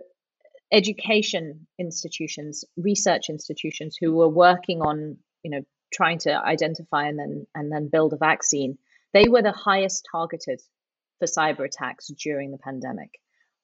education 0.71 1.67
institutions, 1.77 2.63
research 2.77 3.29
institutions 3.29 3.97
who 3.99 4.13
were 4.13 4.29
working 4.29 4.81
on, 4.81 5.17
you 5.43 5.51
know, 5.51 5.61
trying 5.93 6.19
to 6.19 6.31
identify 6.31 7.09
and 7.09 7.19
then 7.19 7.45
and 7.55 7.69
then 7.69 7.89
build 7.89 8.13
a 8.13 8.17
vaccine, 8.17 8.77
they 9.11 9.27
were 9.27 9.41
the 9.41 9.51
highest 9.51 10.07
targeted 10.09 10.61
for 11.19 11.25
cyber 11.25 11.65
attacks 11.65 12.07
during 12.07 12.51
the 12.51 12.57
pandemic. 12.57 13.19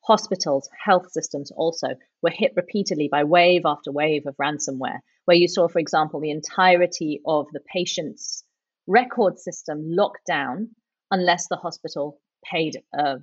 Hospitals, 0.06 0.70
health 0.84 1.12
systems 1.12 1.52
also 1.52 1.88
were 2.22 2.30
hit 2.30 2.52
repeatedly 2.56 3.08
by 3.10 3.24
wave 3.24 3.62
after 3.66 3.92
wave 3.92 4.26
of 4.28 4.36
ransomware, 4.36 5.00
where 5.26 5.38
you 5.38 5.48
saw, 5.48 5.68
for 5.68 5.80
example, 5.80 6.20
the 6.20 6.32
entirety 6.32 7.22
of 7.26 7.48
the 7.54 7.62
patient's 7.62 8.44
record 8.86 9.40
system 9.40 9.80
locked 9.86 10.26
down 10.28 10.72
unless 11.10 11.48
the 11.48 11.56
hospital 11.56 12.20
paid 12.44 12.82
a 12.94 13.20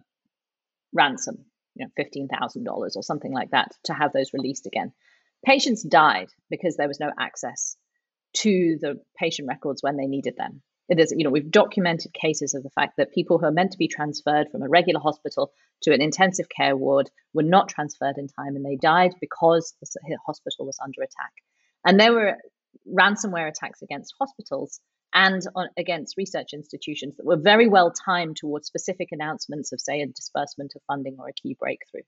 ransom, 0.95 1.45
you 1.75 1.87
know, 1.87 2.03
$15,000 2.03 2.67
or 2.67 3.03
something 3.03 3.33
like 3.33 3.51
that 3.51 3.73
to 3.85 3.93
have 3.93 4.13
those 4.13 4.33
released 4.33 4.67
again. 4.67 4.93
Patients 5.45 5.83
died 5.83 6.29
because 6.49 6.77
there 6.77 6.89
was 6.89 7.01
no 7.01 7.11
access 7.19 7.77
to 8.37 8.79
the 8.81 9.01
patient 9.19 9.49
records 9.49 9.83
when 9.83 9.97
they 9.97 10.07
needed 10.07 10.35
them. 10.37 10.63
It 10.91 10.99
is, 10.99 11.15
you 11.17 11.23
know, 11.23 11.31
we've 11.31 11.51
documented 11.51 12.13
cases 12.13 12.53
of 12.53 12.65
the 12.65 12.71
fact 12.71 12.97
that 12.97 13.13
people 13.13 13.39
who 13.39 13.47
are 13.47 13.53
meant 13.53 13.71
to 13.73 13.79
be 13.79 13.87
transferred 13.87 14.49
from 14.51 14.63
a 14.63 14.69
regular 14.69 15.01
hospital 15.01 15.53
to 15.83 15.95
an 15.95 16.03
intensive 16.03 16.49
care 16.49 16.77
ward 16.77 17.09
were 17.33 17.45
not 17.45 17.69
transferred 17.69 18.19
in 18.19 18.27
time 18.27 18.57
and 18.57 18.65
they 18.65 18.75
died 18.75 19.13
because 19.21 19.73
the 19.81 20.19
hospital 20.27 20.67
was 20.67 20.79
under 20.85 21.01
attack. 21.03 21.33
And 21.87 21.99
there 21.99 22.13
were 22.13 22.37
ransomware 22.93 23.49
attacks 23.49 23.83
against 23.83 24.15
hospitals 24.19 24.81
and 25.15 25.43
on, 25.55 25.69
against 25.77 26.17
research 26.17 26.53
institutions 26.53 27.17
that 27.17 27.27
were 27.27 27.37
very 27.37 27.69
well 27.69 27.93
timed 27.93 28.37
towards 28.37 28.67
specific 28.67 29.09
announcements 29.13 29.73
of, 29.73 29.81
say, 29.81 30.03
a 30.03 30.07
disbursement 30.07 30.73
of 30.75 30.83
funding 30.89 31.17
or 31.21 31.29
a 31.29 31.33
key 31.33 31.57
breakthrough. 31.59 32.03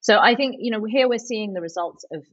So 0.00 0.18
I 0.18 0.36
think, 0.36 0.56
you 0.60 0.70
know, 0.70 0.84
here 0.84 1.08
we're 1.08 1.18
seeing 1.18 1.54
the 1.54 1.60
results 1.60 2.04
of 2.12 2.24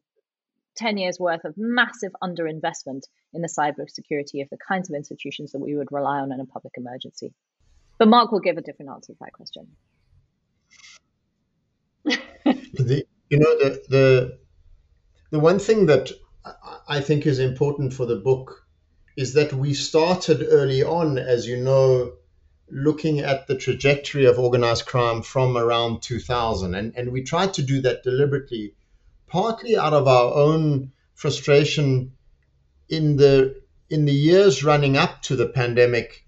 10 0.76 0.98
years 0.98 1.20
worth 1.20 1.46
of 1.46 1.56
massive 1.58 2.12
underinvestment 2.22 3.04
in 3.34 3.42
the 3.42 3.48
cybersecurity 3.48 4.42
of 4.42 4.50
the 4.50 4.58
kinds 4.58 4.90
of 4.90 4.96
institutions 4.96 5.52
that 5.52 5.60
we 5.60 5.76
would 5.76 5.92
rely 5.92 6.20
on 6.20 6.32
in 6.32 6.40
a 6.40 6.46
public 6.46 6.74
emergency. 6.78 7.34
But 7.98 8.08
Mark 8.08 8.32
will 8.32 8.40
give 8.40 8.58
a 8.58 8.62
different 8.62 8.92
answer 8.92 9.14
to 9.14 9.20
that 9.22 9.34
question. 9.34 9.68
the, 12.06 13.06
you 13.30 13.40
know, 13.40 13.58
the, 13.58 13.84
the, 13.90 14.38
the 15.32 15.40
one 15.40 15.60
thing 15.60 15.86
that 15.88 16.12
I 16.88 17.02
think 17.02 17.26
is 17.26 17.40
important 17.40 17.94
for 17.94 18.06
the 18.06 18.18
book 18.18 18.66
is 19.18 19.34
that 19.34 19.54
we 19.54 19.74
started 19.74 20.46
early 20.50 20.84
on, 20.84 21.18
as 21.18 21.48
you 21.48 21.58
know, 21.58 22.14
looking 22.70 23.20
at 23.20 23.48
the 23.48 23.56
trajectory 23.56 24.26
of 24.26 24.40
organized 24.40 24.86
crime 24.86 25.22
from 25.22 25.58
around 25.58 26.02
2000. 26.02 26.76
And, 26.76 26.94
and 26.96 27.12
we 27.12 27.24
tried 27.24 27.54
to 27.56 27.64
do 27.64 27.82
that 27.82 28.04
deliberately, 28.04 28.76
partly 29.28 29.78
out 29.78 29.94
of 29.94 30.08
our 30.08 30.34
own 30.34 30.92
frustration 31.14 32.12
in 32.90 33.18
the 33.18 33.62
in 33.90 34.06
the 34.06 34.14
years 34.14 34.64
running 34.64 34.98
up 34.98 35.22
to 35.22 35.36
the 35.36 35.48
pandemic, 35.48 36.26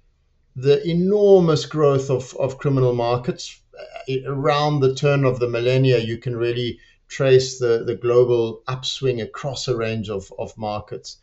the 0.55 0.85
enormous 0.87 1.65
growth 1.65 2.09
of, 2.09 2.35
of 2.35 2.57
criminal 2.57 2.93
markets 2.93 3.59
uh, 3.77 4.13
around 4.27 4.79
the 4.79 4.93
turn 4.93 5.25
of 5.25 5.39
the 5.39 5.49
millennia, 5.49 5.97
you 5.97 6.17
can 6.17 6.35
really 6.35 6.79
trace 7.07 7.57
the, 7.57 7.83
the 7.85 7.95
global 7.95 8.61
upswing 8.67 9.21
across 9.21 9.67
a 9.67 9.75
range 9.75 10.09
of, 10.09 10.31
of 10.37 10.57
markets. 10.57 11.17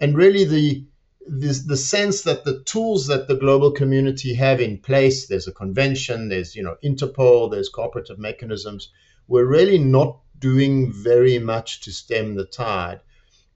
And 0.00 0.16
really 0.16 0.44
the 0.44 0.84
this, 1.26 1.60
the 1.60 1.76
sense 1.76 2.22
that 2.22 2.44
the 2.44 2.62
tools 2.64 3.06
that 3.06 3.28
the 3.28 3.36
global 3.36 3.70
community 3.70 4.34
have 4.34 4.60
in 4.60 4.78
place, 4.78 5.28
there's 5.28 5.46
a 5.46 5.52
convention, 5.52 6.28
there's 6.28 6.56
you 6.56 6.62
know 6.62 6.76
Interpol, 6.82 7.50
there's 7.50 7.68
cooperative 7.68 8.18
mechanisms, 8.18 8.90
we're 9.28 9.46
really 9.46 9.78
not 9.78 10.18
doing 10.40 10.92
very 10.92 11.38
much 11.38 11.80
to 11.82 11.92
stem 11.92 12.34
the 12.34 12.44
tide, 12.44 13.00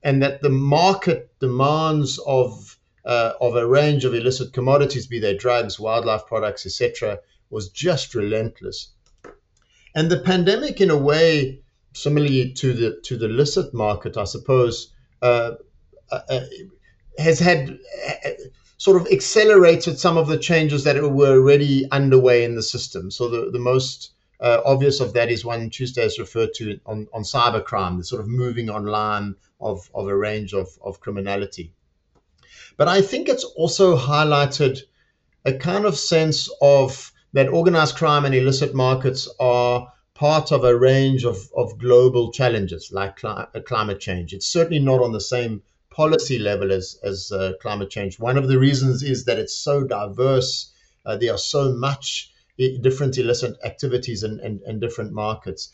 and 0.03 0.21
that 0.21 0.41
the 0.41 0.49
market 0.49 1.31
demands 1.39 2.19
of 2.25 2.77
uh, 3.05 3.33
of 3.39 3.55
a 3.55 3.67
range 3.67 4.03
of 4.05 4.13
illicit 4.13 4.53
commodities, 4.53 5.07
be 5.07 5.19
they 5.19 5.35
drugs, 5.35 5.79
wildlife 5.79 6.25
products, 6.25 6.65
etc., 6.65 7.19
was 7.49 7.69
just 7.69 8.15
relentless. 8.15 8.89
And 9.93 10.09
the 10.09 10.19
pandemic, 10.19 10.81
in 10.81 10.89
a 10.89 10.97
way, 10.97 11.61
similarly 11.93 12.51
to 12.53 12.73
the 12.73 12.99
to 13.03 13.17
the 13.17 13.25
illicit 13.25 13.73
market, 13.73 14.17
I 14.17 14.25
suppose, 14.25 14.91
uh, 15.21 15.51
uh, 16.11 16.19
uh 16.29 16.41
has 17.17 17.39
had 17.39 17.79
uh, 18.25 18.29
sort 18.77 19.01
of 19.01 19.07
accelerated 19.07 19.97
some 19.97 20.17
of 20.17 20.27
the 20.27 20.37
changes 20.37 20.83
that 20.83 21.01
were 21.01 21.37
already 21.37 21.89
underway 21.91 22.43
in 22.43 22.55
the 22.55 22.63
system. 22.63 23.09
So 23.09 23.29
the, 23.29 23.49
the 23.51 23.59
most 23.59 24.11
uh, 24.39 24.61
obvious 24.65 24.99
of 24.99 25.13
that 25.13 25.29
is 25.29 25.45
one 25.45 25.69
Tuesday 25.69 26.03
has 26.03 26.19
referred 26.19 26.53
to 26.55 26.79
on, 26.85 27.07
on 27.13 27.23
cybercrime, 27.23 27.97
the 27.97 28.03
sort 28.03 28.21
of 28.21 28.27
moving 28.27 28.69
online 28.69 29.35
of, 29.59 29.89
of 29.93 30.07
a 30.07 30.15
range 30.15 30.53
of, 30.53 30.67
of 30.83 30.99
criminality. 30.99 31.71
But 32.77 32.87
I 32.87 33.01
think 33.01 33.29
it's 33.29 33.43
also 33.43 33.97
highlighted 33.97 34.81
a 35.45 35.53
kind 35.53 35.85
of 35.85 35.97
sense 35.97 36.49
of 36.61 37.11
that 37.33 37.49
organized 37.49 37.95
crime 37.95 38.25
and 38.25 38.35
illicit 38.35 38.73
markets 38.73 39.29
are 39.39 39.91
part 40.13 40.51
of 40.51 40.63
a 40.63 40.77
range 40.77 41.25
of, 41.25 41.37
of 41.55 41.77
global 41.77 42.31
challenges 42.31 42.91
like 42.91 43.17
cli- 43.17 43.45
climate 43.65 43.99
change. 43.99 44.33
It's 44.33 44.47
certainly 44.47 44.79
not 44.79 45.01
on 45.01 45.11
the 45.11 45.21
same 45.21 45.61
policy 45.89 46.39
level 46.39 46.71
as, 46.71 46.99
as 47.03 47.31
uh, 47.31 47.53
climate 47.61 47.89
change. 47.89 48.19
One 48.19 48.37
of 48.37 48.47
the 48.47 48.59
reasons 48.59 49.03
is 49.03 49.25
that 49.25 49.39
it's 49.39 49.55
so 49.55 49.83
diverse. 49.83 50.71
Uh, 51.05 51.17
there 51.17 51.33
are 51.33 51.37
so 51.37 51.73
much 51.73 52.31
different 52.57 53.17
illicit 53.17 53.57
activities 53.63 54.23
and, 54.23 54.39
and, 54.39 54.61
and 54.61 54.81
different 54.81 55.11
markets. 55.11 55.71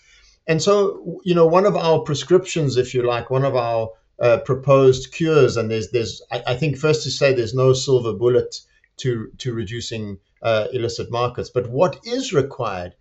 And 0.47 0.61
so, 0.61 1.21
you 1.23 1.35
know, 1.35 1.45
one 1.45 1.65
of 1.65 1.75
our 1.75 1.99
prescriptions, 1.99 2.77
if 2.77 2.93
you 2.93 3.03
like, 3.03 3.29
one 3.29 3.45
of 3.45 3.55
our 3.55 3.89
uh, 4.19 4.37
proposed 4.39 5.11
cures, 5.11 5.57
and 5.57 5.69
there's, 5.69 5.91
there's, 5.91 6.21
I, 6.31 6.43
I, 6.47 6.55
think 6.55 6.77
first 6.77 7.03
to 7.03 7.11
say 7.11 7.33
there's 7.33 7.53
no 7.53 7.73
silver 7.73 8.13
bullet 8.13 8.55
to 8.97 9.31
to 9.39 9.53
reducing 9.53 10.19
uh, 10.43 10.67
illicit 10.73 11.09
markets, 11.11 11.49
but 11.49 11.69
what 11.69 11.99
is 12.03 12.33
required 12.33 12.93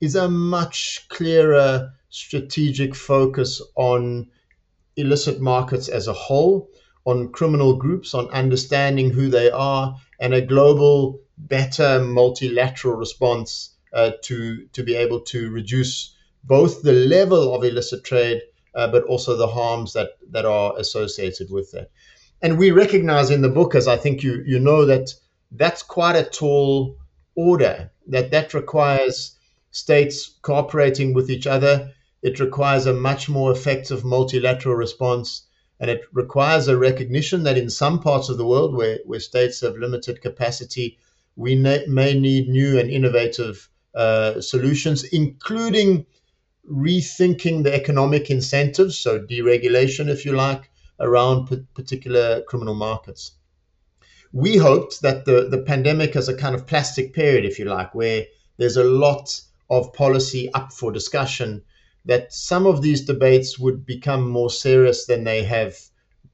is 0.00 0.16
a 0.16 0.28
much 0.28 1.06
clearer 1.08 1.92
strategic 2.10 2.94
focus 2.94 3.62
on 3.76 4.28
illicit 4.96 5.40
markets 5.40 5.88
as 5.88 6.08
a 6.08 6.12
whole, 6.12 6.70
on 7.04 7.32
criminal 7.32 7.76
groups, 7.76 8.14
on 8.14 8.28
understanding 8.30 9.10
who 9.10 9.28
they 9.28 9.50
are, 9.50 9.96
and 10.20 10.34
a 10.34 10.40
global, 10.40 11.20
better 11.36 12.02
multilateral 12.02 12.96
response 12.96 13.70
uh, 13.92 14.12
to 14.22 14.66
to 14.72 14.82
be 14.82 14.94
able 14.94 15.20
to 15.20 15.50
reduce 15.50 16.14
both 16.44 16.82
the 16.82 16.92
level 16.92 17.54
of 17.54 17.64
illicit 17.64 18.04
trade, 18.04 18.42
uh, 18.74 18.88
but 18.88 19.04
also 19.04 19.36
the 19.36 19.46
harms 19.46 19.92
that 19.92 20.10
that 20.30 20.44
are 20.44 20.76
associated 20.78 21.50
with 21.50 21.70
that. 21.72 21.90
And 22.42 22.58
we 22.58 22.70
recognize 22.70 23.30
in 23.30 23.42
the 23.42 23.48
book, 23.48 23.74
as 23.74 23.88
I 23.88 23.96
think 23.96 24.22
you 24.22 24.42
you 24.46 24.58
know, 24.58 24.84
that 24.84 25.14
that's 25.52 25.82
quite 25.82 26.16
a 26.16 26.24
tall 26.24 26.96
order. 27.34 27.90
That 28.08 28.30
that 28.32 28.54
requires 28.54 29.36
states 29.70 30.38
cooperating 30.42 31.14
with 31.14 31.30
each 31.30 31.46
other 31.46 31.94
it 32.24 32.40
requires 32.40 32.86
a 32.86 32.94
much 32.94 33.28
more 33.28 33.52
effective 33.52 34.02
multilateral 34.02 34.74
response. 34.74 35.42
And 35.78 35.90
it 35.90 36.00
requires 36.10 36.68
a 36.68 36.78
recognition 36.78 37.42
that 37.42 37.58
in 37.58 37.68
some 37.68 38.00
parts 38.00 38.30
of 38.30 38.38
the 38.38 38.46
world 38.46 38.74
where, 38.74 39.00
where 39.04 39.20
states 39.20 39.60
have 39.60 39.76
limited 39.76 40.22
capacity, 40.22 40.98
we 41.36 41.56
may, 41.56 42.14
need 42.14 42.48
new 42.48 42.78
and 42.78 42.90
innovative 42.90 43.68
uh, 43.94 44.40
solutions, 44.40 45.04
including 45.04 46.06
rethinking 46.70 47.62
the 47.62 47.74
economic 47.74 48.30
incentives, 48.30 48.98
so 48.98 49.20
deregulation, 49.20 50.08
if 50.08 50.24
you 50.24 50.32
like, 50.32 50.70
around 51.00 51.48
particular 51.74 52.42
criminal 52.42 52.74
markets. 52.74 53.32
We 54.32 54.56
hoped 54.56 55.02
that 55.02 55.24
the, 55.24 55.48
the 55.48 55.62
pandemic 55.62 56.16
as 56.16 56.28
a 56.28 56.36
kind 56.36 56.54
of 56.54 56.66
plastic 56.66 57.12
period, 57.12 57.44
if 57.44 57.58
you 57.58 57.66
like, 57.66 57.94
where 57.94 58.26
there's 58.56 58.76
a 58.76 58.84
lot 58.84 59.40
of 59.70 59.92
policy 59.92 60.52
up 60.54 60.72
for 60.72 60.92
discussion, 60.92 61.62
that 62.04 62.32
some 62.32 62.66
of 62.66 62.82
these 62.82 63.04
debates 63.04 63.58
would 63.58 63.86
become 63.86 64.28
more 64.28 64.50
serious 64.50 65.06
than 65.06 65.24
they 65.24 65.42
have 65.42 65.76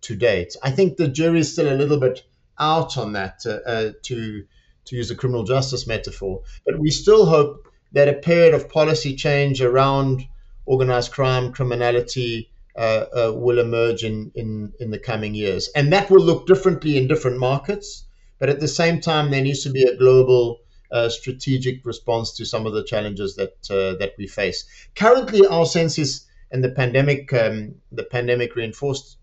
to 0.03 0.16
date. 0.16 0.57
I 0.62 0.70
think 0.70 0.96
the 0.96 1.09
jury 1.09 1.40
is 1.40 1.53
still 1.53 1.72
a 1.72 1.76
little 1.76 2.01
bit 2.01 2.22
out 2.59 2.96
on 2.98 3.12
that, 3.12 3.42
uh, 3.46 3.59
uh, 3.66 3.92
to 4.05 4.44
to 4.87 4.97
use 4.97 5.11
a 5.11 5.16
criminal 5.16 5.45
justice 5.45 5.87
metaphor. 5.87 6.43
But 6.64 6.78
we 6.78 6.91
still 6.91 7.26
hope 7.26 7.68
that 7.93 8.09
a 8.09 8.14
period 8.14 8.55
of 8.55 8.68
policy 8.68 9.14
change 9.16 9.61
around 9.61 10.26
organized 10.66 11.12
crime, 11.12 11.53
criminality, 11.53 12.51
uh, 12.76 13.05
uh, 13.14 13.33
will 13.35 13.59
emerge 13.59 14.05
in, 14.05 14.31
in, 14.35 14.72
in 14.78 14.91
the 14.91 14.99
coming 14.99 15.35
years. 15.35 15.68
And 15.74 15.93
that 15.93 16.11
will 16.11 16.22
look 16.22 16.47
differently 16.47 16.97
in 16.97 17.09
different 17.09 17.39
markets. 17.39 18.05
But 18.39 18.49
at 18.49 18.61
the 18.61 18.68
same 18.68 19.01
time, 19.01 19.31
there 19.31 19.43
needs 19.43 19.62
to 19.64 19.70
be 19.70 19.83
a 19.83 19.97
global 19.97 20.61
uh, 20.91 21.09
strategic 21.09 21.85
response 21.85 22.33
to 22.37 22.45
some 22.45 22.66
of 22.66 22.72
the 22.72 22.85
challenges 22.85 23.37
that 23.37 23.55
uh, 23.70 23.99
that 23.99 24.14
we 24.18 24.26
face. 24.26 24.64
Currently, 24.95 25.47
our 25.47 25.66
sense 25.66 25.99
is, 25.99 26.26
and 26.51 26.64
the 26.64 26.70
pandemic 26.70 27.33
um, 27.33 27.74
the 27.93 28.05
pandemic 28.05 28.57
reinforced 28.57 29.18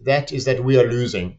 that 0.00 0.32
is 0.32 0.44
that 0.44 0.62
we 0.62 0.78
are 0.78 0.88
losing, 0.88 1.38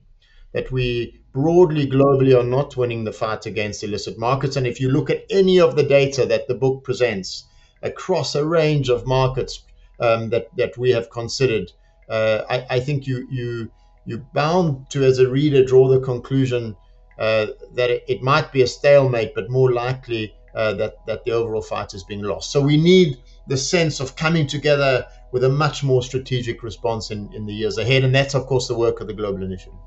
that 0.54 0.72
we 0.72 1.20
broadly 1.32 1.88
globally 1.88 2.38
are 2.38 2.46
not 2.46 2.76
winning 2.76 3.04
the 3.04 3.14
fight 3.14 3.46
against 3.46 3.84
illicit 3.84 4.18
markets. 4.18 4.56
And 4.56 4.66
if 4.66 4.80
you 4.80 4.90
look 4.90 5.10
at 5.10 5.26
any 5.30 5.60
of 5.60 5.76
the 5.76 5.84
data 5.84 6.26
that 6.26 6.48
the 6.48 6.56
book 6.56 6.84
presents 6.84 7.46
across 7.84 8.36
a 8.36 8.46
range 8.46 8.90
of 8.90 9.06
markets 9.06 9.64
um, 10.00 10.30
that 10.30 10.48
that 10.58 10.78
we 10.78 10.92
have 10.92 11.10
considered, 11.10 11.72
uh, 12.10 12.42
I, 12.50 12.66
I, 12.70 12.80
think 12.80 13.06
you 13.06 13.28
you 13.30 13.72
you're 14.06 14.26
bound 14.34 14.90
to, 14.90 15.04
as 15.04 15.20
a 15.20 15.30
reader, 15.30 15.64
draw 15.64 15.88
the 15.88 16.00
conclusion 16.00 16.76
uh, 17.20 17.48
that 17.74 17.92
it, 17.92 18.04
it, 18.08 18.22
might 18.24 18.52
be 18.52 18.62
a 18.62 18.68
stalemate, 18.68 19.36
but 19.36 19.50
more 19.50 19.72
likely 19.72 20.34
uh, 20.56 20.74
that 20.74 21.06
that 21.06 21.26
the 21.26 21.32
overall 21.32 21.62
fight 21.62 21.94
is 21.94 22.04
being 22.04 22.24
lost. 22.24 22.52
So 22.52 22.62
we 22.62 22.78
need 22.78 23.18
the 23.48 23.58
sense 23.58 24.00
of 24.00 24.16
coming 24.16 24.48
together 24.48 25.06
with 25.32 25.44
a 25.44 25.50
much 25.50 25.84
more 25.84 26.02
strategic 26.02 26.64
response 26.64 27.12
in, 27.12 27.32
in 27.34 27.46
the 27.46 27.54
years 27.54 27.78
ahead, 27.78 28.04
and 28.04 28.16
that's 28.16 28.34
of 28.34 28.48
course 28.48 28.68
the 28.68 28.78
work 28.78 29.00
of 29.00 29.08
the 29.08 29.14
Global 29.14 29.44
Initiative. 29.44 29.78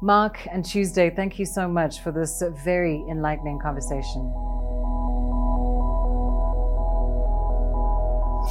Mark 0.00 0.46
and 0.50 0.64
Tuesday, 0.64 1.08
thank 1.08 1.38
you 1.38 1.46
so 1.46 1.68
much 1.68 2.00
for 2.00 2.12
this 2.12 2.42
very 2.64 3.04
enlightening 3.08 3.58
conversation. 3.58 4.32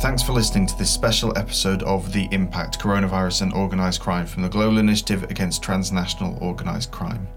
Thanks 0.02 0.24
for 0.24 0.34
listening 0.34 0.66
to 0.68 0.78
this 0.78 0.90
special 0.90 1.38
episode 1.38 1.84
of 1.84 2.12
The 2.12 2.28
Impact 2.32 2.80
Coronavirus 2.80 3.44
and 3.44 3.54
Organised 3.54 4.02
Crime 4.02 4.26
from 4.26 4.42
the 4.42 4.50
Global 4.50 4.80
Initiative 4.80 5.24
Against 5.24 5.62
Transnational 5.62 6.38
Organised 6.42 6.92
Crime. 6.92 7.28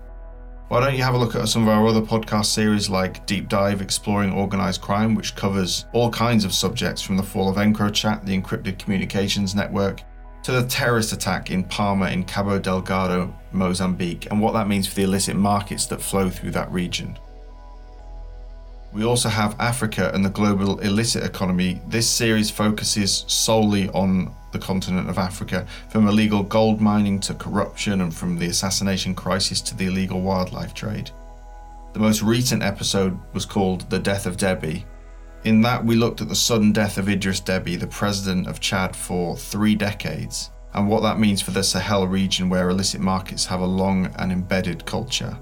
Why 0.68 0.80
don't 0.80 0.96
you 0.96 1.02
have 1.02 1.14
a 1.14 1.18
look 1.18 1.36
at 1.36 1.48
some 1.48 1.62
of 1.62 1.68
our 1.68 1.86
other 1.86 2.00
podcast 2.00 2.46
series 2.46 2.88
like 2.88 3.24
Deep 3.26 3.48
Dive 3.48 3.82
Exploring 3.82 4.32
Organised 4.32 4.80
Crime, 4.80 5.14
which 5.14 5.36
covers 5.36 5.84
all 5.92 6.10
kinds 6.10 6.44
of 6.44 6.52
subjects 6.52 7.02
from 7.02 7.16
the 7.16 7.22
fall 7.22 7.48
of 7.48 7.56
EncroChat, 7.56 8.24
the 8.24 8.36
encrypted 8.36 8.78
communications 8.78 9.54
network, 9.54 10.02
to 10.46 10.52
the 10.52 10.68
terrorist 10.68 11.12
attack 11.12 11.50
in 11.50 11.64
Palma 11.64 12.08
in 12.10 12.22
Cabo 12.22 12.60
Delgado, 12.60 13.34
Mozambique, 13.50 14.30
and 14.30 14.40
what 14.40 14.52
that 14.52 14.68
means 14.68 14.86
for 14.86 14.94
the 14.94 15.02
illicit 15.02 15.34
markets 15.34 15.86
that 15.86 16.00
flow 16.00 16.30
through 16.30 16.52
that 16.52 16.70
region. 16.70 17.18
We 18.92 19.02
also 19.02 19.28
have 19.28 19.56
Africa 19.58 20.12
and 20.14 20.24
the 20.24 20.30
global 20.30 20.78
illicit 20.78 21.24
economy. 21.24 21.80
This 21.88 22.08
series 22.08 22.48
focuses 22.48 23.24
solely 23.26 23.88
on 23.88 24.32
the 24.52 24.60
continent 24.60 25.10
of 25.10 25.18
Africa, 25.18 25.66
from 25.88 26.06
illegal 26.06 26.44
gold 26.44 26.80
mining 26.80 27.18
to 27.22 27.34
corruption, 27.34 28.00
and 28.00 28.14
from 28.14 28.38
the 28.38 28.46
assassination 28.46 29.16
crisis 29.16 29.60
to 29.62 29.76
the 29.76 29.86
illegal 29.86 30.20
wildlife 30.20 30.74
trade. 30.74 31.10
The 31.92 31.98
most 31.98 32.22
recent 32.22 32.62
episode 32.62 33.18
was 33.32 33.44
called 33.44 33.90
The 33.90 33.98
Death 33.98 34.26
of 34.26 34.36
Deby, 34.36 34.84
in 35.46 35.62
that, 35.62 35.82
we 35.84 35.94
looked 35.94 36.20
at 36.20 36.28
the 36.28 36.34
sudden 36.34 36.72
death 36.72 36.98
of 36.98 37.08
Idris 37.08 37.40
Deby, 37.40 37.78
the 37.78 37.86
president 37.86 38.48
of 38.48 38.58
Chad, 38.58 38.96
for 38.96 39.36
three 39.36 39.76
decades, 39.76 40.50
and 40.74 40.88
what 40.88 41.04
that 41.04 41.20
means 41.20 41.40
for 41.40 41.52
the 41.52 41.62
Sahel 41.62 42.08
region 42.08 42.48
where 42.48 42.68
illicit 42.68 43.00
markets 43.00 43.46
have 43.46 43.60
a 43.60 43.66
long 43.66 44.12
and 44.18 44.32
embedded 44.32 44.84
culture. 44.84 45.38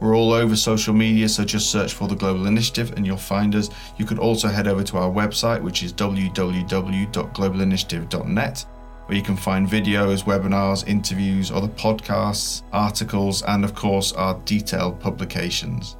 We're 0.00 0.16
all 0.16 0.32
over 0.32 0.56
social 0.56 0.94
media, 0.94 1.28
so 1.28 1.44
just 1.44 1.70
search 1.70 1.94
for 1.94 2.08
the 2.08 2.16
Global 2.16 2.46
Initiative 2.46 2.92
and 2.96 3.06
you'll 3.06 3.16
find 3.16 3.54
us. 3.54 3.70
You 3.98 4.04
could 4.04 4.18
also 4.18 4.48
head 4.48 4.66
over 4.66 4.82
to 4.82 4.98
our 4.98 5.10
website, 5.10 5.62
which 5.62 5.84
is 5.84 5.92
www.globalinitiative.net, 5.92 8.66
where 9.06 9.16
you 9.16 9.22
can 9.22 9.36
find 9.36 9.68
videos, 9.68 10.24
webinars, 10.24 10.88
interviews, 10.88 11.52
other 11.52 11.68
podcasts, 11.68 12.64
articles, 12.72 13.44
and 13.44 13.64
of 13.64 13.76
course, 13.76 14.12
our 14.12 14.34
detailed 14.44 14.98
publications. 14.98 15.96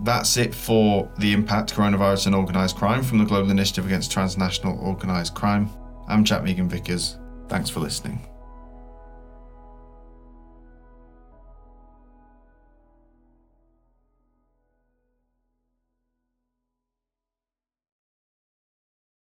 That's 0.00 0.36
it 0.36 0.54
for 0.54 1.10
the 1.18 1.32
impact 1.32 1.74
coronavirus 1.74 2.26
and 2.26 2.34
organised 2.34 2.76
crime 2.76 3.02
from 3.02 3.18
the 3.18 3.24
Global 3.24 3.50
Initiative 3.50 3.86
Against 3.86 4.12
Transnational 4.12 4.78
Organised 4.78 5.34
Crime. 5.34 5.70
I'm 6.06 6.22
Jack 6.22 6.44
Megan 6.44 6.68
Vickers. 6.68 7.18
Thanks 7.48 7.70
for 7.70 7.80
listening. 7.80 8.20